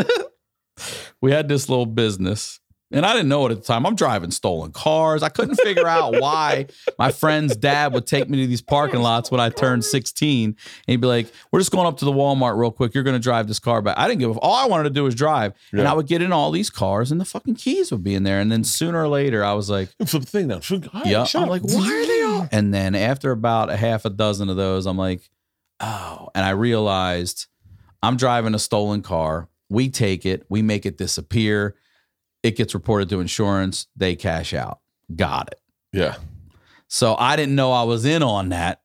[1.20, 2.57] we had this little business.
[2.90, 3.84] And I didn't know it at the time.
[3.84, 5.22] I'm driving stolen cars.
[5.22, 9.30] I couldn't figure out why my friend's dad would take me to these parking lots
[9.30, 10.44] when I turned 16.
[10.48, 10.56] And
[10.86, 12.94] he'd be like, We're just going up to the Walmart real quick.
[12.94, 13.98] You're going to drive this car back.
[13.98, 15.52] I didn't give a All I wanted to do was drive.
[15.72, 18.22] And I would get in all these cars and the fucking keys would be in
[18.22, 18.40] there.
[18.40, 20.62] And then sooner or later, I was like, Flip the thing down.
[21.04, 21.26] Yeah.
[21.34, 21.48] I'm up.
[21.50, 22.48] like, why are they all?
[22.50, 25.28] And then after about a half a dozen of those, I'm like,
[25.80, 26.30] oh.
[26.34, 27.46] And I realized
[28.02, 29.48] I'm driving a stolen car.
[29.68, 31.74] We take it, we make it disappear.
[32.42, 33.86] It gets reported to insurance.
[33.96, 34.80] They cash out.
[35.14, 35.60] Got it.
[35.92, 36.16] Yeah.
[36.88, 38.82] So I didn't know I was in on that,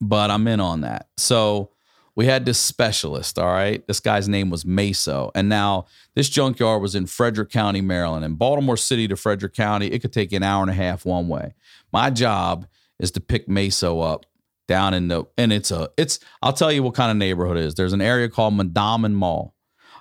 [0.00, 1.08] but I'm in on that.
[1.16, 1.70] So
[2.14, 3.86] we had this specialist, all right?
[3.86, 5.30] This guy's name was Meso.
[5.34, 8.24] And now this junkyard was in Frederick County, Maryland.
[8.24, 11.28] In Baltimore City to Frederick County, it could take an hour and a half one
[11.28, 11.54] way.
[11.92, 12.66] My job
[12.98, 14.26] is to pick Meso up
[14.68, 17.64] down in the and it's a it's I'll tell you what kind of neighborhood it
[17.64, 17.74] is.
[17.74, 19.54] There's an area called Mondawmin Mall.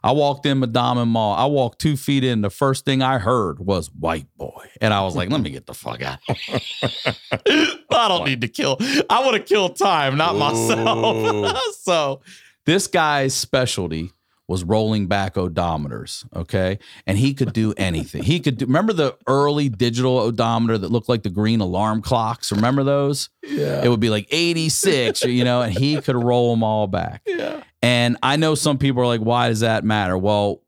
[0.04, 1.36] I walked in Mondawmin Mall.
[1.36, 2.42] I walked two feet in.
[2.42, 4.68] The first thing I heard was white boy.
[4.80, 6.20] And I was like, let me get the fuck out.
[6.30, 8.78] I don't need to kill.
[9.10, 11.58] I want to kill time, not myself.
[11.82, 12.22] so
[12.66, 14.12] this guy's specialty
[14.52, 16.26] was rolling back odometers.
[16.36, 16.78] Okay.
[17.08, 18.22] And he could do anything.
[18.22, 22.52] He could do, remember the early digital odometer that looked like the green alarm clocks?
[22.52, 23.30] Remember those?
[23.42, 23.84] Yeah.
[23.84, 27.22] It would be like 86, you know, and he could roll them all back.
[27.26, 27.64] Yeah.
[27.82, 30.18] And I know some people are like, why does that matter?
[30.18, 30.62] Well,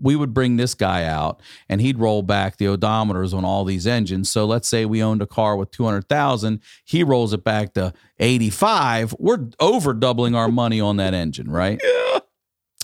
[0.00, 3.86] we would bring this guy out and he'd roll back the odometers on all these
[3.86, 4.28] engines.
[4.28, 9.14] So let's say we owned a car with 200,000, he rolls it back to 85.
[9.18, 11.80] We're over doubling our money on that engine, right?
[11.82, 12.18] Yeah.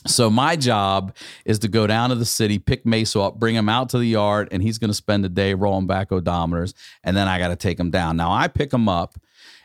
[0.06, 1.14] So my job
[1.44, 4.06] is to go down to the city, pick Meso up, bring him out to the
[4.06, 6.74] yard, and he's going to spend the day rolling back odometers,
[7.04, 8.16] and then I got to take him down.
[8.16, 9.18] Now I pick him up,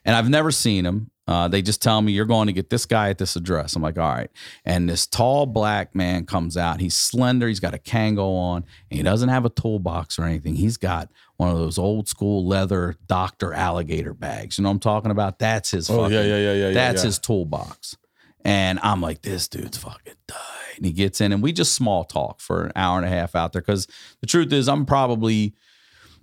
[0.06, 1.12] and I've never seen him.
[1.28, 3.76] Uh, they just tell me you're going to get this guy at this address.
[3.76, 4.30] I'm like, all right.
[4.64, 6.80] And this tall black man comes out.
[6.80, 7.50] He's slender.
[7.50, 10.56] He's got a Kangol on, and he doesn't have a toolbox or anything.
[10.56, 14.58] He's got one of those old school leather doctor alligator bags.
[14.58, 15.40] You know what I'm talking about?
[15.40, 15.90] That's his.
[15.90, 17.08] Oh, fucking, yeah, yeah, yeah, yeah, That's yeah.
[17.08, 17.98] his toolbox.
[18.46, 20.38] And I'm like, this dude's fucking died.
[20.78, 23.36] And he gets in, and we just small talk for an hour and a half
[23.36, 23.88] out there because
[24.22, 25.56] the truth is, I'm probably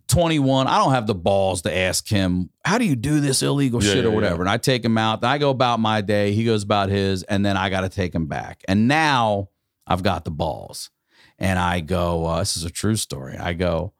[0.09, 0.67] 21.
[0.67, 3.93] I don't have the balls to ask him, how do you do this illegal Yeah,
[3.93, 4.43] shit or yeah, whatever?
[4.43, 5.25] And I take him out.
[5.25, 6.33] I go about my day.
[6.33, 7.23] He goes about his.
[7.25, 8.63] And then I got to take him back.
[8.69, 9.49] And now
[9.87, 10.91] I've got the balls.
[11.39, 13.37] And I go, uh, this is a true story.
[13.37, 13.93] I go,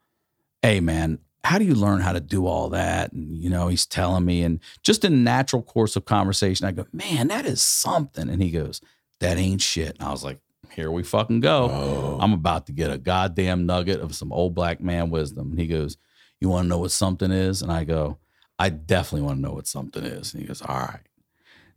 [0.63, 3.13] hey, man, how do you learn how to do all that?
[3.13, 4.43] And, you know, he's telling me.
[4.43, 8.31] And just in natural course of conversation, I go, man, that is something.
[8.31, 8.81] And he goes,
[9.21, 9.97] that ain't shit.
[9.99, 10.39] And I was like,
[10.75, 11.71] here we fucking go.
[11.71, 12.19] Oh.
[12.21, 15.51] I'm about to get a goddamn nugget of some old black man wisdom.
[15.51, 15.97] And he goes,
[16.41, 17.63] You want to know what something is?
[17.63, 18.19] And I go,
[18.59, 20.35] I definitely want to know what something is.
[20.35, 21.07] And he goes, All right.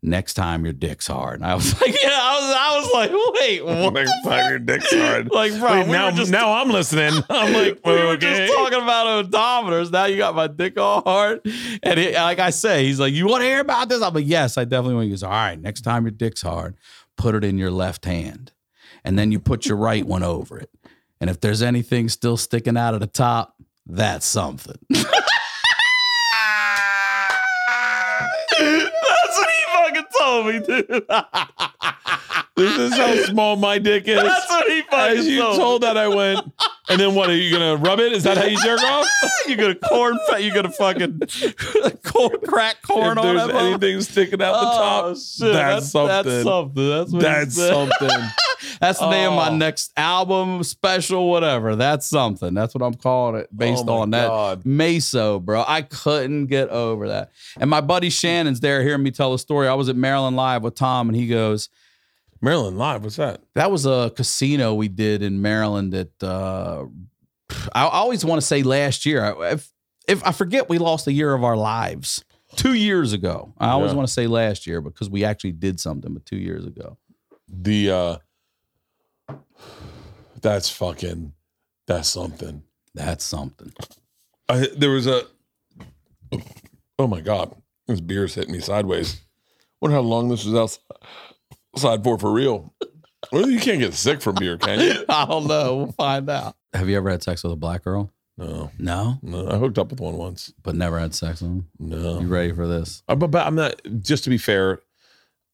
[0.03, 1.39] Next time your dick's hard.
[1.39, 3.11] And I was like, Yeah, I was I was like,
[3.41, 3.93] wait, what?
[3.93, 5.29] Next time your dick's hard.
[5.37, 7.13] Like, bro, Wait, we now, just, now I'm listening.
[7.29, 9.91] I'm like, we were just talking about odometers.
[9.91, 11.41] Now you got my dick all hard.
[11.83, 14.01] And like I say, he's like, You want to hear about this?
[14.01, 15.05] I'm like, Yes, I definitely want.
[15.05, 16.75] He goes, All right, next time your dick's hard,
[17.17, 18.51] put it in your left hand.
[19.03, 20.69] And then you put your right one over it.
[21.19, 23.55] And if there's anything still sticking out of the top,
[23.85, 24.77] that's something.
[24.89, 25.05] That's
[29.37, 31.05] what he fucking told me, dude.
[32.57, 34.15] This is how small my dick is.
[34.21, 36.39] That's what he fucking As you told told that, I went.
[36.89, 37.29] And then what?
[37.29, 38.13] Are you gonna rub it?
[38.13, 39.05] Is that how you jerk off?
[39.47, 40.41] you gonna corn fat.
[40.43, 41.19] You gonna fucking
[42.03, 45.53] corn crack corn if on there's anything sticking out the top, Oh, shit.
[45.53, 46.07] that's, something.
[46.07, 46.89] That's something.
[46.89, 48.09] That's That's something.
[48.79, 49.55] That's the name of my Oh.
[49.55, 51.75] next album, special, whatever.
[51.75, 52.53] That's something.
[52.53, 54.29] That's what I'm calling it based Oh on that.
[54.63, 55.63] Meso, bro.
[55.67, 57.31] I couldn't get over that.
[57.59, 59.67] And my buddy Shannon's there hearing me tell the story.
[59.67, 61.69] I was at Maryland Live with Tom, and he goes,
[62.41, 63.03] Maryland Live.
[63.03, 63.41] What's that?
[63.55, 66.85] that was a casino we did in Maryland that uh,
[67.73, 69.35] I always want to say last year.
[69.41, 69.71] If
[70.07, 72.23] if I forget, we lost a year of our lives
[72.55, 73.53] two years ago.
[73.57, 76.65] I always want to say last year because we actually did something, but two years
[76.65, 76.97] ago.
[77.49, 78.17] The uh
[80.41, 81.33] that's fucking
[81.87, 82.63] that's something.
[82.93, 83.71] That's something.
[84.49, 85.23] I there was a
[86.99, 87.55] oh my god,
[87.87, 89.21] this beer's hitting me sideways.
[89.81, 90.79] Wonder how long this was
[91.75, 92.73] outside, for for real.
[93.31, 95.05] Well, you can't get sick from beer, can you?
[95.09, 95.75] I don't know.
[95.75, 96.55] We'll find out.
[96.73, 98.11] Have you ever had sex with a black girl?
[98.37, 99.49] No, No, no.
[99.49, 100.53] I hooked up with one once.
[100.61, 101.67] but never had sex with them.
[101.79, 103.01] No, You ready for this?
[103.07, 103.81] But, but I'm not.
[103.99, 104.79] Just to be fair,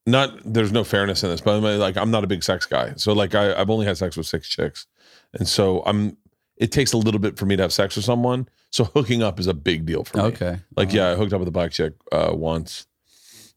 [0.05, 2.93] not there's no fairness in this, but I'm like I'm not a big sex guy.
[2.95, 4.87] So like I, I've only had sex with six chicks,
[5.33, 6.17] and so I'm.
[6.55, 8.47] It takes a little bit for me to have sex with someone.
[8.69, 10.23] So hooking up is a big deal for me.
[10.25, 10.59] Okay.
[10.77, 12.85] Like yeah, I hooked up with a black chick uh, once.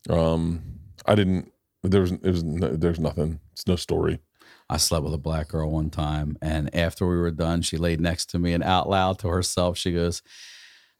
[0.09, 0.62] Um,
[1.05, 1.52] I didn't.
[1.82, 2.12] There was.
[2.12, 2.43] It was.
[2.43, 3.40] No, there's nothing.
[3.52, 4.20] It's no story.
[4.68, 8.01] I slept with a black girl one time, and after we were done, she laid
[8.01, 10.23] next to me and out loud to herself, she goes,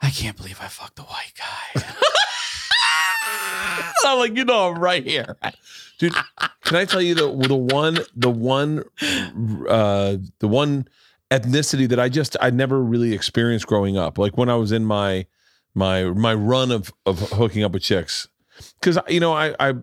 [0.01, 1.83] I can't believe I fucked a white guy.
[4.07, 5.37] I'm like, you know, I'm right here.
[5.99, 6.15] dude
[6.65, 8.85] can i tell you the the one the one
[9.69, 10.87] uh the one
[11.31, 14.19] ethnicity that i just i never really experienced growing up?
[14.19, 15.27] Like when i was in my
[15.75, 18.29] my my run of of hooking up with chicks.
[18.81, 19.75] Because you know i i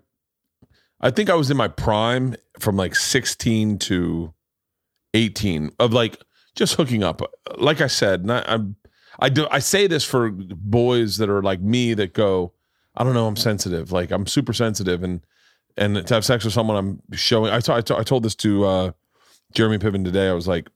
[1.00, 4.34] i think i was in my prime from like 16 to
[5.14, 6.22] 18 of like
[6.56, 7.22] just hooking up.
[7.58, 8.76] Like i said I, i'm
[9.20, 12.54] i do i say this for boys that are like me that go
[12.96, 15.22] i don't know i'm sensitive like i'm super sensitive and
[15.76, 17.52] and to have sex with someone I'm showing.
[17.52, 18.92] I, t- I, t- I told this to uh,
[19.56, 20.30] Jeremy Piven today.
[20.30, 20.70] I was like,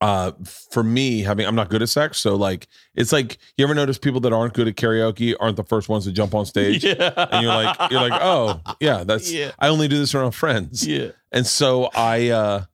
[0.00, 0.32] uh,
[0.72, 3.98] for me, having I'm not good at sex, so like it's like you ever notice
[3.98, 7.12] people that aren't good at karaoke aren't the first ones to jump on stage, Yeah.
[7.30, 9.52] and you're like you're like oh yeah that's Yeah.
[9.60, 11.12] I only do this around friends, Yeah.
[11.30, 12.64] and so I uh,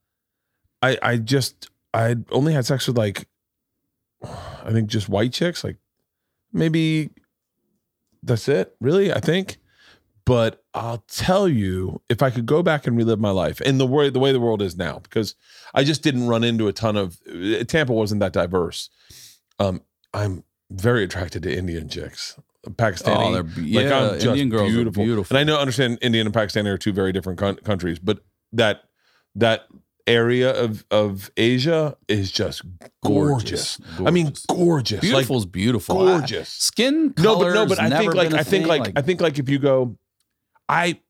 [0.80, 3.28] I I just I only had sex with like
[4.24, 5.76] I think just white chicks, like
[6.50, 7.10] maybe
[8.22, 9.12] that's it, really.
[9.12, 9.58] I think.
[10.24, 13.86] But I'll tell you, if I could go back and relive my life in the
[13.86, 15.34] way the way the world is now, because
[15.72, 17.18] I just didn't run into a ton of
[17.66, 18.90] Tampa wasn't that diverse.
[19.58, 19.80] Um,
[20.12, 23.16] I'm very attracted to Indian chicks, Pakistani.
[23.16, 25.34] Oh, they're yeah, just Indian girls are beautiful.
[25.34, 28.18] And I know, understand, Indian and Pakistan are two very different coun- countries, but
[28.52, 28.82] that
[29.34, 29.66] that
[30.08, 32.62] area of of Asia is just
[33.04, 33.78] gorgeous.
[34.04, 34.46] I mean, Gorgeous.
[34.46, 35.02] gorgeous.
[35.02, 35.96] Like, Beautiful's beautiful.
[35.96, 36.48] gorgeous.
[36.48, 39.38] I- skin no, but no, but I think like I think like, I think like
[39.38, 39.96] if you go,
[40.68, 41.00] I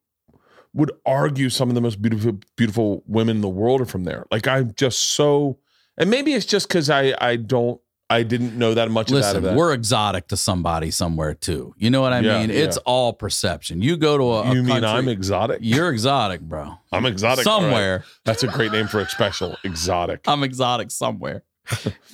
[0.75, 4.27] would argue some of the most beautiful beautiful women in the world are from there.
[4.31, 5.59] Like I'm just so,
[5.97, 7.81] and maybe it's just because I I don't
[8.11, 9.11] I didn't know that much.
[9.11, 9.55] Listen, that.
[9.55, 11.75] we're exotic to somebody somewhere too.
[11.77, 12.49] You know what I Yeah, mean?
[12.51, 12.57] yeah.
[12.65, 13.83] It's all perception.
[13.83, 15.59] You go to a, a you mean country- I'm exotic?
[15.61, 16.79] You're exotic, bro.
[16.91, 17.65] I'm exotic all right.
[17.67, 18.05] Somewhere.
[18.25, 19.57] That's a great name for a special.
[19.63, 20.21] Exotic.
[20.27, 21.43] I'm exotic somewhere.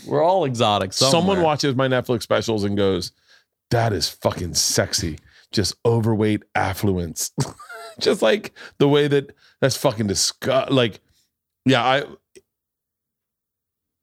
[0.06, 1.12] We're all exotic somewhere.
[1.12, 3.12] Someone watches my Netflix specials and goes,
[3.70, 5.20] "That is fucking sexy."
[5.52, 7.30] Just overweight affluence,
[8.00, 9.30] just like the way that
[9.60, 10.72] that's fucking disgust.
[10.72, 10.98] Like,
[11.64, 12.02] yeah, I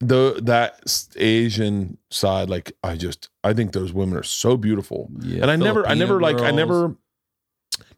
[0.01, 0.81] the that
[1.15, 5.09] Asian side, like I just I think those women are so beautiful.
[5.19, 6.95] Yeah, and I never, I never like, I never,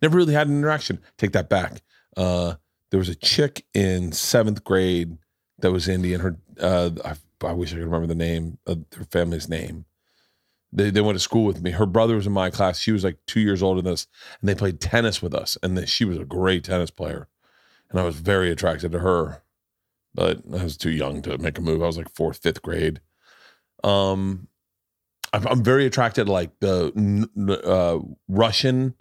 [0.02, 1.00] never really had an interaction.
[1.18, 1.82] Take that back.
[2.16, 2.56] Uh,
[2.92, 5.18] there was a chick in seventh grade
[5.60, 6.22] that was Indian.
[6.22, 7.16] Her, uh, I,
[7.48, 9.86] I wish I could remember the name of their family's name.
[10.74, 11.72] They they went to school with me.
[11.72, 12.80] Her brother was in my class.
[12.80, 14.08] She was like two years older than us,
[14.42, 15.58] and they played tennis with us.
[15.64, 17.30] And then she was a great tennis player,
[17.90, 19.43] and I was very attracted to her.
[20.16, 21.82] But I was too young to make a move.
[21.82, 23.02] I was like fourth, fifth grade.
[23.84, 24.48] Um,
[25.34, 26.92] I'm, I'm very attracted to like the
[27.66, 28.96] uh, Russian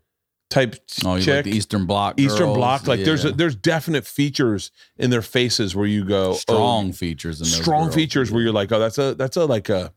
[0.52, 1.34] type Oh, chick.
[1.36, 2.18] like the Eastern Bloc.
[2.18, 2.56] Eastern girls?
[2.56, 6.92] Bloc, like there's a, there's definite features in their faces where you go oh, strong
[6.92, 7.40] features.
[7.40, 7.94] In strong girls.
[7.94, 9.92] features where you're like, oh, that's a that's a like a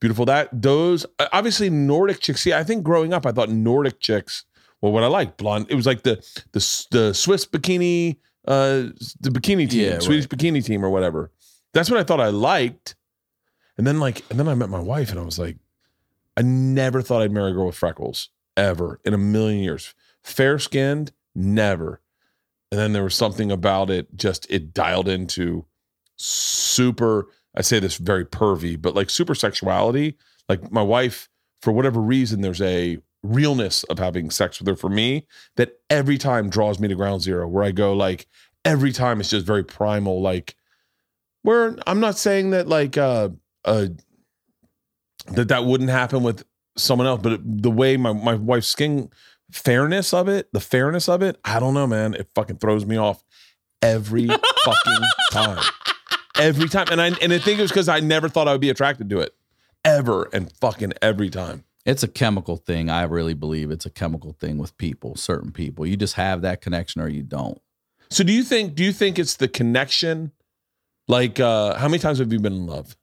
[0.00, 0.24] beautiful.
[0.24, 2.40] That those uh, obviously Nordic chicks.
[2.42, 4.44] See, I think growing up, I thought Nordic chicks.
[4.80, 5.66] Well, what I like blonde.
[5.68, 6.16] It was like the
[6.52, 8.16] the the Swiss bikini,
[8.46, 8.88] uh,
[9.20, 11.30] the bikini team, Yeah, Swedish bikini team, or whatever.
[11.72, 12.96] That's what I thought I liked.
[13.78, 15.56] And then like, and then I met my wife, and I was like,
[16.36, 19.94] I never thought I'd marry a girl with freckles ever in a million years.
[20.22, 22.00] Fair skinned, never.
[22.70, 25.66] And then there was something about it, just it dialed into
[26.16, 30.16] super, I say this very pervy, but like super sexuality.
[30.48, 31.28] Like my wife,
[31.62, 35.26] for whatever reason, there's a realness of having sex with her for me
[35.56, 38.26] that every time draws me to ground zero, where I go like
[38.64, 40.20] every time it's just very primal.
[40.20, 40.56] Like,
[41.42, 43.30] where I'm not saying that like uh
[43.64, 43.86] uh
[45.28, 46.44] that that wouldn't happen with
[46.76, 49.10] someone else, but it, the way my my wife's skin
[49.50, 52.14] fairness of it, the fairness of it, I don't know, man.
[52.14, 53.22] It fucking throws me off
[53.82, 54.26] every
[54.64, 55.64] fucking time.
[56.38, 56.86] Every time.
[56.90, 59.10] And I and I think it was because I never thought I would be attracted
[59.10, 59.34] to it.
[59.84, 61.64] Ever and fucking every time.
[61.90, 62.88] It's a chemical thing.
[62.88, 65.84] I really believe it's a chemical thing with people, certain people.
[65.84, 67.60] You just have that connection or you don't.
[68.10, 70.30] So do you think do you think it's the connection?
[71.08, 72.96] Like uh how many times have you been in love?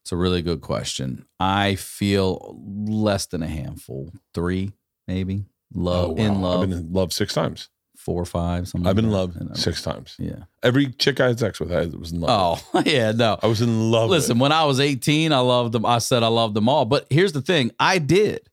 [0.00, 1.26] It's a really good question.
[1.38, 4.72] I feel less than a handful, three
[5.06, 5.44] maybe.
[5.74, 6.24] Love Oh, wow.
[6.24, 7.68] in love, I've been in love six times.
[8.08, 8.66] Four or five.
[8.66, 9.58] Something I've been in like love.
[9.58, 10.16] Six times.
[10.18, 10.44] Yeah.
[10.62, 12.30] Every chick I had sex with, I was in love.
[12.72, 12.86] Oh, with.
[12.86, 13.38] Oh yeah, no.
[13.42, 14.08] I was in love.
[14.08, 14.20] with.
[14.20, 15.84] Listen, when I was 18, I loved them.
[15.84, 16.86] I said I loved them all.
[16.86, 18.48] But here's the thing, I did.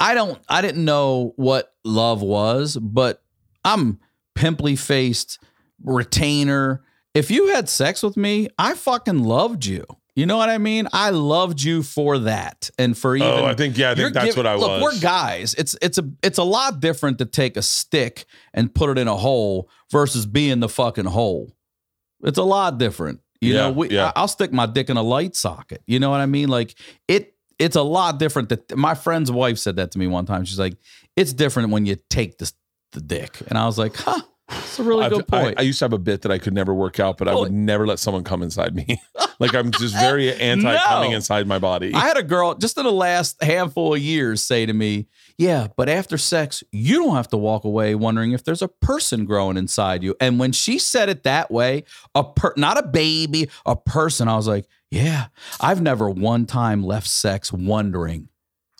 [0.00, 3.22] I don't I didn't know what love was, but
[3.62, 4.00] I'm
[4.34, 5.38] pimply faced
[5.84, 6.82] retainer.
[7.12, 9.84] If you had sex with me, I fucking loved you.
[10.16, 10.86] You know what I mean?
[10.92, 12.70] I loved you for that.
[12.78, 14.80] And for oh, even Oh, I think yeah, I think that's giv- what I look,
[14.80, 14.94] was.
[14.94, 15.54] we're guys.
[15.54, 19.08] It's it's a it's a lot different to take a stick and put it in
[19.08, 21.52] a hole versus being the fucking hole.
[22.22, 23.20] It's a lot different.
[23.40, 24.12] You Yeah, know, we, yeah.
[24.14, 25.82] I, will stick my dick in a light socket.
[25.86, 26.48] You know what I mean?
[26.48, 26.74] Like
[27.08, 27.32] it.
[27.58, 28.48] It's a lot different.
[28.48, 30.44] That my friend's wife said that to me one time.
[30.44, 30.76] She's like,
[31.16, 32.50] "It's different when you take the
[32.92, 34.22] the dick," and I was like, "Huh."
[34.54, 35.54] That's a really I've- good point.
[35.58, 37.32] I, I used to have a bit that I could never work out, but I
[37.32, 37.40] Oh.
[37.40, 39.00] would never let someone come inside me.
[39.40, 41.92] like I'm just very anti coming inside my body.
[41.94, 45.06] I had a girl just in the last handful of years say to me,
[45.38, 49.24] Yeah, but after sex, you don't have to walk away wondering if there's a person
[49.24, 50.14] growing inside you.
[50.20, 54.36] And when she said it that way, a per not a baby, a person, I
[54.36, 55.26] was like, Yeah,
[55.60, 58.28] I've never one time left sex wondering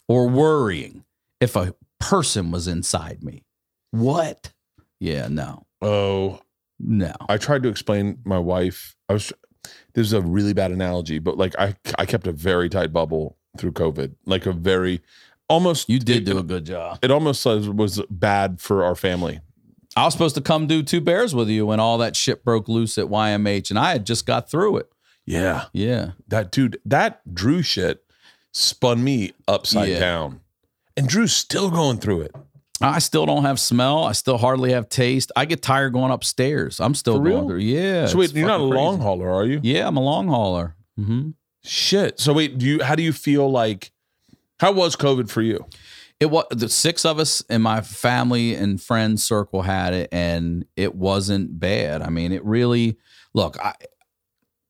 [0.09, 1.05] or worrying
[1.41, 3.45] if a person was inside me.
[3.91, 4.53] What?
[5.01, 6.41] Yeah, no, oh,
[6.79, 7.13] no.
[7.29, 8.97] I tried to explain my wife.
[9.09, 9.33] I was
[9.95, 13.37] this is a really bad analogy, but like I I kept a very tight bubble
[13.59, 14.15] through COVID.
[14.27, 15.01] Like a very
[15.49, 16.99] almost You did it, do a good job.
[17.03, 19.41] it almost was- bad for our family.
[19.97, 22.69] I was supposed to come do two bears with you when all that shit broke
[22.69, 24.91] loose at YMH, and I had just got through it.
[25.25, 25.67] Yeah.
[25.73, 26.13] Yeah.
[26.29, 28.03] That dude, that Drew shit
[28.53, 30.01] spun me upside Yeah.
[30.01, 30.41] down.
[30.97, 32.35] And Drew's still going through it.
[32.81, 34.05] I still don't have smell.
[34.05, 35.31] I still hardly have taste.
[35.37, 36.81] I get tired going upstairs.
[36.81, 37.59] I'm still going through.
[37.59, 38.07] Yeah.
[38.07, 39.61] so wait, you're not a fucking long hauler, are you?
[39.63, 40.75] Yeah, I'm a long hauler.
[40.97, 41.31] hmm
[41.63, 42.21] Shit.
[42.21, 43.91] So wait, do you how do you feel like
[44.61, 45.65] how was COVID for you?
[46.21, 50.65] It was the six of us in my family and friends circle had it, and
[50.77, 52.03] it wasn't bad.
[52.03, 52.97] I mean, it really
[53.35, 53.59] look.
[53.65, 53.75] I,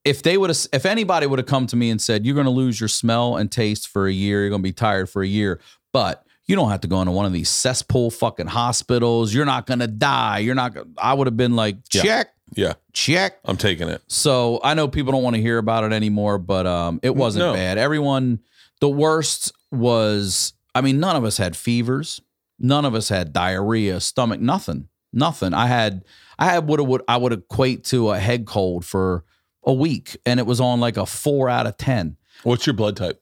[0.04, 2.44] if they would have, if anybody would have come to me and said, "You're going
[2.46, 4.40] to lose your smell and taste for a year.
[4.42, 5.60] You're going to be tired for a year,"
[5.92, 9.32] but you don't have to go into one of these cesspool fucking hospitals.
[9.32, 10.38] You're not going to die.
[10.40, 10.74] You're not.
[10.74, 13.38] gonna I would have been like, check, Yeah, check.
[13.44, 14.02] I'm taking it.
[14.08, 17.46] So I know people don't want to hear about it anymore, but um, it wasn't
[17.46, 17.52] No.
[17.54, 17.78] bad.
[17.78, 18.40] Everyone,
[18.80, 22.20] the worst was, I mean, none of us had fevers,
[22.58, 25.54] none of us had diarrhea, stomach, nothing, nothing.
[25.54, 26.04] I had,
[26.38, 29.24] I had what would I would equate to a head cold for
[29.64, 32.16] a week, and it was on like a four out of ten.
[32.42, 33.20] What's your blood type?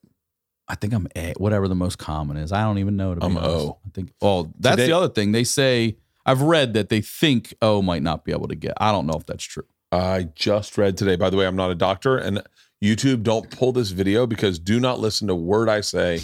[0.72, 2.50] I think I'm A, whatever the most common is.
[2.50, 3.12] I don't even know.
[3.14, 3.54] To be I'm honest.
[3.54, 3.78] O.
[3.86, 4.10] I think.
[4.22, 5.32] Oh, that's Today- the other thing.
[5.32, 8.72] They say I've read that they think O might not be able to get.
[8.78, 9.66] I don't know if that's true.
[9.92, 11.16] I just read today.
[11.16, 12.42] By the way, I'm not a doctor, and
[12.82, 16.20] YouTube, don't pull this video because do not listen to a word I say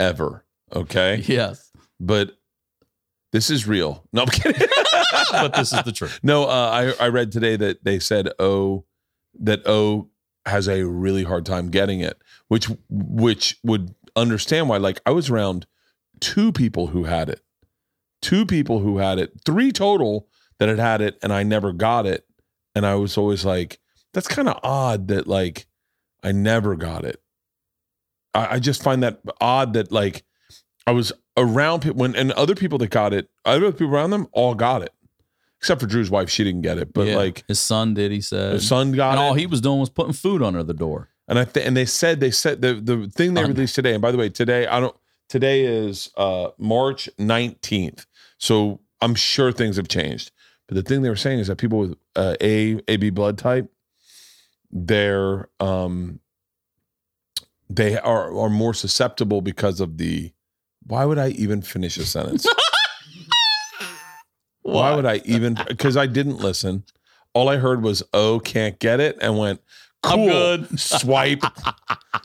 [0.00, 0.44] ever.
[0.74, 1.22] Okay.
[1.26, 1.70] Yes.
[2.00, 2.32] But
[3.30, 4.04] this is real.
[4.12, 4.60] No, I'm kidding.
[5.30, 6.18] but this is the truth.
[6.24, 8.84] no, uh, I, I read today that they said O
[9.40, 10.08] that O
[10.44, 12.20] has a really hard time getting it,
[12.52, 14.76] which which would understand why.
[14.76, 15.66] Like I was around
[16.20, 17.40] two people who had it,
[18.20, 22.04] two people who had it, three total that had had it, and I never got
[22.04, 22.26] it,
[22.74, 23.78] and I was always like,
[24.12, 25.66] that's kind of odd that like
[26.22, 27.22] I never got it.
[28.34, 30.22] I, I just find that odd that like
[30.86, 34.28] I was around people when and other people that got it, other people around them
[34.32, 34.92] all got it,
[35.58, 36.28] except for Drew's wife.
[36.28, 37.16] She didn't get it, but Yeah.
[37.16, 38.12] like his son did.
[38.12, 38.52] He said.
[38.52, 39.22] his son got and it.
[39.24, 41.08] all he was doing was putting food under the door.
[41.28, 43.92] And I th- and they said they said the the thing they released today.
[43.94, 44.96] And by the way, today I don't.
[45.28, 48.06] Today is uh March nineteenth,
[48.38, 50.30] so I'm sure things have changed.
[50.66, 53.70] But the thing they were saying is that people with uh, A AB blood type,
[54.70, 56.20] they're um
[57.70, 60.32] they are are more susceptible because of the.
[60.86, 62.46] Why would I even finish a sentence?
[64.62, 65.56] Why would I even?
[65.68, 66.84] Because I didn't listen.
[67.34, 69.60] All I heard was "Oh, can't get it," and went,
[70.04, 70.78] I'm good.
[70.80, 71.42] Swipe.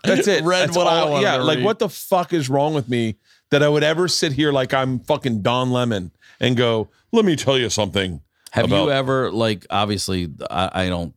[0.04, 0.44] That's it.
[0.44, 1.66] Read That's what I wanted Yeah, to like read.
[1.66, 3.16] what the fuck is wrong with me
[3.52, 7.36] that I would ever sit here like I'm fucking Don Lemon and go, "Let me
[7.36, 8.22] tell you something."
[8.52, 11.14] Have about- you ever like obviously I, I don't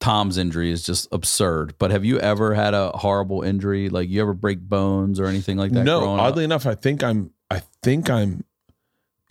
[0.00, 3.88] Tom's injury is just absurd, but have you ever had a horrible injury?
[3.88, 5.84] Like you ever break bones or anything like that?
[5.84, 6.26] no, growing up?
[6.26, 7.30] oddly enough, I think I'm.
[7.50, 8.44] I think I'm.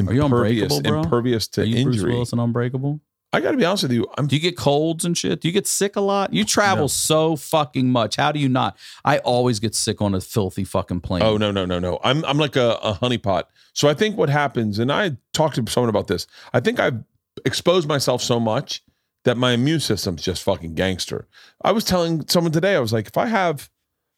[0.07, 1.03] Are you Impervious, unbreakable, bro?
[1.03, 2.01] impervious to Are you Bruce.
[2.03, 2.99] Willis and unbreakable?
[3.34, 4.07] I got to be honest with you.
[4.18, 5.41] I'm Do you get colds and shit?
[5.41, 6.31] Do you get sick a lot?
[6.34, 6.88] You travel No.
[6.88, 8.15] so fucking much.
[8.15, 8.77] How do you not?
[9.03, 11.23] I always get sick on a filthy fucking plane.
[11.23, 11.99] Oh no no no no!
[12.03, 13.45] I'm I'm like a, a honeypot.
[13.73, 16.27] So I think what happens, and I talked to someone about this.
[16.53, 17.03] I think I've
[17.43, 18.84] exposed myself so much
[19.26, 21.27] that my immune system's just fucking gangster.
[21.64, 23.69] I was telling someone today, I was like, if I have,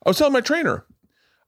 [0.04, 0.84] I was telling my trainer,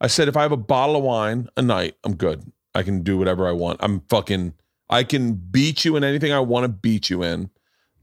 [0.00, 2.50] I said if I have a bottle of wine a night, I'm good.
[2.74, 3.80] I can do whatever I want.
[3.82, 4.54] I'm fucking.
[4.88, 7.50] I can beat you in anything I want to beat you in.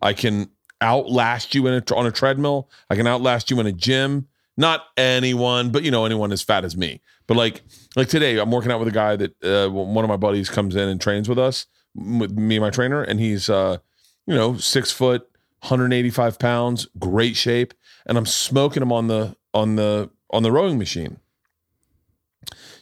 [0.05, 0.51] I can
[0.83, 2.69] outlast you in a, on a treadmill.
[2.91, 4.27] I can outlast you in a gym.
[4.55, 7.01] Not anyone, but you know anyone as fat as me.
[7.25, 7.63] But like
[7.95, 10.75] like today, I'm working out with a guy that uh, one of my buddies comes
[10.75, 11.65] in and trains with us,
[11.95, 13.79] with me and my trainer, and he's uh,
[14.27, 15.27] you know six foot,
[15.61, 17.73] 185 pounds, great shape,
[18.05, 21.17] and I'm smoking him on the on the on the rowing machine.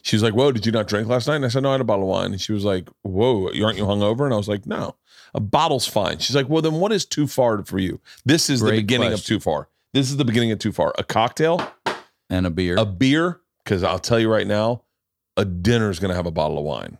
[0.02, 1.72] She was like, "Whoa, did you not drink last night?" And I said, "No, I
[1.72, 4.36] had a bottle of wine." And she was like, "Whoa, aren't you hungover?" And I
[4.36, 4.94] was like, "No,
[5.34, 8.60] a bottle's fine." She's like, "Well, then what is too far for you?" This is
[8.60, 9.68] the Great beginning of too far.
[9.92, 10.94] This is the beginning of too far.
[10.98, 11.60] A cocktail,
[12.30, 12.76] and a beer.
[12.76, 14.82] a beer, because I'll tell you right now,
[15.36, 16.98] a dinner is going to have a bottle of wine.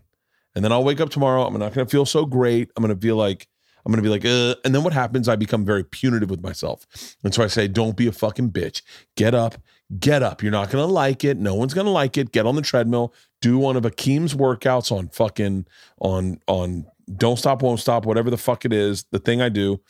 [0.55, 1.45] And then I'll wake up tomorrow.
[1.45, 2.71] I'm not going to feel so great.
[2.77, 3.49] I'm going to feel like,
[3.85, 5.29] I'm going to be like, uh, and then what happens?
[5.29, 6.87] I become very punitive with myself.
[7.23, 8.83] And so I say, don't be a fucking bitch.
[9.17, 9.57] Get up,
[9.99, 10.43] get up.
[10.43, 11.39] You're not going to like it.
[11.39, 12.33] No one's going to like it.
[12.33, 13.13] Get on the treadmill.
[13.41, 15.67] Do one of Akeem's workouts on fucking,
[16.01, 16.87] on, on
[17.17, 19.81] don't stop, won't stop, whatever the fuck it is, the thing I do.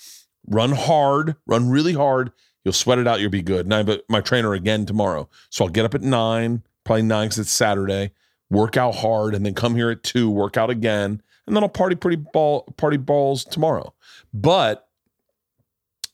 [0.47, 2.33] Run hard, run really hard.
[2.65, 3.21] You'll sweat it out.
[3.21, 3.67] You'll be good.
[3.67, 5.29] And I have my trainer again tomorrow.
[5.51, 8.13] So I'll get up at nine, probably nine because it's Saturday,
[8.51, 11.23] work out hard, and then come here at two, work out again.
[11.47, 13.93] And then I'll party pretty ball, party balls tomorrow.
[14.33, 14.89] But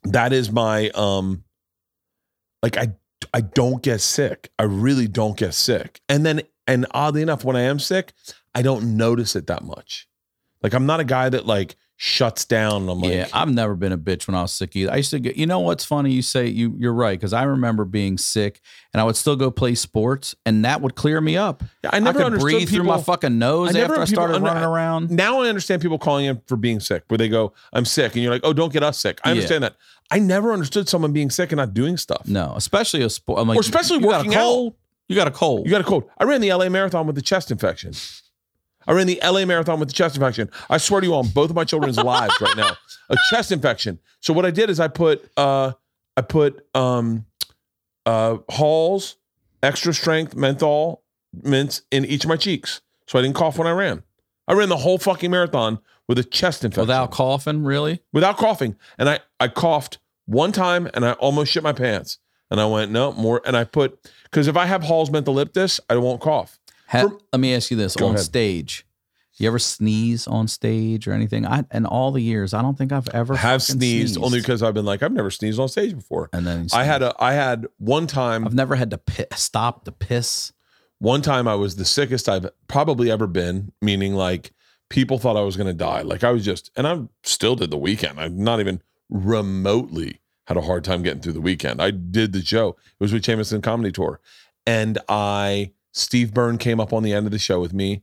[0.04, 1.44] that is my, um,
[2.62, 2.94] like, I,
[3.32, 4.50] I don't get sick.
[4.58, 6.00] I really don't get sick.
[6.08, 8.12] And then, and oddly enough, when I am sick,
[8.54, 10.08] I don't notice it that much.
[10.62, 12.88] Like, I'm not a guy that like shuts down.
[12.88, 14.90] I'm like, yeah, I've never been a bitch when I was sick either.
[14.90, 16.12] I used to get, you know what's funny?
[16.12, 18.60] You say you you're right because I remember being sick
[18.94, 21.62] and I would still go play sports and that would clear me up.
[21.90, 24.48] I never could understood breathe through my fucking nose I after I people started under-
[24.48, 25.10] running around.
[25.10, 28.22] Now I understand people calling in for being sick, where they go, "I'm sick," and
[28.22, 29.32] you're like, "Oh, don't get us sick." I Yeah.
[29.32, 29.76] understand that.
[30.10, 32.26] I never understood someone being sick and not doing stuff.
[32.26, 33.40] No, especially a sport.
[33.40, 34.42] I'm like, Or especially you got working a out.
[34.42, 34.74] cold.
[35.08, 35.66] You got a cold.
[35.66, 36.04] You got a cold.
[36.18, 37.92] I ran the LA marathon with a chest infection.
[38.86, 40.50] I ran the LA marathon with a chest infection.
[40.68, 42.76] I swear to you, on both of my children's lives right now,
[43.08, 43.98] a chest infection.
[44.20, 45.72] So what I did is I put, uh,
[46.16, 47.26] I put um,
[48.06, 49.16] uh, Halls
[49.62, 51.02] extra strength menthol
[51.42, 54.02] mints in each of my cheeks, so I didn't cough when I ran.
[54.48, 55.78] I ran the whole fucking marathon
[56.08, 58.02] with a chest infection Without coughing, really?
[58.12, 58.76] without coughing.
[58.98, 62.18] And I, I coughed one time and I almost shit my pants.
[62.50, 63.40] And I went, no, more.
[63.46, 66.58] And I put, because if I have Hall's Mentho-Lyptus, I won't cough.
[66.90, 68.20] Ha- let me ask you this: on ahead.
[68.20, 68.86] stage,
[69.34, 71.46] you ever sneeze on stage or anything?
[71.46, 74.62] I in all the years, I don't think I've ever have fucking sneezed, only because
[74.62, 76.28] I've been like, I've never sneezed on stage before.
[76.32, 79.84] And then I had a, I had one time, I've never had to pi stop
[79.86, 80.52] to piss.
[80.98, 84.52] one time I was the sickest I've probably ever been, meaning like
[84.90, 86.02] people thought I was going to die.
[86.02, 88.20] Like I was just, and I still did the weekend.
[88.20, 91.80] I'm not even remotely had a hard time getting through the weekend.
[91.80, 92.70] I did the show.
[92.70, 94.20] It was with Jameson Comedy Tour.
[94.66, 98.02] And I, Steve Byrne came up on the end of the show with me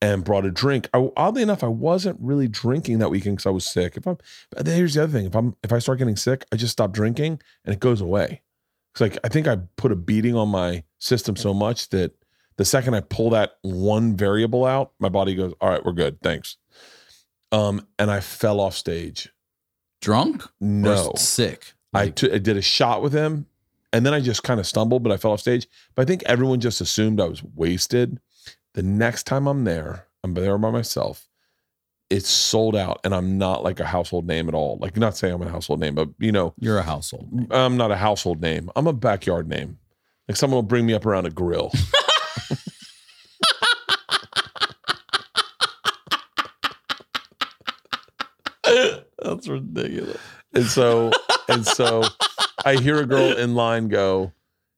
[0.00, 0.88] and brought a drink.
[0.94, 3.96] I, oddly enough, I wasn't really drinking that weekend because I was sick.
[3.96, 4.18] If I'm,
[4.50, 6.92] but here's the other thing: if I'm, if I start getting sick, I just stop
[6.92, 8.42] drinking and it goes away.
[8.94, 12.12] It's like I think I put a beating on my system so much that
[12.56, 16.20] the second I pull that one variable out, my body goes, "All right, we're good,
[16.22, 16.56] thanks."
[17.52, 19.32] Um, and I fell off stage.
[20.00, 20.44] Drunk?
[20.60, 21.72] No, sick.
[21.94, 23.46] I Like, took- I did a shot with him,
[23.92, 25.66] and then I just kind of stumbled, but I fell off stage.
[25.94, 28.20] But I think everyone just assumed I was wasted.
[28.74, 31.26] The next time I'm there, I'm there by myself.
[32.10, 34.78] It's sold out, and I'm not like a household name at all.
[34.80, 37.30] Like, not saying I'm a household name, but you know, you're a household.
[37.32, 37.48] name.
[37.50, 38.70] I'm not a household name.
[38.76, 39.78] I'm a backyard name.
[40.26, 41.72] Like someone will bring me up around a grill.
[49.22, 50.18] That's ridiculous.
[50.54, 51.10] And so
[51.48, 52.04] and so
[52.64, 54.32] I hear a girl in line go,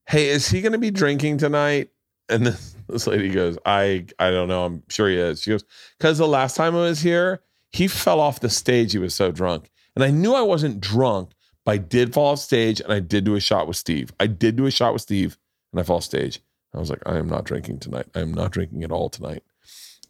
[0.06, 1.90] Hey, is he gonna be drinking tonight?
[2.28, 4.64] And this, this lady goes, I I don't know.
[4.64, 5.42] I'm sure he is.
[5.42, 5.64] She goes,
[5.98, 7.40] because the last time I was here,
[7.72, 8.92] he fell off the stage.
[8.92, 9.70] He was so drunk.
[9.94, 11.30] And I knew I wasn't drunk,
[11.64, 14.12] but I did fall off stage and I did do a shot with Steve.
[14.20, 15.36] I did do a shot with Steve
[15.72, 16.40] and I fell off stage.
[16.74, 18.06] I was like, I am not drinking tonight.
[18.14, 19.42] I am not drinking at all tonight.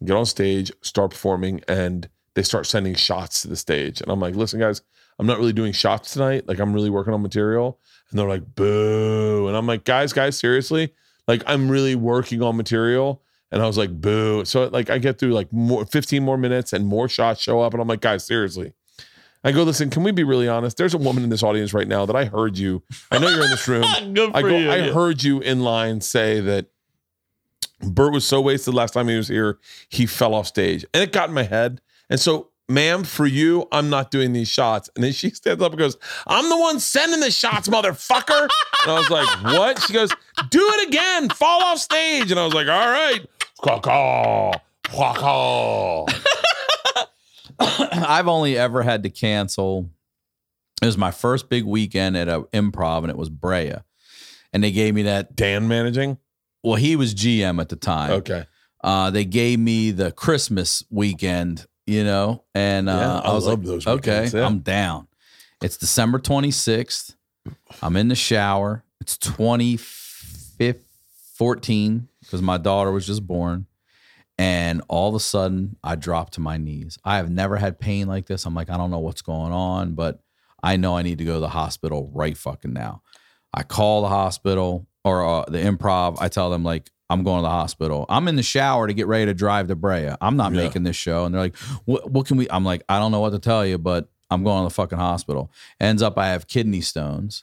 [0.05, 4.01] Get on stage, start performing, and they start sending shots to the stage.
[4.01, 4.83] And I'm like, listen, guys,
[5.21, 6.49] I'm not really doing shots tonight.
[6.49, 7.79] Like, I'm really working on material.
[8.09, 9.49] And they're like, boo.
[9.49, 10.95] And I'm like, guys, guys, seriously?
[11.29, 13.23] Like, I'm really working on material.
[13.53, 14.47] And I was like, boo.
[14.47, 17.75] So, like, I get through like more 15 more minutes and more shots show up.
[17.75, 18.73] And I'm like, guys, seriously.
[19.45, 20.79] I go, listen, can we be really honest?
[20.79, 22.83] There's a woman in this audience right now that I heard you.
[23.11, 23.85] I know you're in this room.
[24.35, 26.67] I go, I heard you in line say that
[27.83, 29.59] Bert was so wasted last time he was here,
[29.91, 30.87] he fell off stage.
[30.95, 31.81] And it got in my head.
[32.09, 34.89] And so, ma'am, for you, I'm not doing these shots.
[34.95, 38.49] And then she stands up and goes, I'm the one sending the shots, motherfucker.
[38.83, 39.83] And I was like, what?
[39.83, 40.11] She goes,
[40.51, 42.31] do it again, fall off stage.
[42.31, 43.27] And I was like, all right.
[47.61, 49.91] I've only ever had to cancel.
[50.83, 53.77] It was my first big weekend at a improv, and it was Brea,
[54.53, 55.37] and they gave me that.
[55.37, 56.19] Dan managing?
[56.63, 58.13] Well, he was GM at the time.
[58.13, 58.47] Okay.
[58.83, 63.47] Uh, they gave me the Christmas weekend, you know, and uh, Yeah, I I was
[63.47, 64.47] love like, those okay, yeah.
[64.47, 65.09] I'm down.
[65.63, 67.17] It's December 26th.
[67.83, 68.85] I'm in the shower.
[69.01, 73.67] It's 2014 because my daughter was just born.
[74.39, 76.99] And all of a sudden, I dropped to my knees.
[77.05, 78.47] I have never had pain like this.
[78.47, 80.21] I'm like, I don't know what's going on, but
[80.63, 83.03] I know I need to go to the hospital right fucking now.
[83.53, 86.17] I call the hospital or uh, the improv.
[86.21, 88.07] I tell them, like, I'm going to the hospital.
[88.09, 90.11] I'm in the shower to get ready to drive to Brea.
[90.21, 90.63] I'm not Yeah.
[90.63, 91.25] making this show.
[91.25, 92.49] And they're like, what, what can we?
[92.49, 94.99] I'm like, I don't know what to tell you, but I'm going to the fucking
[94.99, 95.51] hospital.
[95.81, 97.43] Ends up, I have kidney stones.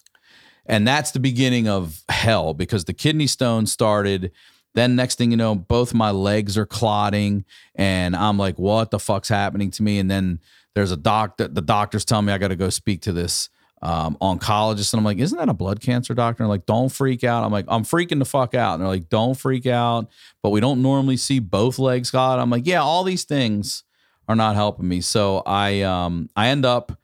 [0.66, 4.32] And that's the beginning of hell because the kidney stones started.
[4.74, 7.46] Then next thing you know, both my legs are clotting,
[7.76, 10.40] and I'm like, "What the fuck's happening to me?" And then
[10.76, 11.48] there's a doctor.
[11.48, 13.50] The doctors tell me I got to go speak to this
[13.82, 17.24] um, oncologist, and I'm like, "Isn't that a blood cancer doctor?" And like, "Don't freak
[17.24, 20.08] out." I'm like, "I'm freaking the fuck out," and they're like, "Don't freak out."
[20.42, 22.40] But we don't normally see both legs God.
[22.40, 23.84] I'm like, "Yeah, all these things
[24.28, 27.00] are not helping me." So I um I end up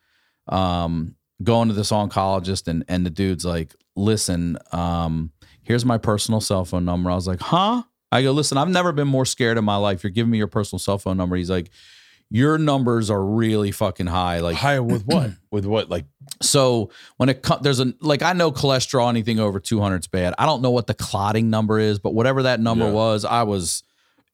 [0.48, 5.32] um going to this oncologist and and the dude's like listen um
[5.64, 7.82] here's my personal cell phone number i was like huh
[8.12, 10.48] i go listen i've never been more scared in my life you're giving me your
[10.48, 11.70] personal cell phone number he's like
[12.36, 15.32] your numbers are really fucking high like High with what?
[15.52, 15.90] with what?
[15.90, 16.06] Like,
[16.42, 20.34] so when it comes, there's a like I know cholesterol anything over 200 is bad.
[20.40, 22.92] I don't know what the clotting number is, but whatever that number Yeah.
[22.92, 23.84] was, I was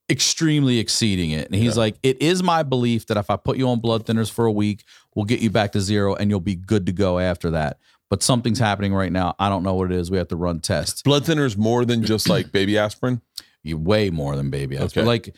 [0.09, 1.45] extremely exceeding it.
[1.47, 1.81] And he's Yeah.
[1.81, 4.51] like, it is my belief that if I put you on blood thinners for a
[4.51, 7.77] week, we'll get you back to zero and you'll be good to go after that.
[8.09, 9.35] But something's happening right now.
[9.37, 10.09] I don't know what it is.
[10.09, 11.03] We have to run tests.
[11.03, 13.21] blood thinners more than just like baby aspirin.
[13.61, 15.03] You way more than baby aspirin.
[15.03, 15.07] Okay.
[15.07, 15.35] Like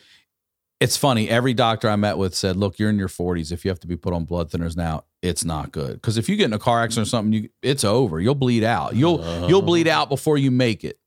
[0.82, 1.28] it's funny.
[1.28, 3.52] Every doctor I met with said, "Look, you're in your 40s.
[3.52, 5.92] If you have to be put on blood thinners now, it's not good.
[5.94, 8.20] Because if you get in a car accident or something, you it's over.
[8.20, 8.96] You'll bleed out.
[8.96, 10.02] You'll you'll bleed uh-huh.
[10.02, 10.98] out before you make it.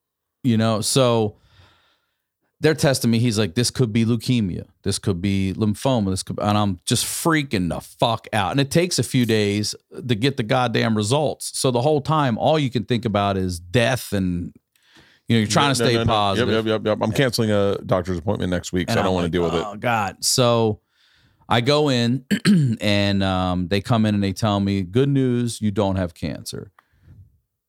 [0.43, 0.79] You know.
[0.79, 1.35] So
[2.61, 3.19] they're testing me.
[3.19, 4.65] He's like, "This could be leukemia.
[4.83, 6.09] This could be lymphoma.
[6.09, 8.51] This could," and I'm just freaking the fuck out.
[8.51, 11.51] And it takes a few days to get the goddamn results.
[11.59, 14.53] So the whole time, all you can think about is death and.
[15.27, 16.05] You know, you're trying to stay no, no.
[16.05, 16.53] positive.
[16.53, 16.97] Yep, yep, yep, yep.
[17.01, 19.55] I'm canceling a doctor's appointment next week, so I don't want to like, deal with
[19.55, 19.65] it.
[19.65, 20.23] Oh God!
[20.23, 20.81] So
[21.49, 22.25] I go in,
[22.81, 26.71] and um, they come in and they tell me, "Good news, you don't have cancer."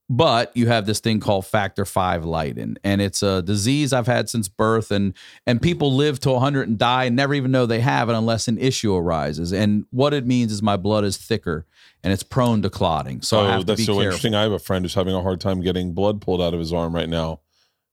[0.09, 4.29] but you have this thing called factor five Leiden, and it's a disease I've had
[4.29, 5.15] since birth, and
[5.47, 8.47] and people live to 100 and die and never even know they have it unless
[8.49, 9.53] an issue arises.
[9.53, 11.67] And what it means is my blood is thicker
[12.05, 13.21] and it's prone to clotting.
[13.23, 14.03] So I oh, have to that's so careful.
[14.03, 14.35] interesting.
[14.35, 16.73] I have a friend who's having a hard time getting blood pulled out of his
[16.73, 17.41] arm right now.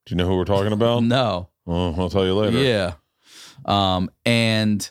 [0.06, 1.04] Do you know who we're talking about?
[1.04, 2.58] No, Oh, I'll tell you later.
[2.60, 2.94] yeah,
[3.66, 4.90] um, and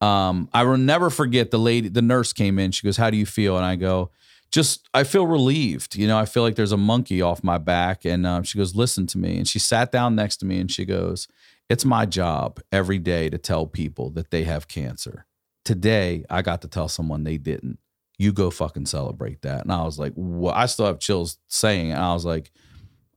[0.00, 2.70] um, I will never forget the lady, the nurse came in.
[2.72, 4.10] She goes, "How do you feel?" And I go,
[4.50, 5.96] "Just I feel relieved.
[5.96, 8.74] You know, I feel like there's a monkey off my back." And um, she goes,
[8.74, 11.28] "Listen to me." And she sat down next to me and she goes,
[11.68, 15.26] "It's my job every day to tell people that they have cancer.
[15.66, 17.78] Today, I got to tell someone they didn't.
[18.16, 21.90] You go fucking celebrate that." And I was like, "What?" I still have chills saying,
[21.90, 21.92] it.
[21.94, 22.50] and I was like.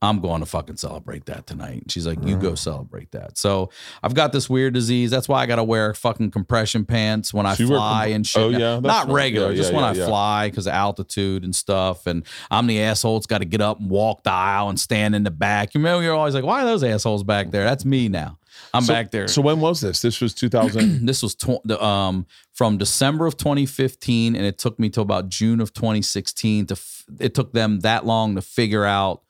[0.04, 1.82] I'm going to fucking celebrate that tonight.
[1.82, 3.36] And she's like, you go celebrate that.
[3.38, 3.70] So
[4.02, 5.10] I've got this weird disease.
[5.10, 8.26] That's why I got to wear fucking compression pants when I wear fly comp- and
[8.26, 8.42] shit.
[8.42, 8.80] Oh, yeah?
[8.80, 12.06] Not regular, Yeah, just yeah, when I fly because of altitude and stuff.
[12.06, 15.14] And I'm the asshole that's got to get up and walk the aisle and stand
[15.14, 15.74] in the back.
[15.74, 17.64] You know, you're always like, why are those assholes back there?
[17.64, 18.38] That's me now.
[18.72, 19.26] I'm So- back there.
[19.28, 20.00] So when was this?
[20.02, 21.06] This was 2000.
[21.06, 25.28] this was tw- the, um from December of 2015, and it took me till about
[25.28, 26.74] June of 2016 to.
[26.74, 29.22] F- it took them that long to figure out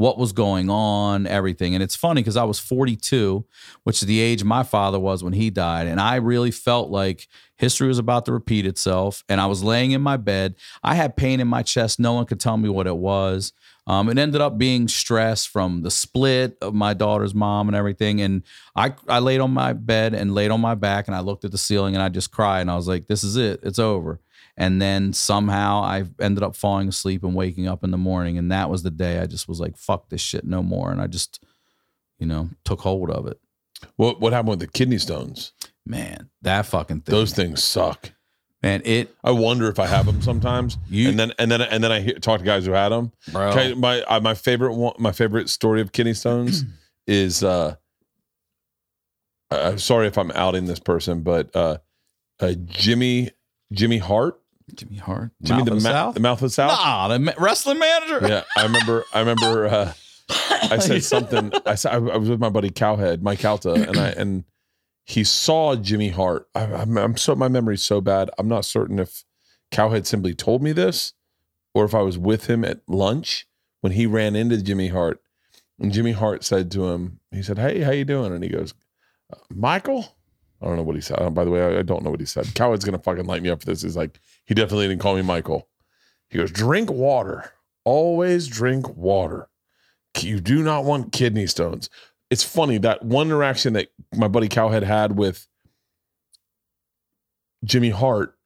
[0.00, 1.74] what was going on, everything.
[1.74, 3.44] And it's funny because I was 42,
[3.84, 7.28] which is the age my father was when he died, and I really felt like
[7.56, 9.22] history was about to repeat itself.
[9.28, 10.54] And I was laying in my bed.
[10.82, 12.00] I had pain in my chest.
[12.00, 13.52] No one could tell me what it was.
[13.86, 18.22] Um, it ended up being stress from the split of my daughter's mom and everything.
[18.22, 18.42] And
[18.74, 21.52] I, I laid on my bed and laid on my back and I looked at
[21.52, 23.60] the ceiling and I just cried and I was like, this is it.
[23.62, 24.18] It's over.
[24.60, 28.36] And then somehow I ended up falling asleep and waking up in the morning.
[28.36, 30.92] And that was the day I just was like, fuck this shit no more.
[30.92, 31.42] And I just,
[32.18, 33.40] you know, took hold of it.
[33.96, 35.54] what what happened with the kidney stones?
[35.86, 37.14] Man, that fucking thing.
[37.14, 38.12] Those things suck.
[38.62, 40.76] man, it, I wonder if I have them sometimes.
[40.90, 43.12] You- and then and then and then I hear, talk to guys who had them.
[43.32, 43.48] bro.
[43.52, 46.66] Okay, my uh, my favorite one, my favorite story of kidney stones
[47.06, 47.76] is uh,
[49.50, 51.78] I'm sorry if I'm outing this person, but uh,
[52.40, 53.30] uh Jimmy
[53.72, 54.38] Jimmy Hart,
[54.76, 55.30] Jimmy Hart.
[55.42, 56.14] Jimmy Mouth the, of the ma- South?
[56.14, 56.70] the mouth of the South.
[56.72, 58.26] Nah, the ma- wrestling manager.
[58.26, 59.04] Yeah, I remember.
[59.12, 59.66] I remember.
[59.66, 59.92] Uh,
[60.62, 61.52] I said something.
[61.66, 64.44] I said I was with my buddy Cowhead, Mike Calta, and I and
[65.04, 66.48] he saw Jimmy Hart.
[66.54, 68.30] I, I'm, I'm so my memory's so bad.
[68.38, 69.24] I'm not certain if
[69.72, 71.14] Cowhead simply told me this,
[71.74, 73.46] or if I was with him at lunch
[73.80, 75.20] when he ran into Jimmy Hart,
[75.78, 78.74] and Jimmy Hart said to him, he said, "Hey, how you doing?" And he goes,
[79.32, 80.16] "Uh, "Michael."
[80.62, 81.34] I don't know what he said.
[81.34, 82.44] By the way, I, I don't know what he said.
[82.44, 83.80] Cowhead's gonna fucking light me up for this.
[83.80, 84.20] He's like,
[84.50, 85.68] he definitely didn't call me Michael.
[86.28, 87.52] He goes, drink water.
[87.84, 89.48] Always drink water.
[90.18, 91.88] You do not want kidney stones.
[92.30, 95.46] It's funny that one interaction that my buddy Cowhead had with
[97.64, 98.36] Jimmy Hart,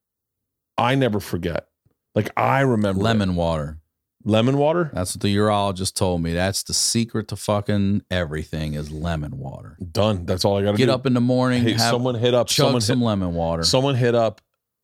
[0.77, 1.69] I never forget.
[2.15, 3.05] Like I remember it.
[3.05, 3.79] Lemon water.
[4.25, 4.91] lemon water.
[4.93, 6.33] That's what the urologist told me.
[6.35, 9.77] That's the secret to fucking everything is lemon water.
[9.93, 10.27] Done.
[10.27, 10.85] That's all I got to do.
[10.87, 12.49] Get up in the morning, Hey, have, someone hit up.
[12.49, 13.63] chug Someone some hit, lemon water.
[13.65, 14.41] someone hit up.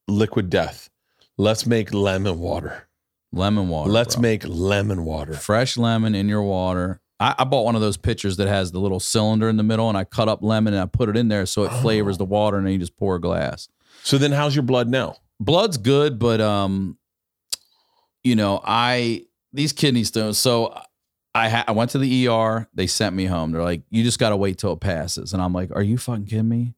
[0.09, 0.90] Liquid Death.
[1.37, 2.89] Let's make lemon water.
[3.33, 3.91] lemon water.
[3.91, 4.23] Let's bro.
[4.23, 5.35] make lemon water.
[5.35, 7.01] fresh lemon in your water.
[7.19, 9.89] I, I bought one of those pitchers that has the little cylinder in the middle,
[9.89, 12.25] and I cut up lemon and I put it in there so it flavors the
[12.25, 13.69] water, and then you just pour a glass.
[14.03, 15.17] So then, how's your blood now?
[15.41, 16.99] blood's good, but um,
[18.23, 20.39] you know, I these kidney stones.
[20.39, 20.79] So
[21.35, 22.69] I ha- I went to the ER.
[22.75, 23.53] They sent me home.
[23.53, 25.33] They're like, you just got to wait till it passes.
[25.33, 26.75] And I'm like, are you fucking kidding me?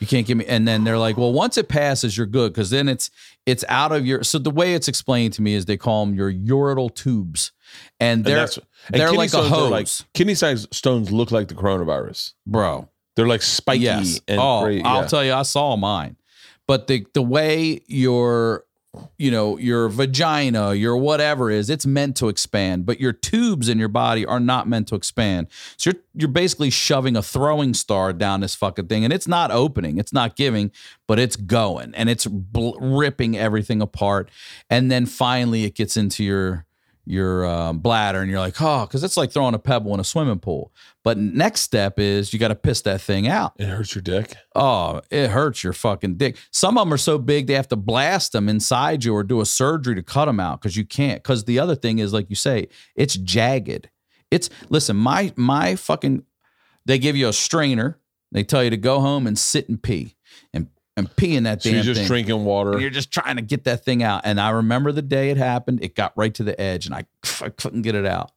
[0.00, 0.46] You can't give me.
[0.46, 3.10] And then they're like, well, once it passes, you're good because then it's
[3.46, 4.24] it's out of your.
[4.24, 7.52] So the way it's explained to me is they call them your ureteral tubes,
[8.00, 8.58] and And they're that's-
[8.92, 12.32] and they're like a hose, like- kidney size stones look like the coronavirus.
[12.46, 12.88] bro.
[13.16, 14.20] They're like spiky Yes.
[14.26, 16.16] and oh, cra- I'll tell you, I saw mine.
[16.66, 18.64] But the the way your
[19.18, 22.86] you know your vagina, your whatever is, it's meant to expand.
[22.86, 25.46] But your tubes in your body are not meant to expand.
[25.76, 29.50] So you're you're basically shoving a throwing star down this fucking thing, and it's not
[29.50, 30.72] opening, it's not giving,
[31.06, 34.30] but it's going, and it's bl- ripping everything apart.
[34.68, 36.66] And then finally, it gets into your
[37.10, 40.04] your um, bladder, and you're like, oh, because it's like throwing a pebble in a
[40.04, 40.72] swimming pool.
[41.02, 43.52] But next step is you got to piss that thing out.
[43.58, 44.34] It hurts your dick.
[44.54, 46.36] Oh, it hurts your fucking dick.
[46.50, 49.40] Some of them are so big they have to blast them inside you or do
[49.40, 51.22] a surgery to cut them out because you can't.
[51.22, 53.90] Because the other thing is, like you say, it's jagged.
[54.30, 56.24] It's listen, my my fucking.
[56.86, 57.98] They give you a strainer.
[58.32, 60.16] They tell you to go home and sit and pee
[61.00, 62.06] and and pee in that So damn you're just thing.
[62.06, 62.72] drinking water.
[62.72, 64.22] And you're just trying to get that thing out.
[64.24, 65.80] And I remember the day it happened.
[65.82, 67.04] It got right to the edge, and I,
[67.40, 68.30] I couldn't get it out.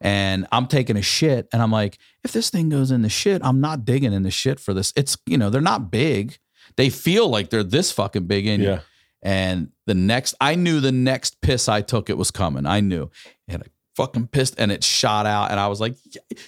[0.00, 3.40] And I'm taking a shit, and I'm like, if this thing goes in the shit,
[3.44, 4.92] I'm not digging in the shit for this.
[4.96, 6.38] It's you know they're not big.
[6.76, 8.80] They feel like they're this fucking big in you.
[9.22, 12.66] And the next, I knew the next piss I took, it was coming.
[12.66, 13.08] I knew.
[13.48, 13.58] A
[13.96, 15.94] fucking pissed and it shot out and I was like,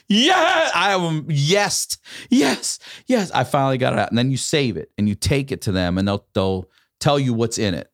[0.08, 1.98] yeah, I am yes,
[2.30, 3.30] yes, yes.
[3.30, 4.08] I finally got it out.
[4.10, 6.68] And then you save it and you take it to them and they'll they'll
[7.00, 7.90] tell you what's in it.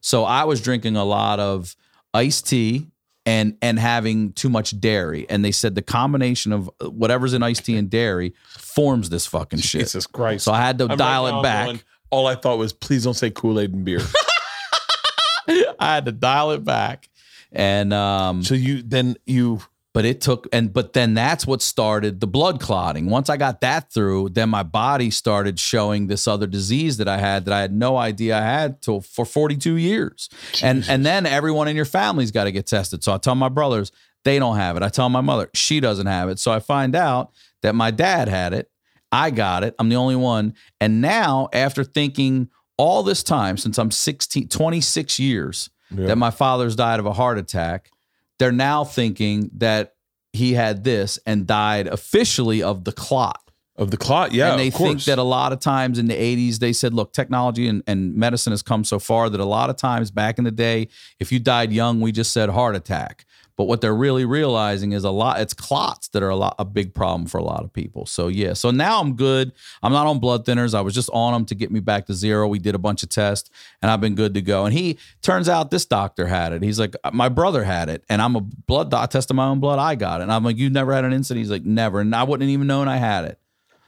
[0.00, 1.76] So I was drinking a lot of
[2.14, 2.86] iced tea
[3.26, 5.26] and and having too much dairy.
[5.28, 9.26] And they said the combination of uh, whatever's in iced tea and dairy forms this
[9.26, 9.82] fucking shit.
[9.82, 10.44] Jesus Christ.
[10.44, 11.66] So I had to I'm dial right it back.
[11.66, 11.80] going,
[12.10, 14.00] all I thought was, please don't say Kool Aid and beer.
[15.48, 17.08] I had to dial it back.
[17.52, 19.60] And um so you then you
[19.94, 23.06] but it took and but then that's what started the blood clotting.
[23.06, 27.18] Once i got that through then my body started showing this other disease that i
[27.18, 30.28] had that i had no idea i had till for 42 years.
[30.62, 33.02] And and then everyone in your family's got to get tested.
[33.02, 33.90] So i tell my brothers
[34.24, 34.82] they don't have it.
[34.82, 36.38] I tell my mother she doesn't have it.
[36.38, 38.70] So i find out that my dad had it.
[39.10, 39.74] I got it.
[39.78, 40.54] I'm the only one.
[40.82, 46.08] And now after thinking all this time since i'm 16 26 years Yeah.
[46.08, 47.90] that my father's died of a heart attack
[48.38, 49.94] they're now thinking that
[50.32, 53.42] he had this and died officially of the clot.
[53.76, 56.58] of the clot, yeah, and they think that a lot of times in the 80s,
[56.58, 59.76] they said, look, technology and, and medicine has come so far that a lot of
[59.76, 60.88] times back in the day,
[61.20, 63.24] if you died young, we just said heart attack.
[63.58, 66.64] But what they're really realizing is a lot, it's clots that are a lot a
[66.64, 68.06] big problem for a lot of people.
[68.06, 68.52] So yeah.
[68.52, 69.52] So now I'm good.
[69.82, 70.74] I'm not on blood thinners.
[70.76, 72.46] I was just on them to get me back to zero.
[72.46, 73.50] We did a bunch of tests
[73.82, 74.64] and I've been good to go.
[74.64, 76.62] And he turns out this doctor had it.
[76.62, 79.58] He's like, uh, my brother had it, and I'm a blood doc, tested my own
[79.58, 79.80] blood.
[79.80, 80.22] I got it.
[80.22, 81.42] And I'm like, you never had an incident?
[81.42, 81.98] He's like, never.
[82.00, 83.40] And I wouldn't even known I had it.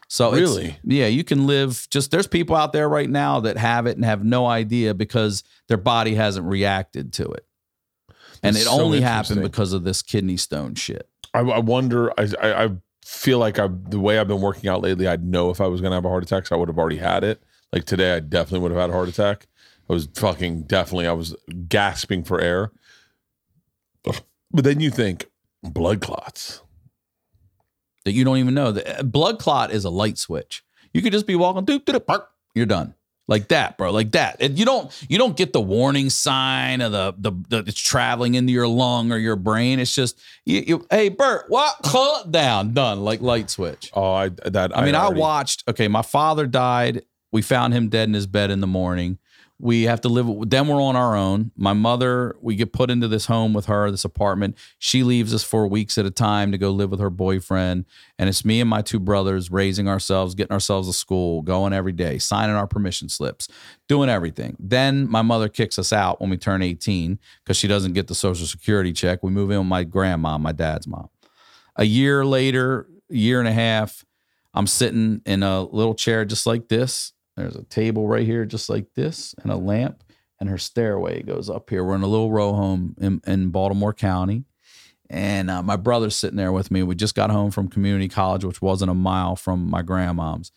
[0.09, 0.77] So it's- Really?
[0.83, 4.05] yeah, you can live just there's people out there right now that have it and
[4.05, 7.47] have no idea because their body hasn't reacted to it.
[8.43, 11.09] And it so only happened because of this kidney stone shit.
[11.35, 12.13] I, I wonder.
[12.19, 12.71] I, I I
[13.05, 15.81] feel like I the way I've been working out lately, I'd know if I was
[15.81, 16.47] gonna have a heart attack.
[16.47, 17.43] So I would have already had it.
[17.73, 19.47] Like today, I definitely would have had a heart attack.
[19.89, 21.07] I was fucking definitely.
[21.07, 21.35] I was
[21.69, 22.73] gasping for air.
[24.53, 25.27] But then you think
[25.63, 26.63] blood clots.
[28.05, 28.73] That you don't even know.
[28.73, 30.65] The eh, blood clot is a light switch.
[30.93, 32.95] You could just be walking doop, doop, doop, you're done.
[33.31, 33.93] Like that, bro.
[33.93, 34.39] Like that.
[34.41, 38.35] And you don't you don't get the warning sign of the the, the it's traveling
[38.35, 39.79] into your lung or your brain.
[39.79, 41.77] It's just you, you hey Bert, what?
[41.85, 42.75] It down.
[42.75, 43.05] Done.
[43.05, 43.89] Like light switch.
[43.95, 44.77] Oh, I that.
[44.77, 45.63] I mean, I, already- watched.
[45.69, 47.05] Okay, my father died.
[47.31, 49.20] We found him dead in his bed in the morning.
[49.61, 50.49] We have to live.
[50.49, 51.51] Then we're on our own.
[51.55, 54.57] My mother, we get put into this home with her, this apartment.
[54.79, 57.85] She leaves us for weeks at a time to go live with her boyfriend,
[58.19, 61.93] and it's me and my two brothers raising ourselves, getting ourselves to school, going every
[61.93, 63.49] day, signing our permission slips,
[63.87, 64.57] doing everything.
[64.59, 68.15] Then my mother kicks us out when we turn 18 because she doesn't get the
[68.15, 69.23] social security check.
[69.23, 71.11] We move in with my grandma, my dad's mom.
[71.77, 74.05] A year later, year and a half,
[74.55, 77.13] I'm sitting in a little chair just like this.
[77.41, 80.05] There's a table right here, just like this, and a lamp,
[80.39, 81.83] and her stairway goes up here.
[81.85, 84.45] We're in a little row home in, in Baltimore County.
[85.09, 86.83] And uh, my brother's sitting there with me.
[86.83, 90.53] We just got home from community college, which wasn't a mile from my grandmom's.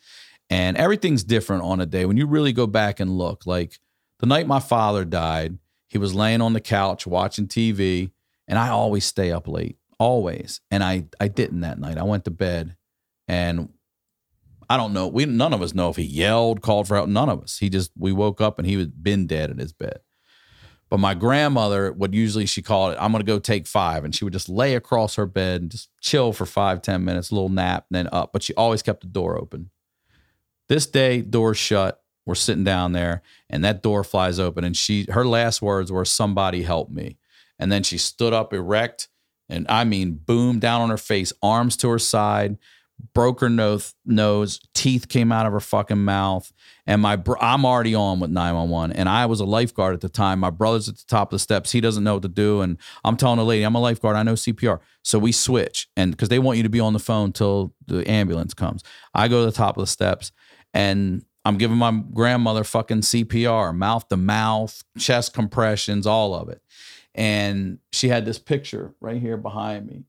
[0.50, 2.06] And everything's different on a day.
[2.06, 3.80] When you really go back and look, like
[4.20, 5.58] the night my father died,
[5.88, 8.12] he was laying on the couch watching TV,
[8.48, 10.62] and I always stay up late, always.
[10.70, 11.98] And I I didn't that night.
[11.98, 12.76] I went to bed,
[13.28, 13.70] and
[14.70, 15.08] I don't know.
[15.08, 17.10] We none of us know if he yelled, called for help.
[17.10, 17.58] None of us.
[17.60, 20.00] He just we woke up and he was been dead in his bed.
[20.90, 24.06] But my grandmother would usually she called it, I'm gonna go take five.
[24.06, 27.32] And she would just lay across her bed and just chill for five, ten minutes,
[27.32, 28.32] little nap, and then up.
[28.32, 29.72] But she always kept the door open.
[30.70, 32.02] This day, door shut.
[32.26, 34.64] We're sitting down there, and that door flies open.
[34.64, 37.18] And she her last words were, Somebody help me.
[37.60, 39.10] And then she stood up erect,
[39.50, 42.58] and I mean, boom, down on her face, arms to her side,
[43.14, 46.52] broke her nose, nose, teeth came out of her fucking mouth.
[46.88, 48.96] And my bro- I'm already on with 911.
[48.96, 50.40] And I was a lifeguard at the time.
[50.40, 51.72] My brother's at the top of the steps.
[51.72, 52.62] He doesn't know what to do.
[52.62, 54.16] And I'm telling the lady, I'm a lifeguard.
[54.16, 54.80] I know CPR.
[55.04, 55.90] So we switch.
[55.96, 58.84] And because they want you to be on the phone till the ambulance comes.
[59.14, 60.32] I go to the top of the steps
[60.74, 66.62] and I'm giving my grandmother fucking CPR, mouth to mouth, chest compressions, all of it.
[67.14, 70.04] And she had this picture right here behind me.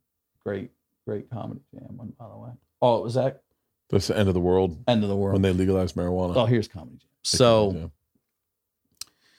[0.45, 0.71] Great,
[1.07, 2.51] great comedy jam, by the way.
[2.85, 3.41] Oh, it was that
[3.89, 5.33] That's the end of the world end of the world.
[5.33, 6.37] when they legalized marijuana.
[6.37, 7.09] Oh, here's comedy jam.
[7.23, 7.87] So yeah.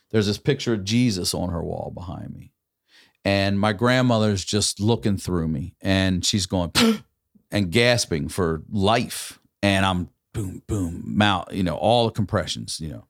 [0.10, 2.54] there's this picture of Jesus on her wall behind me.
[3.24, 6.72] And my grandmother's just looking through me and she's going
[7.52, 9.40] and gasping for life.
[9.62, 13.06] And I'm boom, boom, mouth, you know, all the compressions, you know.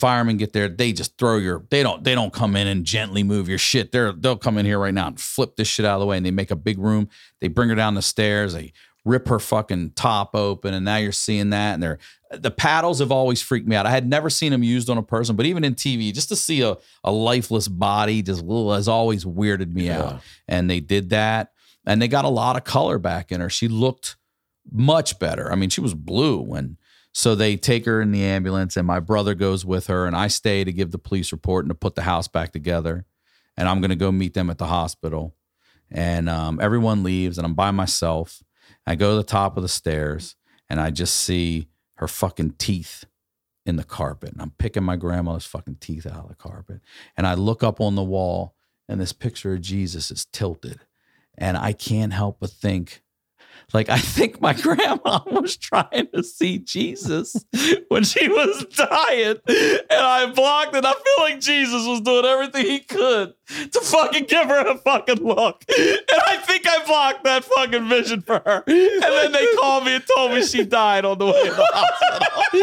[0.00, 3.22] Firemen get there, they just throw your they don't they don't come in and gently
[3.22, 3.92] move your shit.
[3.92, 6.16] They're they'll come in here right now and flip this shit out of the way
[6.16, 7.10] and they make a big room.
[7.40, 8.72] They bring her down the stairs, they
[9.04, 11.74] rip her fucking top open, and now you're seeing that.
[11.74, 11.98] And they're
[12.30, 13.84] the paddles have always freaked me out.
[13.84, 16.36] I had never seen them used on a person, but even in TV, just to
[16.36, 20.02] see a, a lifeless body just little has always weirded me Yeah.
[20.02, 20.20] out.
[20.48, 21.52] And they did that,
[21.84, 23.50] and they got a lot of color back in her.
[23.50, 24.16] She looked
[24.70, 25.50] much better.
[25.52, 26.76] I mean, she was blue when.
[27.14, 30.28] So they take her in the ambulance, and my brother goes with her, and I
[30.28, 33.04] stay to give the police report and to put the house back together.
[33.58, 35.34] And I'm gonna go meet them at the hospital.
[35.90, 38.42] And um, everyone leaves, and I'm by myself.
[38.86, 40.36] I go to the top of the stairs,
[40.68, 43.04] and I just see her fucking teeth
[43.64, 44.32] in the carpet.
[44.32, 46.80] And I'm picking my grandmother's fucking teeth out of the carpet.
[47.16, 48.54] And I look up on the wall,
[48.88, 50.80] and this picture of Jesus is tilted.
[51.38, 53.02] And I can't help but think,
[53.72, 57.44] like, I think my grandma was trying to see Jesus
[57.88, 59.36] when she was dying.
[59.46, 60.84] And I blocked it.
[60.84, 65.22] I feel like Jesus was doing everything he could to fucking give her a fucking
[65.22, 65.64] look.
[65.68, 68.64] And I think I blocked that fucking vision for her.
[68.66, 71.68] And then they called me and told me she died on the way to the
[71.72, 72.42] hospital.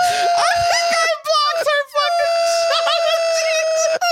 [0.00, 4.08] I think I blocked her fucking shot of Jesus.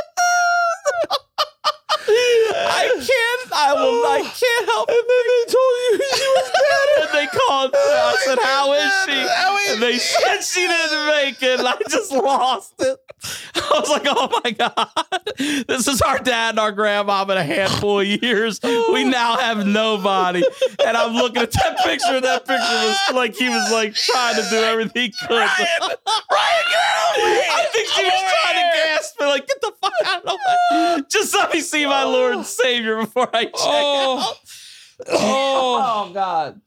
[2.68, 3.25] I can't.
[3.56, 4.04] I will.
[4.04, 4.88] I can't help.
[4.88, 6.88] And then they told you she was dead.
[7.00, 7.70] And they called.
[7.74, 11.58] I oh, said, "How is she?" And they said she didn't make it.
[11.60, 12.98] And I just lost it.
[13.56, 14.90] I was like, "Oh my god,
[15.66, 18.60] this is our dad and our grandma in a handful of years.
[18.62, 19.08] We oh.
[19.08, 20.44] now have nobody."
[20.84, 22.16] And I'm looking at that picture.
[22.16, 25.30] And that picture was like he was like trying to do everything he could.
[25.30, 25.46] Ryan,
[25.80, 27.48] Ryan, get out of way!
[27.50, 31.02] I think she was trying to gasp like, get the fuck out of way.
[31.08, 32.44] Just let me see my Lord and oh.
[32.44, 34.18] Savior before I check Oh.
[34.30, 34.36] out.
[35.08, 36.06] Oh.
[36.08, 36.60] oh, God.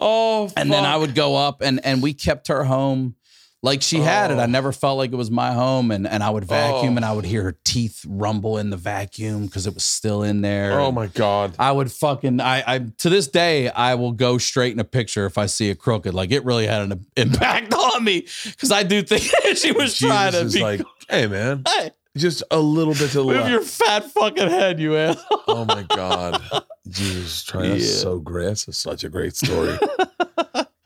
[0.00, 3.14] oh, And then I would go up and and we kept her home
[3.60, 4.38] like she had it.
[4.38, 4.46] I Oh.
[4.46, 5.90] never felt like it was my home.
[5.90, 6.96] And and I would vacuum Oh.
[6.96, 10.40] and I would hear her teeth rumble in the vacuum because it was still in
[10.42, 10.80] there.
[10.80, 11.54] Oh my god.
[11.58, 15.26] I would fucking I I to this day I will go straight in a picture
[15.26, 16.14] if I see it crooked.
[16.14, 19.22] Like it really had an impact on me because I do think
[19.58, 20.80] she was trying to Jesus be like,
[21.10, 23.50] hey man, Hey, just a little bit to the move left.
[23.50, 25.42] your fat fucking head, you asshole.
[25.48, 26.40] oh my god,
[26.88, 27.70] Jesus is trying.
[27.70, 28.00] That's Yeah.
[28.02, 28.44] so great.
[28.46, 29.78] That's such a great story.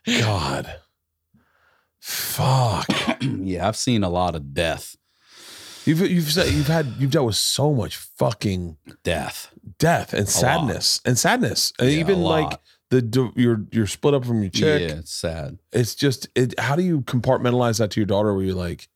[0.20, 0.76] God,
[1.98, 2.86] fuck.
[3.20, 4.96] yeah, I've seen a lot of death.
[5.84, 9.50] You've you've said you've had you've dealt with so much fucking Death.
[9.78, 12.60] death and sadness and sadness and Yeah, even a like
[12.90, 14.82] the d- you're you're split up from your chick.
[14.90, 15.58] Yeah, it's sad.
[15.72, 16.58] It's just it.
[16.60, 18.32] How do you compartmentalize that to your daughter?
[18.32, 18.88] Where you're like,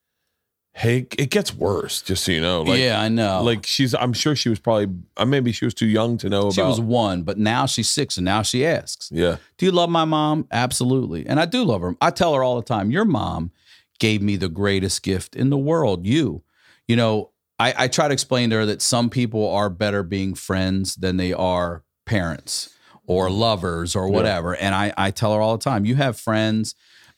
[0.76, 2.02] hey, it gets worse.
[2.02, 3.42] Just so you know, like yeah, I know.
[3.42, 3.94] like she's.
[3.94, 4.94] I'm sure she was probably.
[5.16, 6.68] uh, Maybe she was too young to know about she about.
[6.70, 9.36] was one, but now she's six, and now she asks, yeah.
[9.58, 11.96] "Do you love my mom?" Absolutely, and I do love her.
[12.00, 13.50] I tell her all the time, "Your mom
[13.98, 16.06] gave me the greatest gift in the world.
[16.06, 16.42] You,
[16.86, 20.34] you know." I, I try to explain to her that some people are better being
[20.34, 22.68] friends than they are parents
[23.06, 24.54] or lovers or whatever.
[24.54, 26.74] And I, I tell her all the time, you have friends.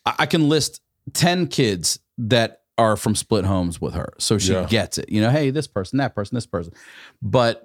[0.07, 0.81] I, I can list
[1.15, 4.13] 10 kids that are from split homes with her.
[4.19, 4.67] So she Yeah.
[4.67, 5.11] gets it.
[5.11, 6.73] You know, hey, this person, that person, this person.
[7.21, 7.65] But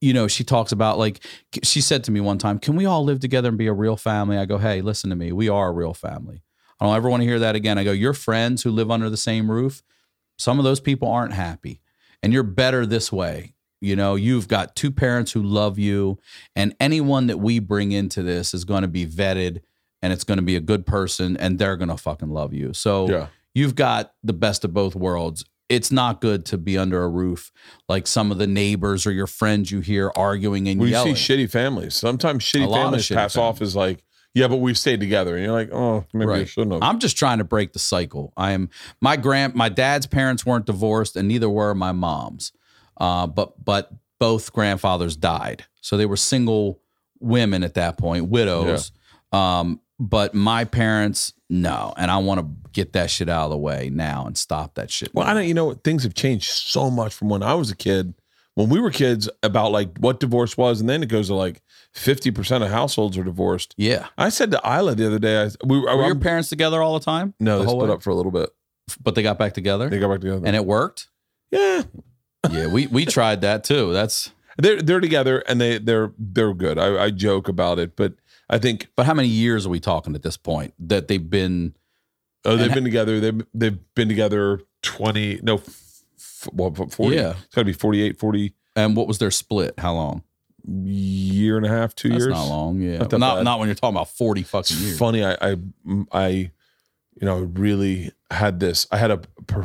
[0.00, 1.24] you know, she talks about like
[1.62, 3.96] she said to me one time, "Can we all live together and be a real
[3.96, 5.30] family?" I go, "Hey, listen to me.
[5.30, 6.42] We are a real family."
[6.80, 7.78] I don't ever want to hear that again.
[7.78, 9.82] I go, "Your friends who live under the same roof,
[10.38, 11.80] some of those people aren't happy,
[12.20, 16.18] and you're better this way." You know, you've got two parents who love you,
[16.56, 19.60] and anyone that we bring into this is going to be vetted
[20.02, 22.72] and it's going to be a good person and they're going to fucking love you.
[22.74, 23.26] So Yeah.
[23.54, 25.44] You've got the best of both worlds.
[25.68, 27.50] It's not good to be under a roof
[27.88, 31.16] like some of the neighbors or your friends you hear arguing and When you yelling.
[31.16, 34.04] see shitty families, sometimes shitty families shitty pass off as like,
[34.34, 36.82] yeah, but we've stayed together, and you're like, oh, maybe I shouldn't have.
[36.82, 38.32] I'm just trying to break the cycle.
[38.36, 38.70] I am
[39.00, 42.52] my grand my dad's parents weren't divorced and neither were my mom's.
[42.98, 45.64] Uh, but but both grandfathers died.
[45.80, 46.80] So they were single
[47.18, 48.92] women at that point, widows.
[49.32, 51.94] Um, but my parents, no.
[51.96, 54.90] And I want to get that shit out of the way now and stop that
[54.90, 55.14] shit.
[55.14, 55.46] Well, I don't.
[55.46, 58.14] You know, things have changed so much from when I was a kid.
[58.54, 61.62] When we were kids, about like what divorce was, and then it goes to like
[61.94, 63.74] fifty percent of households are divorced.
[63.78, 64.08] yeah.
[64.18, 66.92] I said to Ila the other day, I, we Were I'm- your parents together all
[66.98, 67.32] the time?
[67.40, 67.94] no, the they split way?
[67.94, 68.50] up for a little bit.
[69.02, 71.08] but they got back together They got back together, and it worked.
[71.50, 71.82] yeah,
[72.50, 73.92] Yeah, we we tried that too.
[73.92, 76.78] That's they're they're together and they they're they're good.
[76.78, 78.12] I, I joke about it, but
[78.52, 81.74] I think but how many years are we talking at this point that they've been?
[82.44, 83.18] oh, they've been together.
[83.18, 87.16] They've they've been together twenty no, f- well, forty.
[87.16, 87.30] Yeah.
[87.44, 89.74] it's got to be 48, 40 And what was their split?
[89.78, 90.22] How long?
[90.64, 92.32] year and a half, two That's years.
[92.34, 92.80] not long.
[92.80, 94.98] Yeah, Not not not when you're talking about forty fucking It's years.
[94.98, 95.24] funny.
[95.24, 95.56] I, I,
[96.12, 98.86] I, you know, really had this.
[98.92, 99.20] I had a,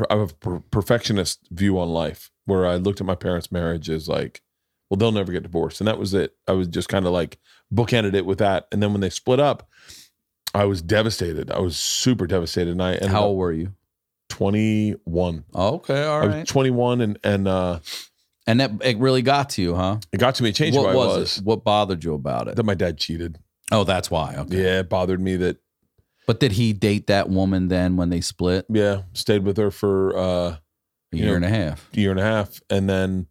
[0.09, 4.41] have a perfectionist view on life where I looked at my parents' marriage as like
[4.89, 5.81] well, they'll never get divorced.
[5.81, 6.35] And that was it.
[6.47, 7.37] I was just kind of like
[7.73, 8.67] bookended it with that.
[8.71, 9.69] And then when they split up,
[10.53, 11.51] I was devastated.
[11.51, 12.71] I was super devastated.
[12.71, 13.73] And I ended How old were you?
[14.29, 15.43] 21.
[15.55, 16.29] Okay, all right.
[16.29, 17.79] I was twenty one, and, and, uh,
[18.45, 19.97] And that it really got to you, huh?
[20.11, 21.37] it got to me, it changed what who I was, was.
[21.39, 21.43] it?
[21.43, 22.55] What bothered you about it?
[22.55, 23.39] That my dad cheated.
[23.71, 24.35] oh, that's why.
[24.37, 24.57] Okay.
[24.63, 25.57] Yeah, it bothered me that,
[26.25, 28.65] But did he date that woman then when they split?
[28.69, 30.57] yeah, stayed with her for, uh, A
[31.11, 31.89] year know, and a half.
[31.93, 33.27] year and a half and then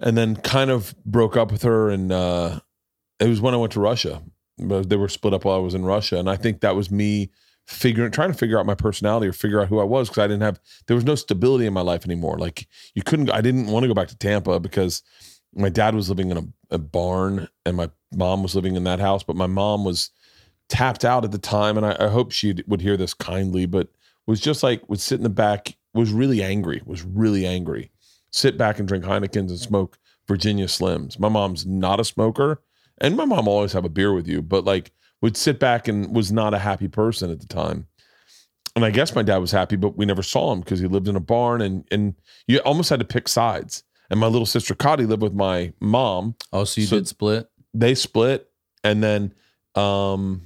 [0.00, 2.58] and then kind of broke up with her and uh
[3.22, 4.22] it was when I went to Russia.
[4.58, 6.90] But They were split up while I was in Russia and I think that was
[6.90, 7.30] me
[7.66, 10.26] figuring trying to figure out my personality or figure out who I was because I
[10.26, 12.38] didn't have there was no stability in my life anymore.
[12.38, 15.02] Like you couldn't I didn't want to go back to Tampa because
[15.54, 19.00] my dad was living in a, a barn and my mom was living in that
[19.00, 20.10] house, but my mom was
[20.68, 23.88] tapped out at the time and I, I hope she would hear this kindly, but
[24.26, 27.90] was just like would sit in the back, was really angry, was really angry.
[28.30, 31.18] Sit back and drink Heinekens and smoke Virginia Slims.
[31.18, 32.62] My mom's not a smoker,
[33.02, 36.14] and my mom always have a beer with you, but like would sit back and
[36.16, 37.86] was not a happy person at the time.
[38.74, 41.06] And I guess my dad was happy, but we never saw him because he lived
[41.08, 42.14] in a barn and and
[42.46, 43.84] you almost had to pick sides.
[44.10, 46.34] And my little sister Cotty lived with my mom.
[46.52, 47.48] Oh, so you So- did split?
[47.74, 48.50] They split,
[48.84, 49.32] and then
[49.74, 50.42] um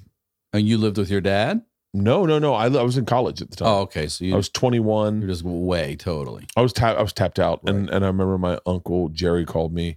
[0.53, 1.63] And you lived with your dad?
[1.95, 2.53] no, no, no.
[2.55, 3.69] I, I was in college at the time.
[3.69, 4.07] Oh, okay.
[4.09, 5.21] So you, I was 21.
[5.23, 6.47] you're just way totally.
[6.57, 9.73] I was ta- I was tapped out, and and I remember my uncle Jerry called
[9.73, 9.97] me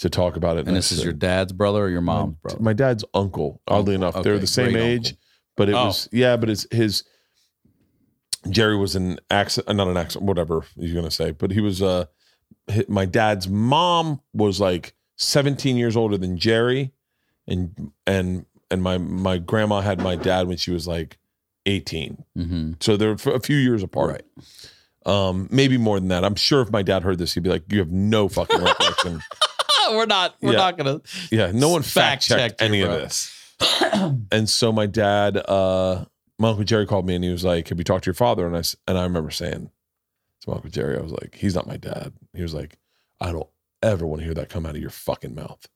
[0.00, 0.66] to talk about it.
[0.66, 2.62] And this is your dad's brother or your mom's my, brother?
[2.62, 3.60] my dad's uncle.
[3.68, 5.18] Oddly Uncle, enough, they're the same great age, uncle.
[5.56, 5.86] but it Oh.
[5.86, 6.36] was yeah.
[6.36, 7.04] But it's his
[8.48, 11.30] Jerry was an accent, uh, not an accent, whatever you're gonna say.
[11.32, 12.06] But he was uh,
[12.70, 16.92] hi- my dad's mom was like 17 years older than Jerry,
[17.46, 21.18] and and and my my grandma had my dad when she was like
[21.66, 22.24] 18.
[22.38, 22.72] mm-hmm.
[22.80, 24.10] So they're a few years apart.
[24.12, 24.24] Right.
[25.06, 26.24] Um, maybe more than that.
[26.24, 29.20] I'm sure if my dad heard this, he'd be like, "You have no fucking recollection."
[29.96, 30.34] we're not.
[30.40, 30.58] We're Yeah.
[30.58, 31.00] not gonna.
[31.30, 32.98] yeah, no one Fact fact checked checked you, any of bro.
[33.00, 33.36] this.
[34.32, 36.04] and so my dad, uh,
[36.38, 38.46] my uncle Jerry called me and he was like, "Have you talked to your father?"
[38.46, 39.70] And I s- and I remember saying
[40.42, 42.76] to my uncle Jerry, I was like, "He's not my dad." He was like,
[43.20, 43.48] "I don't
[43.82, 45.66] ever want to hear that come out of your fucking mouth."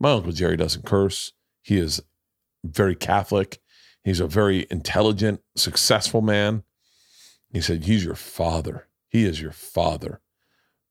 [0.00, 1.32] My uncle Jerry doesn't curse.
[1.62, 2.02] He is
[2.64, 3.60] very Catholic.
[4.04, 6.62] He's a very intelligent, successful man.
[7.52, 8.86] He said, He's your father.
[9.08, 10.20] He is your father.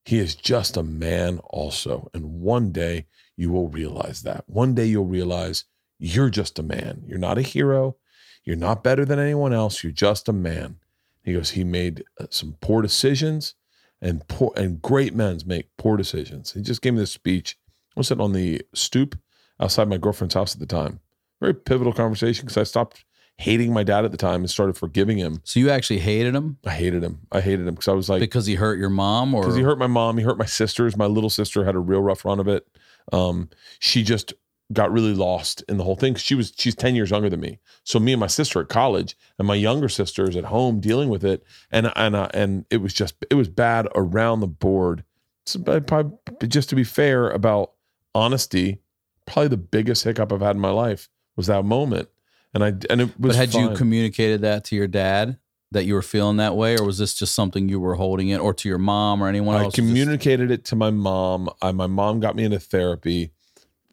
[0.06, 2.10] He is just a man, also.
[2.14, 4.44] And one day you will realize that.
[4.48, 5.66] One day you'll realize
[5.98, 7.04] you're just a man.
[7.08, 7.98] You're not a hero.
[8.44, 9.84] You're not better than anyone else.
[9.84, 10.78] You're just a man.
[11.24, 13.56] He goes, He made uh, some poor decisions,
[14.00, 16.54] and poor and great men make poor decisions.
[16.54, 17.58] He just gave me this speech.
[17.98, 19.18] I was sitting on the stoop
[19.60, 21.00] outside my girlfriend's house at the time.
[21.42, 23.04] Very pivotal conversation because I stopped
[23.38, 25.42] hating my dad at the time and started forgiving him.
[25.44, 27.20] So you actually hated him I hated him.
[27.32, 29.62] I hated him because I was like, because he hurt your mom, or because he
[29.62, 30.96] hurt my mom, he hurt my sisters.
[30.96, 32.68] My little sister had a real rough run of it.
[33.12, 33.50] Um,
[33.80, 34.34] she just
[34.74, 36.16] got really lost in the whole thing.
[36.16, 39.18] She was she's ten years younger than me, so me and my sister at college,
[39.38, 42.78] and my younger sister is at home dealing with it, and and uh, and it
[42.78, 45.04] was just it was bad around the board.
[45.46, 46.18] So, probably,
[46.48, 47.74] just to be fair about
[48.16, 48.80] honesty,
[49.28, 52.10] probably the biggest hiccup I've had in my life was that moment,
[52.56, 53.36] and I and it was.
[53.36, 55.38] But had you communicated that to your dad
[55.72, 58.40] that you were feeling that way, or was this just something you were holding it,
[58.40, 59.74] or to your mom or anyone I else?
[59.74, 61.50] I communicated it to my mom.
[61.62, 63.32] I, my mom got me into therapy.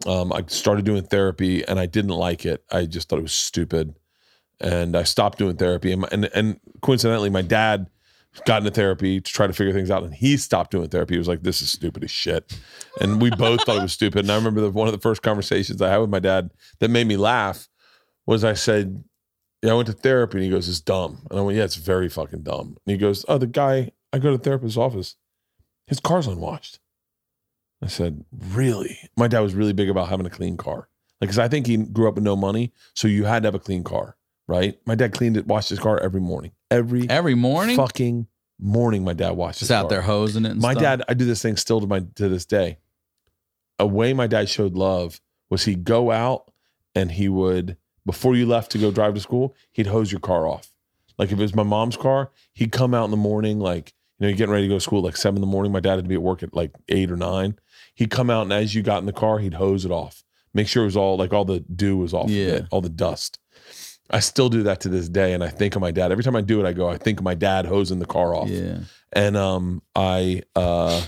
[0.06, 2.64] Um, I started doing therapy and I didn't like it.
[2.72, 3.96] I just thought it was stupid,
[4.60, 5.92] and I stopped doing therapy.
[5.92, 7.90] And and, and coincidentally, my dad
[8.46, 11.14] got into therapy to try to figure things out, and he stopped doing therapy.
[11.14, 12.56] He was like, "This is stupid as shit,"
[13.00, 14.20] and we both thought it was stupid.
[14.20, 16.90] And I remember the, one of the first conversations I had with my dad that
[16.90, 17.68] made me laugh
[18.26, 19.04] was I said,
[19.62, 21.76] "Yeah, I went to therapy," and he goes, "It's dumb," and I went, "Yeah, it's
[21.76, 25.16] very fucking dumb." And he goes, "Oh, the guy I go to the therapist's office."
[25.88, 26.78] his car's unwashed.
[27.82, 28.98] I said, really?
[29.16, 30.88] My dad was really big about having a clean car.
[31.20, 32.72] Like, cause I think he grew up with no money.
[32.94, 34.16] So you had to have a clean car,
[34.46, 34.78] right?
[34.86, 36.52] My dad cleaned it, washed his car every morning.
[36.70, 38.28] Every every morning, fucking
[38.58, 39.88] morning, my dad washed his just out car.
[39.90, 40.52] there hosing it.
[40.52, 40.82] And My stuff?
[40.82, 42.78] dad, I do this thing still to my to this day.
[43.80, 45.20] A way my dad showed love
[45.50, 46.50] was he'd go out
[46.94, 47.76] and he would,
[48.06, 50.72] before you left to go drive to school, he'd hose your car off.
[51.18, 54.24] Like if it was my mom's car, he'd come out in the morning, like, you
[54.24, 55.72] know, you're getting ready to go to school like seven in the morning.
[55.72, 57.58] My dad had to be at work at like eight or nine.
[57.94, 60.24] He'd come out and as you got in the car, he'd hose it off.
[60.54, 62.46] Make sure it was all like all the dew was off Yeah.
[62.54, 63.38] it, all the dust.
[64.10, 65.32] I still do that to this day.
[65.32, 66.10] And I think of my dad.
[66.12, 68.34] Every time I do it, I go, I think of my dad hosing the car
[68.34, 68.78] off Yeah,
[69.12, 71.04] and um I uh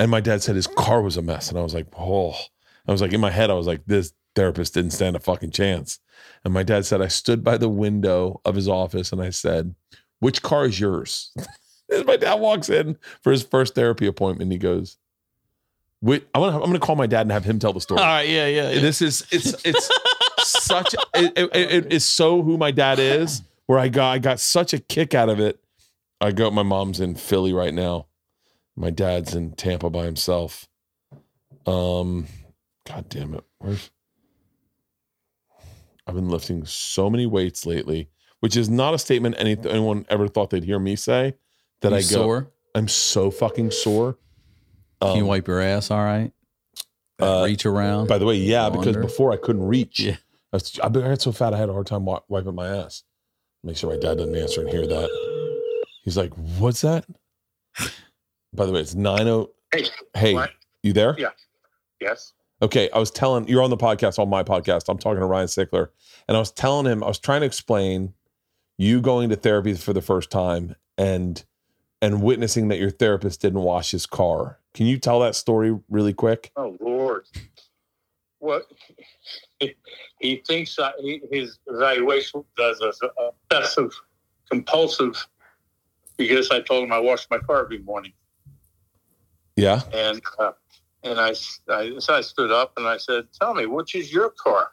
[0.00, 2.34] and my dad said his car was a mess and I was like oh
[2.86, 5.50] I was like in my head I was like this therapist didn't stand a fucking
[5.50, 5.98] chance
[6.44, 9.74] and my dad said I stood by the window of his office and I said
[10.20, 11.32] which car is yours
[12.06, 14.96] my dad walks in for his first therapy appointment and he goes
[16.04, 18.00] I'm gonna I'm gonna call my dad and have him tell the story.
[18.00, 18.70] All right, yeah, yeah.
[18.70, 18.80] yeah.
[18.80, 19.88] This is it's it's
[20.38, 23.42] such it, it, it is so who my dad is.
[23.66, 25.60] Where I got I got such a kick out of it.
[26.20, 26.50] I go.
[26.50, 28.06] My mom's in Philly right now.
[28.76, 30.68] My dad's in Tampa by himself.
[31.66, 32.26] Um,
[32.86, 33.90] God damn it, where's?
[36.12, 38.10] I've been lifting so many weights lately,
[38.40, 41.36] which is not a statement any, anyone ever thought they'd hear me say.
[41.80, 42.50] That You I go, sore?
[42.74, 44.18] I'm so fucking sore.
[45.00, 45.90] Can you Um, wipe your ass?
[45.90, 46.30] All right.
[47.18, 48.08] uh, Reach around.
[48.08, 50.00] By the way, yeah, because before I couldn't reach.
[50.00, 50.16] Yeah.
[50.52, 53.04] I, was, I got so fat I had a hard time wiping my ass.
[53.64, 55.08] Make sure my dad doesn't answer and hear that.
[56.04, 57.06] He's like, "What's that?"
[58.52, 59.48] By the way, it's nine oh.
[59.72, 60.50] Hey, Hey, What?
[60.82, 61.14] you there?
[61.18, 61.30] Yeah.
[62.02, 62.34] yes.
[62.62, 64.88] Okay, I was telling you're on the podcast on my podcast.
[64.88, 65.88] I'm talking to Ryan Sickler,
[66.28, 68.14] and I was telling him I was trying to explain
[68.78, 71.44] you going to therapy for the first time and
[72.00, 74.58] and witnessing that your therapist didn't wash his car.
[74.74, 76.52] Can you tell that story really quick?
[76.56, 77.24] Oh Lord.
[78.38, 78.66] What
[80.20, 83.00] he, thinks I, he, his evaluation does is
[83.50, 83.92] obsessive
[84.50, 85.26] compulsive
[86.16, 88.12] because I told him I wash my car every morning.
[89.56, 89.82] Yeah.
[89.92, 90.52] And uh,
[91.04, 91.34] and I,
[91.68, 94.70] I so I stood up and I said, "Tell me, which is your car?"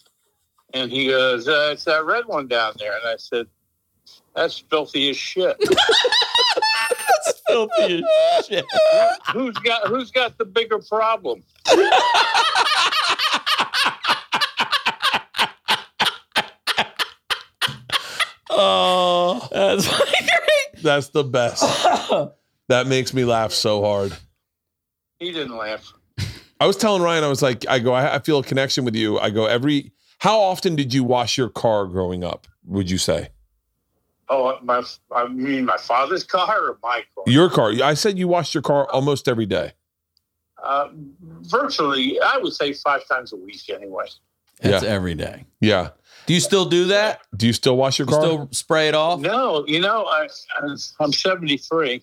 [0.74, 3.46] and he goes, uh, "It's that red one down there." And I said,
[4.34, 5.56] "That's filthy as shit."
[7.24, 8.04] That's filthy
[8.38, 8.64] as shit.
[9.32, 11.42] who's got Who's got the bigger problem?
[18.50, 20.82] Oh, That's great.
[20.82, 21.62] that's the best.
[22.68, 24.12] that makes me laugh so hard.
[25.18, 25.92] He didn't laugh.
[26.60, 28.94] I was telling Ryan, I was like, I go, I, I feel a connection with
[28.96, 29.18] you.
[29.18, 32.46] I go, every, how often did you wash your car growing up?
[32.66, 33.30] Would you say
[34.30, 34.82] Oh, my!
[35.10, 37.24] I mean, my father's car or my car?
[37.26, 37.72] your car?
[37.82, 39.72] I said you washed your car almost every day.
[40.62, 40.88] Uh,
[41.42, 44.04] virtually, I would say five times a week anyway.
[44.60, 44.88] It's Yeah.
[44.90, 45.46] every day.
[45.62, 45.90] Yeah.
[46.26, 47.20] Do you still do that?
[47.34, 48.22] Do you still wash your You car?
[48.22, 49.20] still spray it off?
[49.20, 50.28] No, you know, I,
[51.00, 52.02] I'm 73.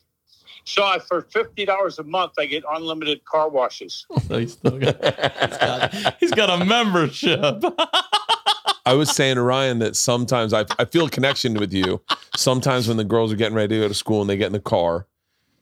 [0.66, 4.06] So I, for $50 a month, I get unlimited car washes.
[4.28, 7.64] So he's still got, he's got, he's got a membership.
[8.88, 12.02] I was saying to Ryan that sometimes I, I feel a connection with you.
[12.36, 14.54] Sometimes when the girls are getting ready to go to school and they get in
[14.54, 15.06] the car,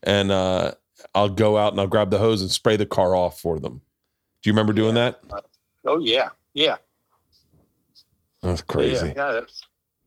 [0.04, 0.72] and uh,
[1.14, 3.82] I'll go out and I'll grab the hose and spray the car off for them.
[4.42, 5.22] Do you remember doing that?
[5.86, 6.30] Oh, yeah.
[6.54, 6.78] Yeah.
[8.42, 9.08] That's crazy.
[9.08, 9.62] Yeah, yeah that's,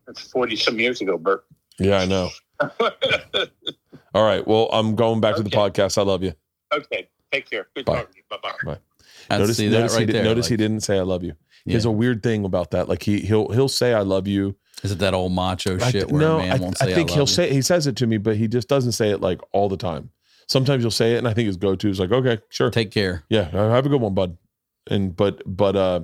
[0.07, 1.45] that's 40 some years ago, Bert.
[1.79, 2.31] Yeah, I know.
[4.15, 4.47] All right.
[4.47, 5.99] Well, I'm going back to the podcast.
[5.99, 6.33] I love you.
[6.73, 7.09] okay.
[7.33, 7.67] Take care.
[7.75, 7.97] Good Bye.
[7.97, 8.23] talking to you.
[8.31, 8.79] Bye bye.
[9.29, 10.25] I notice see notice, that he, right did, there.
[10.25, 11.35] notice he like, didn't say I love you.
[11.65, 12.89] He has a weird thing about that.
[12.89, 14.55] Like he he'll he'll say I love you.
[14.85, 16.87] Is it that old macho I shit th- where no, a man I, won't I
[16.87, 17.27] say think I he'll you?
[17.27, 19.77] say he says it to me, but he just doesn't say it like all the
[19.77, 20.11] time.
[20.49, 22.93] Sometimes he'll say it, and I think his go to is like, okay, sure, Take
[22.93, 23.25] care.
[23.29, 24.39] yeah, have a good one, bud.
[24.89, 26.01] And but but uh,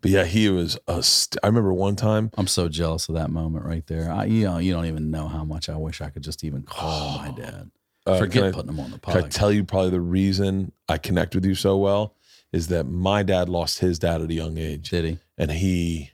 [0.00, 1.02] but yeah, he was a.
[1.02, 2.30] St- I remember one time.
[2.36, 4.10] I'm so jealous of that moment right there.
[4.10, 6.62] I, you know, you don't even know how much I wish I could just even
[6.62, 7.70] call my dad.
[8.06, 9.24] Uh, Forget I- putting him on the podcast.
[9.24, 12.14] I tell you probably the reason I connect with you so well
[12.52, 15.18] is that my dad lost his dad at a young age, Did he?
[15.36, 16.12] and he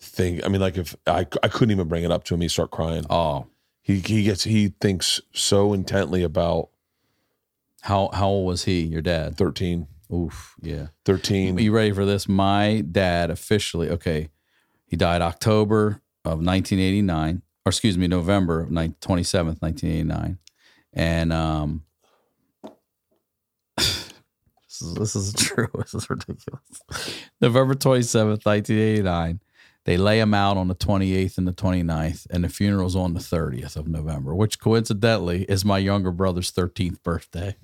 [0.00, 0.44] think.
[0.44, 2.70] I mean, like if I I couldn't even bring it up to him, he start
[2.70, 3.04] crying.
[3.10, 3.46] Oh,
[3.82, 6.70] He he gets he thinks so intently about
[7.82, 8.80] how how old was he?
[8.80, 9.36] Your dad?
[9.36, 9.88] thirteen.
[10.12, 10.88] Oof, yeah.
[11.04, 11.58] 13.
[11.58, 12.28] Are you ready for this?
[12.28, 14.28] My dad officially, okay,
[14.86, 20.38] he died October of 1989, or excuse me, November of 9, 27th, 1989.
[20.92, 21.82] And um,
[23.76, 24.12] this,
[24.80, 25.68] is, this is true.
[25.74, 26.62] This is ridiculous.
[27.40, 29.40] November 27th, 1989.
[29.84, 33.20] They lay him out on the 28th and the 29th, and the funeral's on the
[33.20, 37.56] 30th of November, which coincidentally is my younger brother's 13th birthday.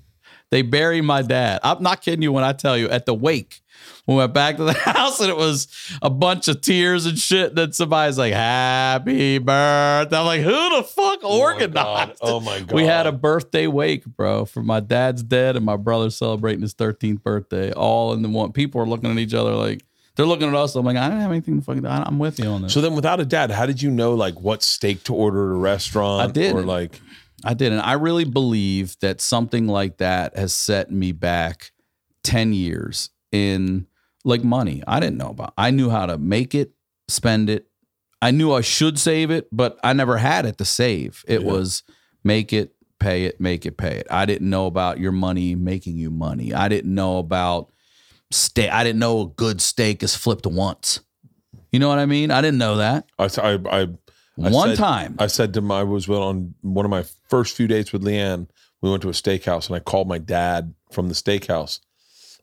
[0.51, 1.59] They bury my dad.
[1.63, 3.61] I'm not kidding you when I tell you at the wake.
[4.05, 5.67] We went back to the house and it was
[6.01, 7.49] a bunch of tears and shit.
[7.49, 10.17] And then somebody's like, Happy birthday.
[10.17, 12.19] I'm like, who the fuck Oh my organized?
[12.21, 12.73] Oh my God.
[12.73, 16.73] We had a birthday wake, bro, for my dad's dead and my brother celebrating his
[16.73, 17.71] 13th birthday.
[17.71, 18.51] All in the one.
[18.51, 19.83] People are looking at each other like,
[20.15, 20.75] they're looking at us.
[20.75, 21.81] I'm like, I don't have anything to fucking.
[21.81, 21.87] Do.
[21.87, 22.73] I'm with you on this.
[22.73, 25.55] So then, without a dad, how did you know like what steak to order at
[25.55, 26.29] a restaurant?
[26.29, 26.55] I didn't.
[26.55, 27.01] Or like,
[27.43, 27.71] I did.
[27.71, 31.71] And I really believe that something like that has set me back
[32.23, 33.87] 10 years in
[34.23, 34.81] like money.
[34.87, 35.53] I didn't know about.
[35.57, 36.71] I knew how to make it,
[37.07, 37.67] spend it.
[38.21, 41.25] I knew I should save it, but I never had it to save.
[41.27, 41.47] It Yeah.
[41.51, 41.83] was
[42.23, 44.07] make it, pay it, make it, pay it.
[44.09, 46.53] I didn't know about your money making you money.
[46.53, 47.73] I didn't know about
[48.31, 48.71] steak.
[48.71, 51.01] I didn't know a good steak is flipped once.
[51.73, 52.31] You know what I mean?
[52.31, 53.05] I didn't know that.
[53.19, 53.87] I, I, I,
[54.41, 55.15] I One said- time.
[55.19, 58.47] I said to my, I was on one of my first few dates with LeeAnn
[58.81, 61.79] We went to a steakhouse, and I called my dad from the steakhouse.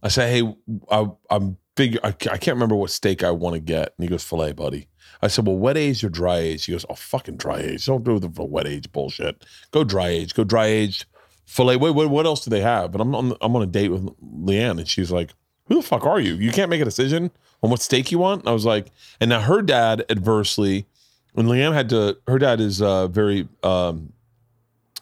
[0.03, 0.55] I said, "Hey,
[0.91, 2.01] I, I'm figure.
[2.03, 4.89] I, I can't remember what steak I want to get." And he goes, "Filet, buddy."
[5.21, 7.85] I said, "Well, wet age or dry age?" He goes, "Oh, fucking dry age.
[7.87, 9.45] Don't do the wet age bullshit.
[9.71, 10.33] Go dry age.
[10.35, 11.05] Go dry aged
[11.45, 11.77] filet.
[11.77, 14.07] Wait, wait, what else do they have?" And I'm on, I'm on a date with
[14.23, 15.33] LeeAnn, and she's like,
[15.67, 16.35] "Who the fuck are you?
[16.37, 17.31] You can't make a decision
[17.63, 18.87] on what steak you want." And I was like,
[19.21, 20.87] and now her dad adversely,
[21.35, 24.13] when LeeAnn had to, her dad is uh, very, um,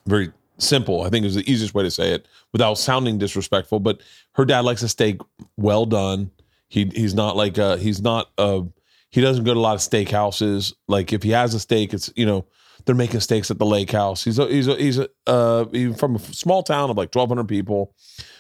[0.07, 1.03] very simple.
[1.03, 3.81] I think is the easiest way to say it without sounding disrespectful.
[3.81, 4.03] But
[4.33, 5.21] her dad likes a steak
[5.57, 6.31] well done.
[6.69, 8.63] He he's not like uh he's not uh
[9.11, 10.75] he doesn't go to a lot of steak houses.
[10.87, 12.45] Like if he has a steak, it's you know
[12.85, 14.25] they're making steaks at the lake house.
[14.25, 17.29] He's a, he's a, he's a, uh he's from a small town of like twelve
[17.29, 17.95] hundred people.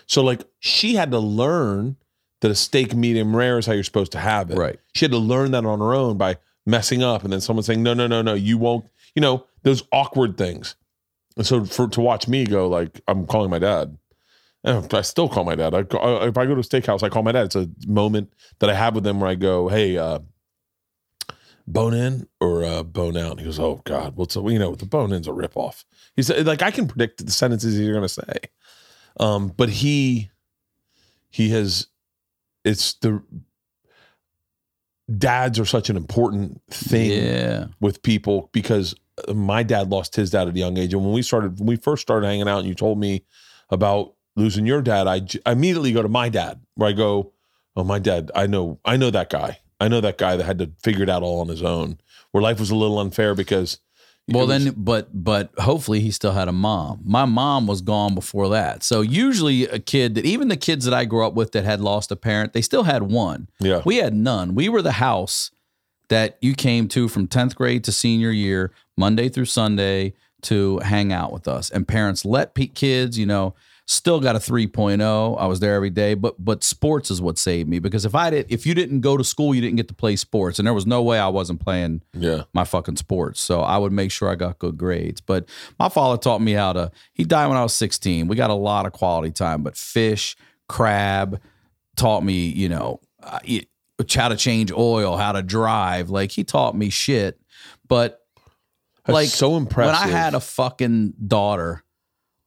[0.06, 1.97] So like she had to learn
[2.40, 4.59] that a steak medium rare is how you're supposed to have it.
[4.59, 4.78] Right.
[4.94, 6.36] She had to learn that on her own by
[6.69, 8.86] messing up, and then someone saying no no no no you won't.
[9.15, 10.77] You know those awkward things.
[11.36, 13.97] And so for to watch me go like I'm calling my dad.
[14.65, 15.73] And I still call my dad.
[15.74, 17.47] I, I- if I go to a steakhouse, I call my dad.
[17.47, 20.19] It's a moment that I have with him where I go, "Hey, uh,
[21.66, 24.74] bone in or uh, bone out?" And he goes, "Oh God, what's well, you know
[24.74, 25.85] the bone in's a ripoff."
[26.16, 28.35] He said, "Like I can predict the sentences he's going to say,"
[29.20, 30.31] um, but he
[31.31, 31.86] he has
[32.65, 33.23] it's the
[35.16, 37.66] dads are such an important thing Yeah.
[37.80, 38.94] with people because
[39.35, 40.93] my dad lost his dad at a young age.
[40.93, 43.24] And when we started, when we first started hanging out, and you told me
[43.70, 47.32] about losing your dad, I, j- I immediately go to my dad, where I go,
[47.74, 49.59] "Oh, my dad, I know, I know that guy.
[49.80, 51.98] I know that guy that had to figure it out all on his own.
[52.32, 53.78] Where life was a little unfair because."
[54.28, 57.00] Well, was- then, but but hopefully he still had a mom.
[57.05, 58.82] My mom was gone before that.
[58.82, 61.80] So usually a kid that even the kids that I grew up with that had
[61.80, 63.48] lost a parent, they still had one.
[63.59, 64.55] yeah, We had none.
[64.55, 65.50] We were the house
[66.09, 71.12] that you came to from 10th grade to senior year, Monday through Sunday to hang
[71.12, 71.70] out with us.
[71.70, 73.55] And parents let kids, you know,
[73.90, 75.40] still got a 3.0.
[75.40, 78.28] I was there every day, but but sports is what saved me because if I
[78.28, 80.74] did if you didn't go to school, you didn't get to play sports and there
[80.74, 83.40] was no way I wasn't playing yeah, my fucking sports.
[83.40, 85.23] So I would make sure I got good grades.
[85.23, 85.48] But
[85.78, 88.28] my father taught me how to, he died when I was 16.
[88.28, 90.36] We got a lot of quality time, but fish,
[90.69, 91.40] crab,
[91.97, 93.69] taught me, you know, uh, it-
[94.15, 96.09] how to change oil, how to drive.
[96.09, 97.40] Like he taught me shit.
[97.89, 98.20] But
[99.06, 99.98] That's like so impressive.
[100.01, 101.82] when I had a fucking daughter,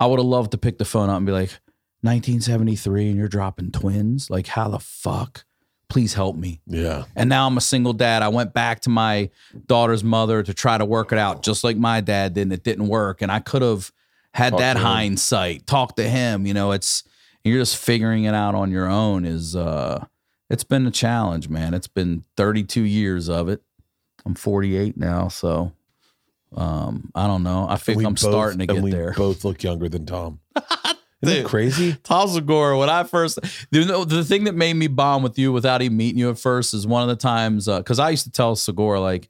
[0.01, 1.51] I would have loved to pick the phone up and be like,
[2.01, 4.31] 1973 and you're dropping twins?
[4.31, 5.45] Like, how the fuck?
[5.89, 6.59] Please help me.
[6.65, 8.23] yeah, And now I'm a single dad.
[8.23, 9.29] I went back to my
[9.67, 12.63] daughter's mother to try to work it out, just like my dad did, and it
[12.63, 13.21] didn't work.
[13.21, 13.91] And I could have
[14.33, 16.47] had Talk that hindsight, talk to him.
[16.47, 17.03] You know, it's
[17.43, 19.25] you're just figuring it out on your own.
[19.25, 20.05] Is uh,
[20.49, 21.73] it's been a challenge, man.
[21.73, 23.61] It's been 32 years of it.
[24.25, 25.73] I'm 48 now, so
[26.55, 27.65] um, I don't know.
[27.69, 29.13] I think I'm both- starting to get we there.
[29.15, 30.39] Both look younger than Tom.
[31.23, 31.45] Isn't Dude.
[31.45, 31.95] that crazy?
[32.03, 33.37] Tom Segura, when I first,
[33.69, 36.39] you know, the thing that made me bond with you without even meeting you at
[36.39, 39.29] first is one of the times because I used to tell Segura like,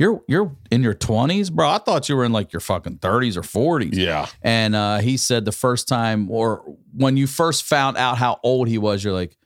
[0.00, 1.68] "You're you're in your twenties, bro.
[1.68, 3.94] I thought you were in like your fucking thirties or 40s.
[3.94, 8.40] Yeah, And uh, he said the first time or when you first found out how
[8.42, 9.36] old he was, you're like,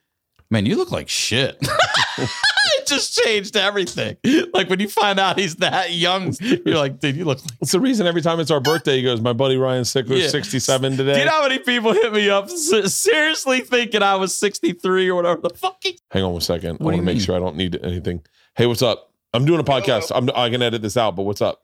[0.52, 1.56] man, you look like shit.
[2.18, 4.16] it just changed everything.
[4.52, 7.52] Like when you find out he's that young, you're like, dude, you look like.
[7.62, 10.20] it's the reason every time it's our birthday, he goes, "My buddy Ryan Sick was
[10.20, 10.28] Yeah.
[10.28, 14.36] 67 today." Do you know how many people hit me up seriously thinking I was
[14.36, 15.78] 63 or whatever the fuck?
[15.82, 16.78] he- Hang on one second.
[16.80, 17.24] I want to make mean?
[17.24, 18.22] sure I don't need anything.
[18.54, 19.10] Hey, what's up?
[19.32, 20.12] I'm doing a podcast.
[20.14, 21.62] I'm, I can edit this out, but what's up?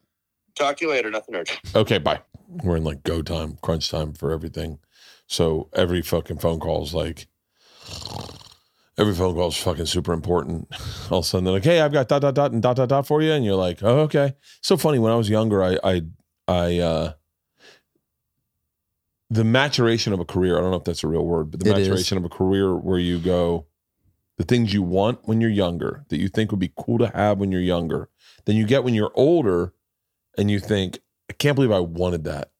[0.55, 1.11] Talk to you later.
[1.11, 1.61] Nothing urgent.
[1.77, 2.21] Okay, bye.
[2.49, 4.79] We're in like go time, crunch time for everything.
[5.27, 7.27] So every fucking phone call is like,
[8.99, 10.69] every phone call is fucking super important.
[11.11, 12.89] All of a sudden they're like, hey, I've got dot dot dot and dot dot
[12.89, 14.35] dot for you, and you're like, oh okay.
[14.61, 14.99] So funny.
[14.99, 16.03] When I was younger, I I
[16.47, 17.13] I uh
[19.31, 20.57] the maturation of a career.
[20.59, 21.89] I don't know if that's a real word, but the It is.
[21.89, 23.67] maturation of a career where you go,
[24.39, 27.39] the things you want when you're younger that you think would be cool to have
[27.39, 28.09] when you're younger,
[28.47, 29.75] then you get when you're older,
[30.39, 32.53] and you think, I can't believe I wanted that.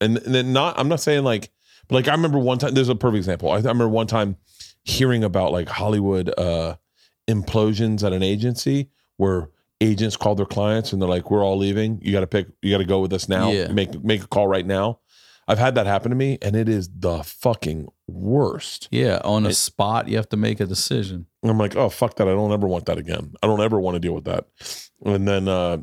[0.00, 1.50] And, and then not, I'm not saying like,
[1.88, 2.72] but like I remember one time.
[2.74, 3.50] There's a perfect example.
[3.50, 4.36] I, I remember one time
[4.84, 6.76] hearing about like Hollywood uh,
[7.28, 9.50] implosions at an agency where
[9.80, 11.98] agents call their clients and they're like, "We're all leaving.
[12.02, 12.48] You got to pick.
[12.62, 13.50] You got to go with us now.
[13.50, 13.68] Yeah.
[13.68, 15.00] Make make a call right now."
[15.46, 18.88] I've had that happen to me, and it is the fucking worst.
[18.90, 21.26] Yeah, on a It- spot, you have to make a decision.
[21.42, 22.26] I'm like, oh fuck that.
[22.26, 23.34] I don't ever want that again.
[23.42, 24.46] I don't ever want to deal with that.
[25.04, 25.78] And then uh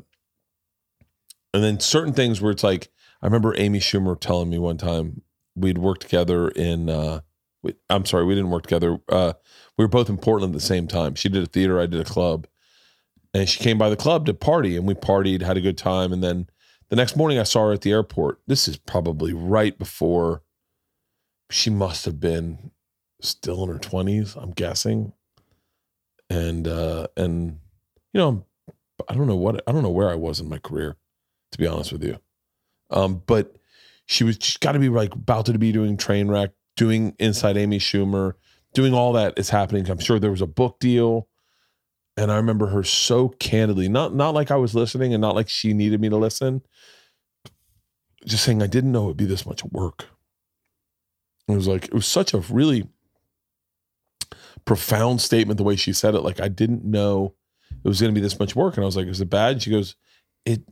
[1.53, 2.89] and then certain things where it's like
[3.21, 5.21] I remember Amy Schumer telling me one time
[5.55, 7.21] we'd worked together in uh
[7.63, 8.99] we, I'm sorry, we didn't work together.
[9.09, 9.33] Uh
[9.77, 11.15] we were both in Portland at the same time.
[11.15, 12.47] She did a theater, I did a club.
[13.33, 16.11] And she came by the club to party and we partied, had a good time
[16.13, 16.47] and then
[16.89, 18.41] the next morning I saw her at the airport.
[18.47, 20.41] This is probably right before
[21.49, 22.71] she must have been
[23.21, 25.13] still in her 20s, I'm guessing.
[26.29, 27.59] And uh and
[28.13, 28.45] you know,
[29.07, 30.97] I don't know what I don't know where I was in my career,
[31.51, 32.19] to be honest with you.
[32.89, 33.55] Um, but
[34.05, 38.33] she was got to be like about to be doing Trainwreck, doing inside Amy Schumer,
[38.73, 39.89] doing all that is happening.
[39.89, 41.27] I'm sure there was a book deal.
[42.17, 45.47] And I remember her so candidly, not not like I was listening and not like
[45.47, 46.61] she needed me to listen,
[48.25, 50.07] just saying I didn't know it'd be this much work.
[51.47, 52.87] It was like it was such a really
[54.65, 56.21] profound statement the way she said it.
[56.21, 57.35] Like I didn't know
[57.71, 59.61] it was going to be this much work, and I was like, "Is it bad?"
[59.61, 59.95] She goes,
[60.45, 60.63] "It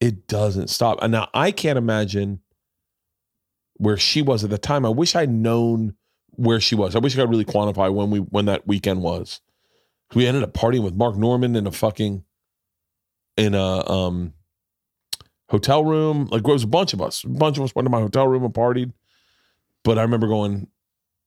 [0.00, 2.40] it doesn't stop." And now I can't imagine
[3.82, 4.86] where she was at the time.
[4.86, 5.96] I wish I'd known
[6.30, 6.94] where she was.
[6.94, 9.40] I wish I could really quantify when we when that weekend was.
[10.14, 12.24] We ended up partying with Mark Normand in a fucking
[13.36, 14.34] in a um
[15.48, 16.28] hotel room.
[16.30, 17.24] Like it was a bunch of us.
[17.24, 18.92] A bunch of us went to my hotel room and partied.
[19.82, 20.68] But I remember going,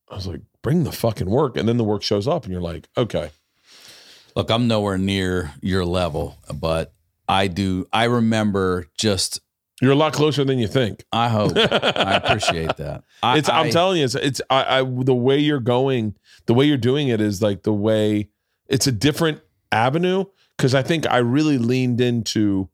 [0.09, 1.57] I was like, bring the fucking work.
[1.57, 3.31] And then the work shows up and you're like, okay.
[4.33, 6.93] Look, I'm nowhere near your level, but
[7.27, 7.85] I do.
[7.91, 9.41] I remember just.
[9.81, 11.03] You're a lot closer than you think.
[11.11, 11.53] I hope.
[11.57, 13.03] I appreciate that.
[13.21, 13.49] I, it's.
[13.49, 14.15] I'm I- telling you, it's.
[14.15, 14.41] It's.
[14.49, 14.83] I, I.
[14.83, 16.15] The way you're going,
[16.45, 18.29] the way you're doing it is like the way.
[18.67, 19.41] It's a different
[19.71, 20.25] avenue
[20.57, 22.69] because I think I really leaned into.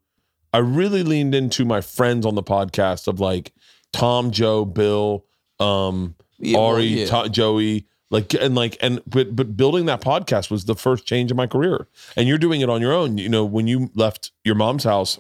[0.53, 3.53] I really leaned into my friends on the podcast of like
[3.93, 5.25] Tom, Joe, Bill,
[5.59, 7.05] um, Yeah, Ari, yeah.
[7.23, 11.31] To- Joey, like and like and but but building that podcast was the first change
[11.31, 11.87] in my career.
[12.15, 13.17] And you're doing it on your own.
[13.17, 15.19] You know, when you left your mom's house,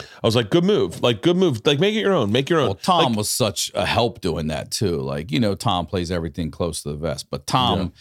[0.00, 2.60] I was like, good move, like good move, like make it your own, make your
[2.60, 2.66] own.
[2.66, 5.00] Well, Tom Like, was such a help doing that too.
[5.00, 7.92] Like, you know, Tom plays everything close to the vest, but Tom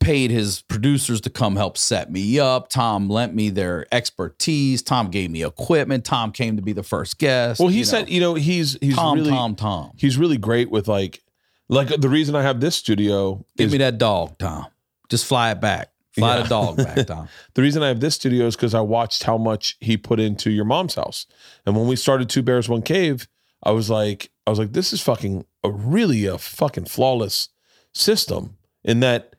[0.00, 2.68] paid his producers to come help set me up.
[2.68, 4.82] Tom lent me their expertise.
[4.82, 6.04] Tom gave me equipment.
[6.04, 7.60] Tom came to be the first guest.
[7.60, 8.12] well, he you said, know.
[8.12, 9.92] you know, he's he's Tom, really Tom, Tom.
[9.96, 11.22] he's really great with like
[11.68, 14.66] like the reason I have this studio Give is me that dog, Tom.
[15.08, 15.90] Just fly it back.
[16.16, 16.42] Fly Yeah.
[16.42, 17.28] the dog back, Tom.
[17.54, 20.50] The reason I have this studio is because I watched how much he put into
[20.50, 21.26] your mom's house.
[21.66, 23.26] And when we started Two Bears One Cave,
[23.62, 27.48] I was like, I was like, this is fucking a really a fucking flawless
[27.94, 28.56] system.
[28.84, 29.34] In that,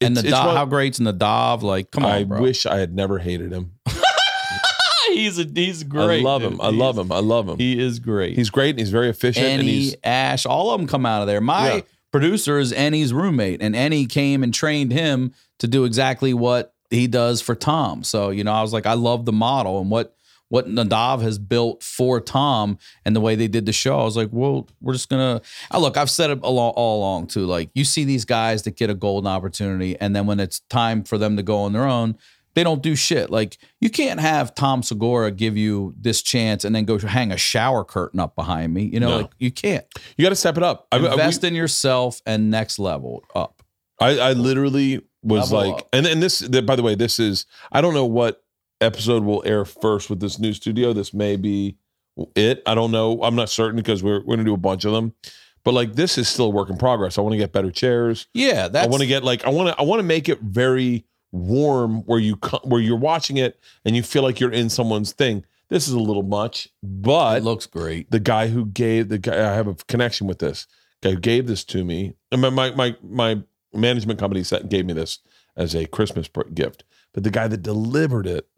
[0.00, 1.62] and the it's Dov, how great's in the Dov?
[1.62, 2.40] Like, come on, I bro.
[2.40, 3.72] wish I had never hated him.
[5.08, 6.20] he's a, he's great.
[6.20, 6.60] I love him.
[6.60, 7.12] I love him.
[7.12, 7.58] I love him.
[7.58, 8.34] He is great.
[8.36, 9.44] He's great and he's very efficient.
[9.46, 11.40] and he's Ash, all of them come out of there.
[11.40, 11.80] My Yeah.
[12.12, 17.06] Producer is Annie's roommate, and Annie came and trained him to do exactly what he
[17.06, 18.04] does for Tom.
[18.04, 20.14] So you know, I was like, I love the model and what
[20.52, 22.76] what Nadav has built for Tom
[23.06, 23.98] and the way they did the show.
[23.98, 25.40] I was like, well, we're just gonna.
[25.70, 27.46] I look, I've said it all, all along too.
[27.46, 31.04] Like you see these guys that get a golden opportunity, and then when it's time
[31.04, 32.18] for them to go on their own.
[32.54, 33.30] They don't do shit.
[33.30, 37.36] Like you can't have Tom Segura give you this chance and then go hang a
[37.36, 38.84] shower curtain up behind me.
[38.84, 39.16] You know, No.
[39.18, 39.84] like you can't
[40.16, 40.86] you got to step it up.
[40.92, 43.62] I, I- we- invest in yourself and next level up.
[44.00, 45.88] I, I literally was Level like, up.
[45.92, 48.42] and and this, the, by the way, this is I don't know what
[48.80, 50.92] episode will air first with this new studio.
[50.92, 51.76] This may be
[52.34, 52.62] it.
[52.66, 53.22] I don't know.
[53.22, 55.14] I'm not certain because we're we're gonna do a bunch of them.
[55.64, 57.16] But like this is still a work in progress.
[57.16, 58.26] I want to get better chairs.
[58.34, 60.40] Yeah, that's I want to get like I want to I want to make it
[60.40, 65.12] very warm where you where you're watching it and you feel like you're in someone's
[65.12, 65.44] thing.
[65.68, 68.10] This is a little much, but it looks great.
[68.10, 70.66] the guy who gave the guy I have a connection with this
[71.02, 72.14] guy who gave this to me.
[72.30, 73.42] And my my my, my
[73.72, 75.18] management company gave me this
[75.56, 76.84] as a Christmas gift.
[77.12, 78.48] But the guy that delivered it,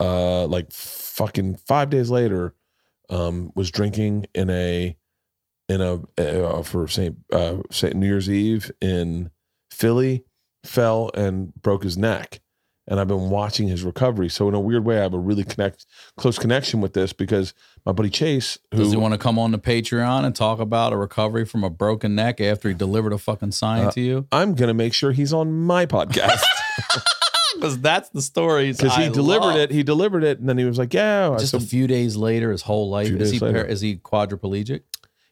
[0.00, 2.54] uh, like fucking five days later,
[3.08, 4.96] um, was drinking in a
[5.68, 9.30] in a uh, for Saint uh, Saint New Year's Eve in
[9.70, 10.24] Philly,
[10.64, 12.40] fell and broke his neck.
[12.86, 14.28] And I've been watching his recovery.
[14.28, 17.54] So in a weird way, I have a really connect close connection with this because
[17.86, 20.92] my buddy Chase, who Does he want to come on the Patreon and talk about
[20.92, 24.26] a recovery from a broken neck after he delivered a fucking sign Uh, to you?
[24.32, 26.42] I'm gonna make sure he's on my podcast
[27.54, 28.72] Because that's the story.
[28.76, 29.70] because he delivered it.
[29.70, 32.62] He delivered it, and then he was like, "Yeah." Just a few days later, his
[32.62, 34.80] whole life is he par- is he quadriplegic?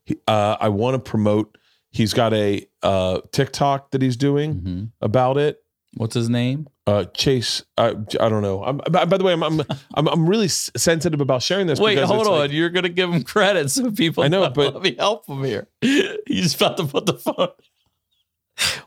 [0.04, 1.56] he- uh, I want to promote.
[1.98, 5.58] He's got a uh, TikTok that he's doing hmm about it.
[5.94, 6.68] What's his name?
[6.86, 7.88] Uh, Chase, I,
[8.20, 8.62] I don't know.
[8.62, 9.60] I'm, by, by the way, I'm, I'm
[9.94, 11.80] I'm I'm really sensitive about sharing this.
[11.80, 12.38] Wait, hold on.
[12.38, 14.22] like- You're gonna give him credit so people.
[14.22, 15.66] I know, but- let me help him here.
[15.80, 17.48] He's about to put the phone.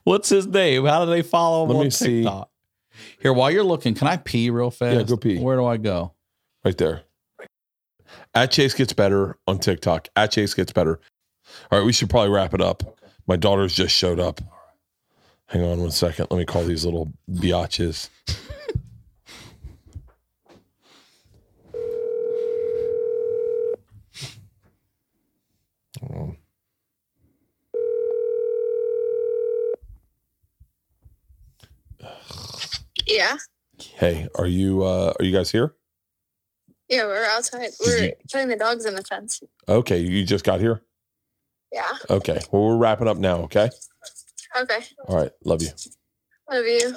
[0.03, 0.85] What's his name?
[0.85, 2.21] How do they follow him Let on me see.
[2.23, 2.49] TikTok?
[3.19, 4.95] Here, while you're looking, can I pee real fast?
[4.97, 5.37] Yeah, go pee.
[5.39, 6.13] Where do I go?
[6.63, 7.01] right there.
[8.33, 10.07] At Chase gets better on TikTok.
[10.15, 10.99] At Chase gets better.
[11.71, 12.97] All right, we should probably wrap it up.
[13.31, 14.41] My daughters just showed up.
[15.45, 16.27] Hang on one second.
[16.29, 18.09] Let me call these little biatches.
[33.07, 33.37] Yeah.
[33.77, 35.73] Hey, are you uh are you guys here?
[36.89, 37.69] Yeah, we're outside.
[37.79, 38.13] We're you...
[38.29, 39.41] putting the dogs in the fence.
[39.69, 40.81] Okay, you just got here?
[41.71, 41.83] Yeah.
[42.09, 42.39] Okay.
[42.51, 43.69] Well, we're wrapping up now, okay?
[44.59, 44.79] Okay.
[45.07, 45.31] All right.
[45.45, 45.69] Love you.
[46.49, 46.95] Love you.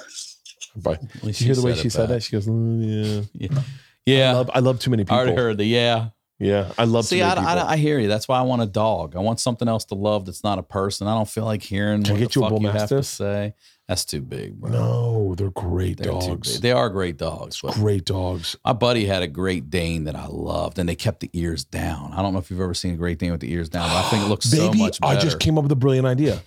[0.75, 0.93] Bye.
[1.15, 2.21] At least Did you hear the way she said that?
[2.23, 3.49] She goes, "Mm, yeah.
[3.49, 3.57] Yeah.
[3.59, 3.63] I
[4.05, 4.33] Yeah.
[4.33, 5.17] love, I love too many I people.
[5.17, 6.09] already heard the yeah.
[6.37, 7.69] Yeah, I love See, too I, many I, people.
[7.69, 8.09] I hear you.
[8.09, 9.15] That's why I want a dog.
[9.15, 11.07] I want something else to love that's not a person.
[11.07, 12.67] I don't feel like hearing Can I what get the you a fuck bull you
[12.77, 13.53] have to say.
[13.87, 14.71] That's too big, bro.
[14.71, 16.59] no, they're great They're dogs.
[16.59, 17.61] They are great dogs.
[17.61, 18.55] Great dogs.
[18.65, 22.11] my buddy had a Great Dane that I loved, and they kept the ears down.
[22.13, 24.05] I don't know if you've ever seen a Great Dane with the ears down, but
[24.05, 25.17] I think it looks so Baby, much better.
[25.17, 26.41] I just came up with a brilliant idea.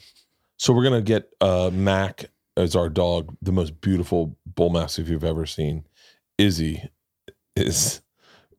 [0.57, 2.25] So we're gonna get uh, Mac
[2.57, 5.85] as our dog, the most beautiful bull mastiff you've ever seen.
[6.39, 6.83] Izzy
[7.55, 8.01] is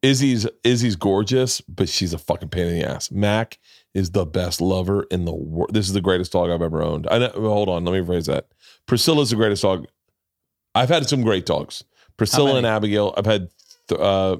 [0.01, 3.11] Izzy's Izzy's gorgeous, but she's a fucking pain in the ass.
[3.11, 3.59] Mac
[3.93, 5.73] is the best lover in the world.
[5.73, 7.07] This is the greatest dog I've ever owned.
[7.11, 8.47] I know, hold on, let me phrase that.
[8.85, 9.87] Priscilla's the greatest dog.
[10.75, 11.83] I've had some great dogs.
[12.17, 13.13] Priscilla and Abigail.
[13.17, 13.49] I've had
[13.87, 14.37] th- uh,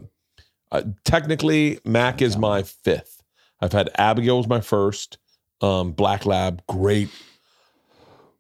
[0.72, 3.24] uh, technically Mac is my fifth.
[3.60, 5.18] I've had Abigail was my first.
[5.62, 7.10] Um, Black Lab, great,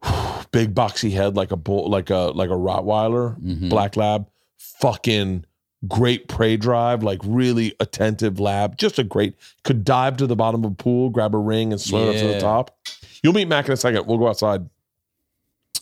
[0.52, 3.38] big boxy head like a bull, like a like a Rottweiler.
[3.40, 3.70] Mhm.
[3.70, 4.28] Black Lab,
[4.58, 5.46] fucking
[5.88, 8.78] great prey drive, like really attentive lab.
[8.78, 11.80] Just a great could dive to the bottom of a pool, grab a ring, and
[11.80, 12.78] swim up to the top.
[13.24, 14.08] You'll meet Mac in a second.
[14.08, 14.70] We'll go outside.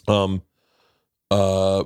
[0.07, 0.41] Um,
[1.29, 1.83] uh,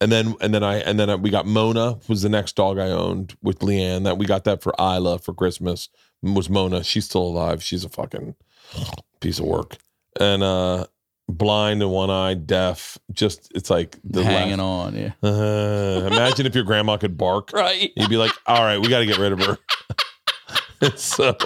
[0.00, 2.78] and then and then I and then I, we got Mona was the next dog
[2.78, 4.04] I owned with LeeAnn.
[4.04, 5.88] That we got that for Ila for Christmas.
[6.22, 6.82] Was Mona?
[6.82, 7.62] She's still alive.
[7.62, 8.34] She's a fucking
[9.20, 9.76] piece of work.
[10.20, 10.86] And uh,
[11.36, 12.98] blind and one eye, deaf.
[13.12, 14.94] Just it's like the hanging on.
[14.94, 15.12] Yeah.
[15.22, 17.50] Uh, imagine if your grandma could bark.
[17.62, 17.92] Right.
[17.96, 19.58] You'd be like, all right, we got to get rid of her.
[20.96, 21.36] so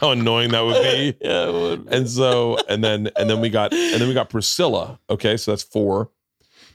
[0.00, 1.16] how annoying that would be.
[1.20, 1.88] Yeah, would.
[1.88, 5.00] And so, and then, and then we got, and then we got Priscilla.
[5.10, 5.36] Okay.
[5.36, 6.10] So that's four.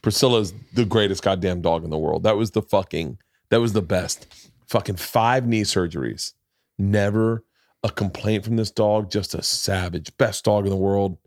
[0.02, 2.24] Priscilla's the greatest goddamn dog in the world.
[2.24, 3.20] That was the fucking,
[3.50, 4.28] that was the best.
[4.68, 6.34] Fucking five knee surgeries.
[6.78, 7.46] Never
[7.84, 9.12] a complaint from this dog.
[9.12, 10.16] Just a savage.
[10.18, 11.18] Best dog in the world.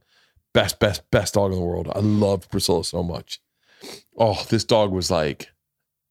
[0.54, 1.90] Best, best, best dog in the world.
[1.94, 3.40] I loved Priscilla so much.
[4.16, 5.48] Oh, this dog was like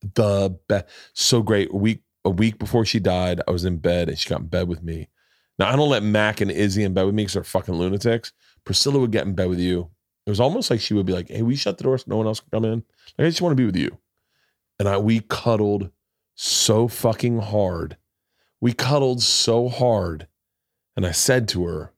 [0.01, 0.85] the best.
[1.13, 1.73] So great.
[1.73, 4.47] A week, a week before she died, I was in bed and she got in
[4.47, 5.07] bed with me.
[5.57, 8.33] Now I don't let Mac and Izzy in bed with me because they're fucking lunatics.
[8.65, 9.89] Priscilla would get in bed with you.
[10.25, 12.17] It was almost like she would be like, "Hey, we shut the door so no
[12.17, 12.83] one else can come in.
[13.17, 13.97] Like, I just want to be with you."
[14.79, 15.89] And I we cuddled
[16.35, 17.97] so fucking hard.
[18.59, 20.27] We cuddled so hard,
[20.95, 21.92] and I said to her,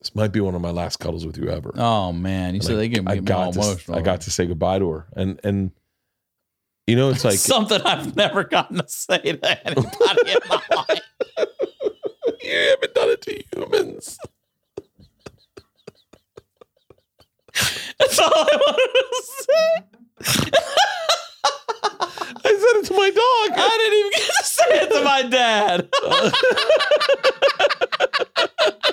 [0.00, 2.74] "This might be one of my last cuddles with you ever." Oh man, you said
[2.74, 3.98] I- they get me, I get me all got to, emotional.
[3.98, 5.70] I got to say goodbye to her, and and
[6.86, 11.00] you know it's like something I've never gotten to say to anybody in my life.
[12.42, 14.18] you haven't done it to humans.
[17.98, 19.84] That's all I wanted to say.
[22.40, 23.58] I said it to my dog.
[23.58, 25.88] I didn't even get to say it to my dad.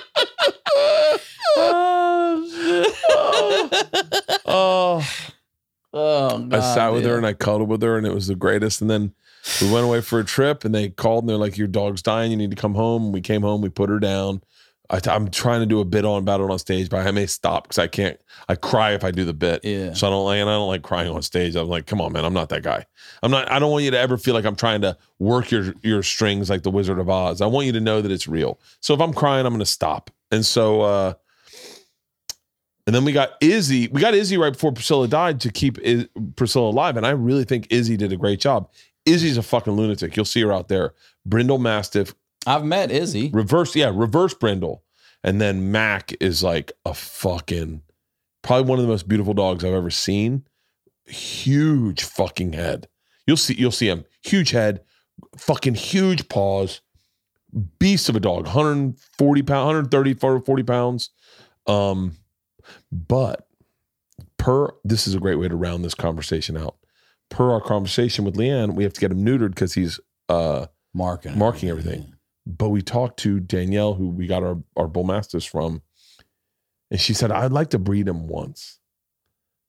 [1.58, 4.42] oh, shit.
[4.46, 5.02] Oh,
[5.98, 8.82] Oh, I sat with her and I cuddled with her, and it was the greatest.
[8.82, 9.14] And then
[9.62, 12.30] we went away for a trip, and they called and they're like, "Your dog's dying.
[12.30, 13.62] You need to come home." We came home.
[13.62, 14.42] We put her down.
[14.90, 17.26] I am trying to do a bit on about it on stage, but I may
[17.26, 18.20] stop because I can't.
[18.48, 19.64] I cry if I do the bit.
[19.64, 19.94] Yeah.
[19.94, 21.56] So I don't like, and I don't like crying on stage.
[21.56, 22.84] I'm like, come on, man, I'm not that guy.
[23.22, 23.50] I'm not.
[23.50, 26.50] I don't want you to ever feel like I'm trying to work your your strings
[26.50, 27.40] like the Wizard of Oz.
[27.40, 28.60] I want you to know that it's real.
[28.80, 30.10] So if I'm crying, I'm going to stop.
[30.30, 31.14] And so, uh
[32.86, 33.88] and then we got Izzy.
[33.88, 37.44] We got Izzy right before Priscilla died to keep Iz- Priscilla alive, and I really
[37.44, 38.70] think Izzy did a great job.
[39.04, 40.14] Izzy's a fucking lunatic.
[40.16, 40.94] You'll see her out there.
[41.24, 42.14] Brindle Mastiff,
[42.46, 43.30] I've met Izzy.
[43.32, 44.84] reverse, yeah, reverse Brindle,
[45.24, 47.82] and then Mac is like a fucking
[48.42, 50.44] probably one of the most beautiful dogs I've ever seen.
[51.06, 52.86] Huge fucking head.
[53.26, 53.54] You'll see.
[53.54, 54.04] You'll see him.
[54.22, 54.82] Huge head,
[55.36, 56.82] fucking huge paws.
[57.78, 58.44] Beast of a dog.
[58.44, 61.10] 140 pounds, 130, 40 pounds.
[61.66, 62.12] Um,
[62.92, 63.48] but
[64.38, 66.76] per this is a great way to round this conversation out.
[67.30, 71.36] Per our conversation with LeeAnn, we have to get him neutered because he's uh Marking.
[71.36, 72.14] Marking everything.
[72.46, 75.82] but we talked to Danielle, who we got our, our bull mastiffs from,
[76.90, 78.78] and she said, I'd like to breed him once.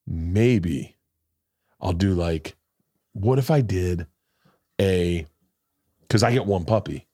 [0.05, 0.95] Maybe
[1.81, 2.55] I'll do like,
[3.11, 4.07] what if I did
[4.79, 5.25] a,
[6.01, 7.06] because I get one puppy.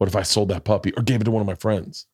[0.00, 2.06] What if I sold that puppy or gave it to one of my friends?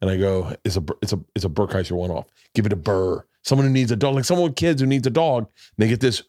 [0.00, 2.26] And I go, it's a it's a it's a Bert Kreischer one off.
[2.56, 3.24] Give it a Burr.
[3.44, 5.48] Someone who needs a dog, like someone with kids who needs a dog.
[5.78, 6.24] They get this,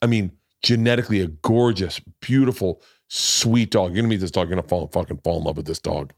[0.00, 3.90] I mean, genetically a gorgeous, beautiful, sweet dog.
[3.90, 4.48] You're gonna meet this dog.
[4.48, 6.14] You're gonna fall fucking fall in love with this dog.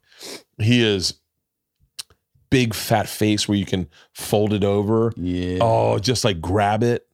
[0.59, 1.15] He is
[2.51, 5.13] big fat face where you can fold it over.
[5.17, 5.59] Yeah.
[5.61, 7.05] Oh, just like grab it.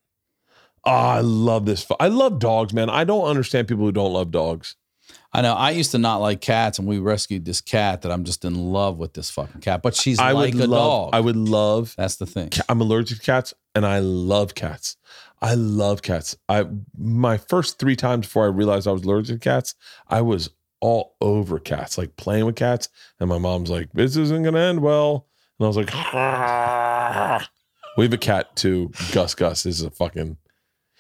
[0.85, 1.87] Oh, I love this.
[1.99, 2.91] I love dogs, man.
[2.91, 4.77] I don't understand people who don't love dogs.
[5.33, 5.55] I know.
[5.55, 8.73] I used to not like cats, and we rescued this cat that I'm just in
[8.73, 9.15] love with.
[9.15, 11.11] This fucking cat, but she's I like would a love.
[11.11, 11.15] dog.
[11.15, 11.95] I would love.
[11.97, 12.51] That's the thing.
[12.69, 14.97] I'm allergic to cats, and I love cats.
[15.43, 16.37] I love cats.
[16.49, 16.67] I
[16.97, 19.75] my first three times before I realized I was allergic to cats,
[20.09, 20.51] I was
[20.81, 22.89] all over cats, like playing with cats.
[23.21, 25.27] And my mom's like, "This isn't gonna end well,"
[25.59, 25.93] and I was like,
[27.97, 28.91] "We have a cat too.
[29.13, 29.35] Gus.
[29.35, 30.37] Gus is a fucking.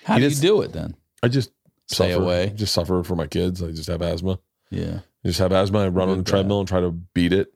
[0.05, 0.97] How do you do it then?
[1.23, 1.51] I just
[1.87, 2.53] Stay suffer, away.
[2.55, 3.63] Just suffer for my kids.
[3.63, 4.39] I just have asthma.
[4.71, 5.01] Yeah.
[5.25, 5.81] I just have asthma.
[5.81, 7.53] I run on the treadmill and try to beat it.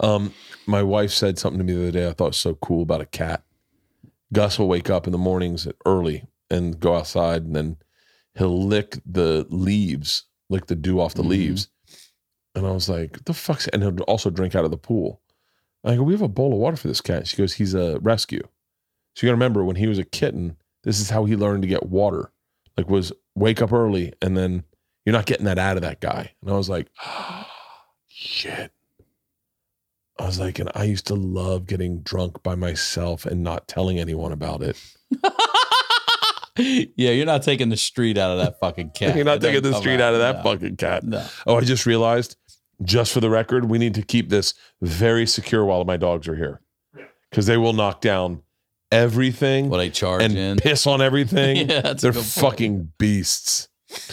[0.00, 0.32] Um,
[0.66, 3.00] my wife said something to me the other day I thought was so cool about
[3.00, 3.42] a cat.
[4.32, 7.76] Gus will wake up in the mornings early and go outside, and then
[8.34, 11.28] he'll lick the leaves, lick the dew off the Mhm.
[11.28, 11.68] leaves.
[12.54, 15.20] And I was like, "What the fuck's?" And he'll also drink out of the pool.
[15.84, 17.98] I go, "We have a bowl of water for this cat." She goes, "He's a
[18.00, 18.42] rescue."
[19.14, 21.62] So you got to remember when he was a kitten, this is how he learned
[21.62, 22.30] to get water.
[22.80, 24.64] Like was wake up early and then
[25.04, 26.32] you're not getting that out of that guy.
[26.40, 26.88] And I was like,
[28.08, 28.72] shit.
[30.18, 33.98] I was like, and I used to love getting drunk by myself and not telling
[33.98, 34.76] anyone about it.
[36.56, 39.14] yeah, you're not taking the street out of that fucking cat.
[39.16, 40.42] You're not It taking the come street out of that No.
[40.42, 41.04] fucking cat.
[41.04, 41.24] No.
[41.46, 42.36] Oh, I just realized,
[42.82, 46.36] just for the record, we need to keep this very secure while my dogs are
[46.36, 46.60] here
[47.30, 48.42] because they will knock down
[48.90, 50.56] everything Well, I charge and in.
[50.58, 51.68] piss on everything.
[51.70, 53.68] Yeah, They're fucking beasts.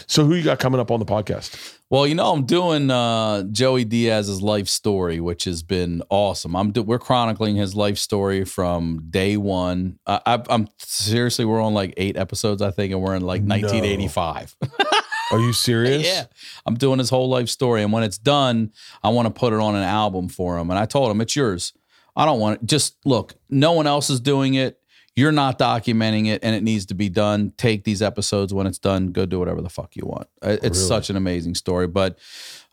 [0.07, 1.75] So, who you got coming up on the podcast?
[1.89, 6.55] Well, you know, I'm doing uh, Joey Diaz's life story, which has been awesome.
[6.55, 9.99] I'm do- we're chronicling his life story from day one.
[10.07, 13.43] I, I, I'm seriously, we're on like eight episodes, I think, and we're in like
[13.43, 13.55] No.
[13.55, 14.55] 1985.
[15.31, 16.05] Are you serious?
[16.07, 16.25] Yeah.
[16.65, 17.83] I'm doing his whole life story.
[17.83, 18.71] And when it's done,
[19.03, 20.69] I want to put it on an album for him.
[20.71, 21.71] And I told him, it's yours.
[22.17, 22.65] I don't want it.
[22.67, 24.79] Just look, no one else is doing it.
[25.15, 27.51] You're not documenting it and it needs to be done.
[27.57, 29.07] Take these episodes when it's done.
[29.11, 30.27] Go do whatever the fuck you want.
[30.43, 30.73] It's Really?
[30.87, 31.87] such an amazing story.
[31.87, 32.19] But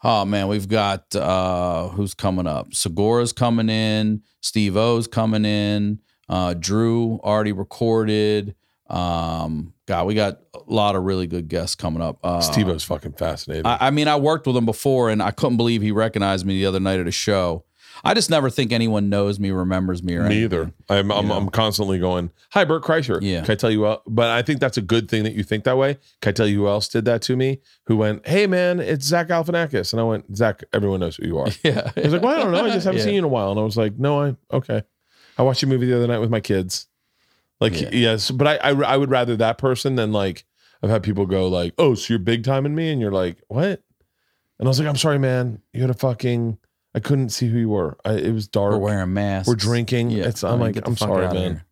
[0.03, 2.75] oh man, we've got uh who's coming up?
[2.75, 8.55] Segura's coming in, Steve-O's coming in, uh Drew already recorded.
[8.89, 12.19] Um God, we got a lot of really good guests coming up.
[12.25, 13.67] Uh, Steve-O's fucking fascinating.
[13.67, 16.55] I, I mean, I worked with him before, and I couldn't believe he recognized me
[16.55, 17.65] the other night at a show.
[18.05, 20.73] I just never think anyone knows me, remembers me, or Me either.
[20.89, 21.31] I'm I'm.
[21.31, 23.43] I'm constantly going, "Hi, Bert Kreischer." Yeah.
[23.43, 24.03] Can I tell you what?
[24.07, 25.99] But I think that's a good thing that you think that way.
[26.21, 27.61] Can I tell you who else did that to me?
[27.87, 31.39] Who went, "Hey, man, it's Zach Galifianakis," and I went, "Zach, everyone knows who you
[31.39, 32.65] are." Yeah, He was like, "Well, I don't know.
[32.65, 33.05] I just haven't Yeah.
[33.05, 34.83] seen you in a while." And I was like, "No, I okay."
[35.39, 36.87] I watched a movie the other night with my kids.
[37.61, 37.89] Like, Yeah.
[37.93, 40.45] yes, but I, I I would rather that person than like
[40.83, 43.39] I've had people go like, "Oh, so you're big time in me," and you're like,
[43.49, 43.83] "What?"
[44.59, 45.61] And I was like, "I'm sorry, man.
[45.73, 46.59] You had a fucking.
[46.95, 47.97] I couldn't see who you were.
[48.05, 48.73] I, it was dark.
[48.73, 49.49] We're wearing masks.
[49.49, 50.11] We're drinking.
[50.11, 50.45] Yeah, It's.
[50.45, 51.63] I I'm mean, like, I'm sorry, man.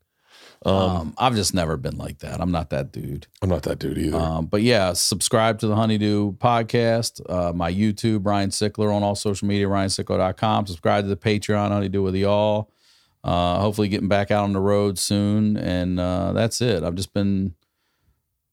[0.64, 2.40] Um, Um, I've just never been like that.
[2.40, 3.26] I'm not that dude.
[3.42, 4.16] I'm not that dude either.
[4.16, 9.16] Um, but yeah, subscribe to the Honeydew podcast, uh, my YouTube, Ryan Sickler on all
[9.16, 10.66] social media, ryansickler.com.
[10.68, 12.70] Subscribe to the Patreon, Honeydew with y'all.
[13.24, 15.56] Uh, hopefully getting back out on the road soon.
[15.56, 16.82] And uh, that's it.
[16.84, 17.54] I've just been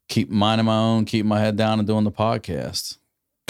[0.08, 2.98] keep minding my own, keeping my head down and doing the podcast.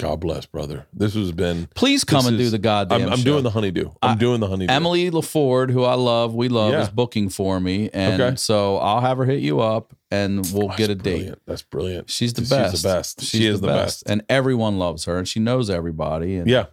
[0.00, 0.86] God bless, brother.
[0.92, 1.68] This has been.
[1.74, 3.90] Please come and do the goddamn I'm, I'm doing the honeydew.
[4.02, 4.72] I'm I- doing the honeydew.
[4.72, 6.82] Emily LaFord, who I love, we love, Yeah.
[6.82, 7.90] is booking for me.
[7.92, 8.36] And Okay.
[8.36, 11.34] so I'll have her hit you up and we'll get a that's date.
[11.46, 12.10] That's brilliant.
[12.10, 12.72] She's the best.
[12.72, 13.16] She's the best.
[13.16, 13.20] best.
[13.20, 14.02] She's She is the best.
[14.06, 16.36] And everyone loves her and she knows everybody.
[16.36, 16.66] And Yeah.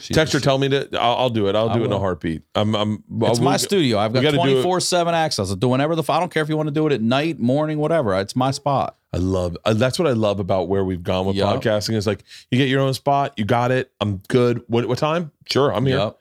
[0.00, 0.40] She's Text her.
[0.40, 0.88] Tell me to.
[1.00, 1.54] I'll, I'll do it.
[1.54, 2.42] I'll I do it in a heartbeat.
[2.54, 2.74] I'm.
[2.74, 3.04] I'm.
[3.22, 3.98] It's my studio.
[3.98, 5.50] I've got it- 24 7 access.
[5.50, 6.04] I'll do whenever the.
[6.12, 8.18] I don't care if you want to do it at night, morning, whatever.
[8.20, 8.96] It's my spot.
[9.12, 9.56] I love.
[9.64, 11.62] Uh, that's what I love about where we've gone with Yup.
[11.62, 11.94] podcasting.
[11.94, 13.34] Is like you get your own spot.
[13.36, 13.92] You got it.
[14.00, 14.62] I'm good.
[14.66, 15.30] What what time?
[15.48, 15.98] Sure, I'm here.
[15.98, 16.18] Yep.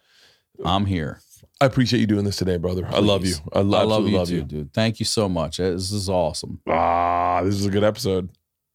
[0.65, 1.19] I'm here.
[1.61, 2.85] I appreciate you doing this today, brother.
[2.87, 3.35] I love you.
[3.53, 4.41] I, lo- I love you love too, you.
[4.43, 4.73] dude.
[4.73, 5.57] Thank you so much.
[5.57, 6.59] This is awesome.
[6.67, 8.29] Ah, this is a good episode.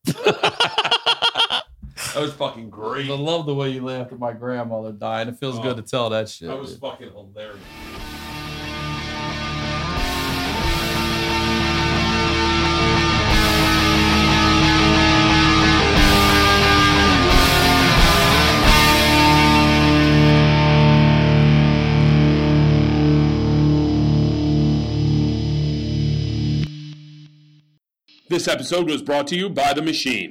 [2.14, 3.10] that was fucking great.
[3.10, 5.28] I love the way you laughed at my grandmother dying.
[5.28, 5.62] It feels Oh.
[5.62, 6.48] good to tell that shit.
[6.48, 6.80] That was dude.
[6.80, 7.58] fucking hilarious.
[28.28, 30.26] This episode was brought to you by The Machine.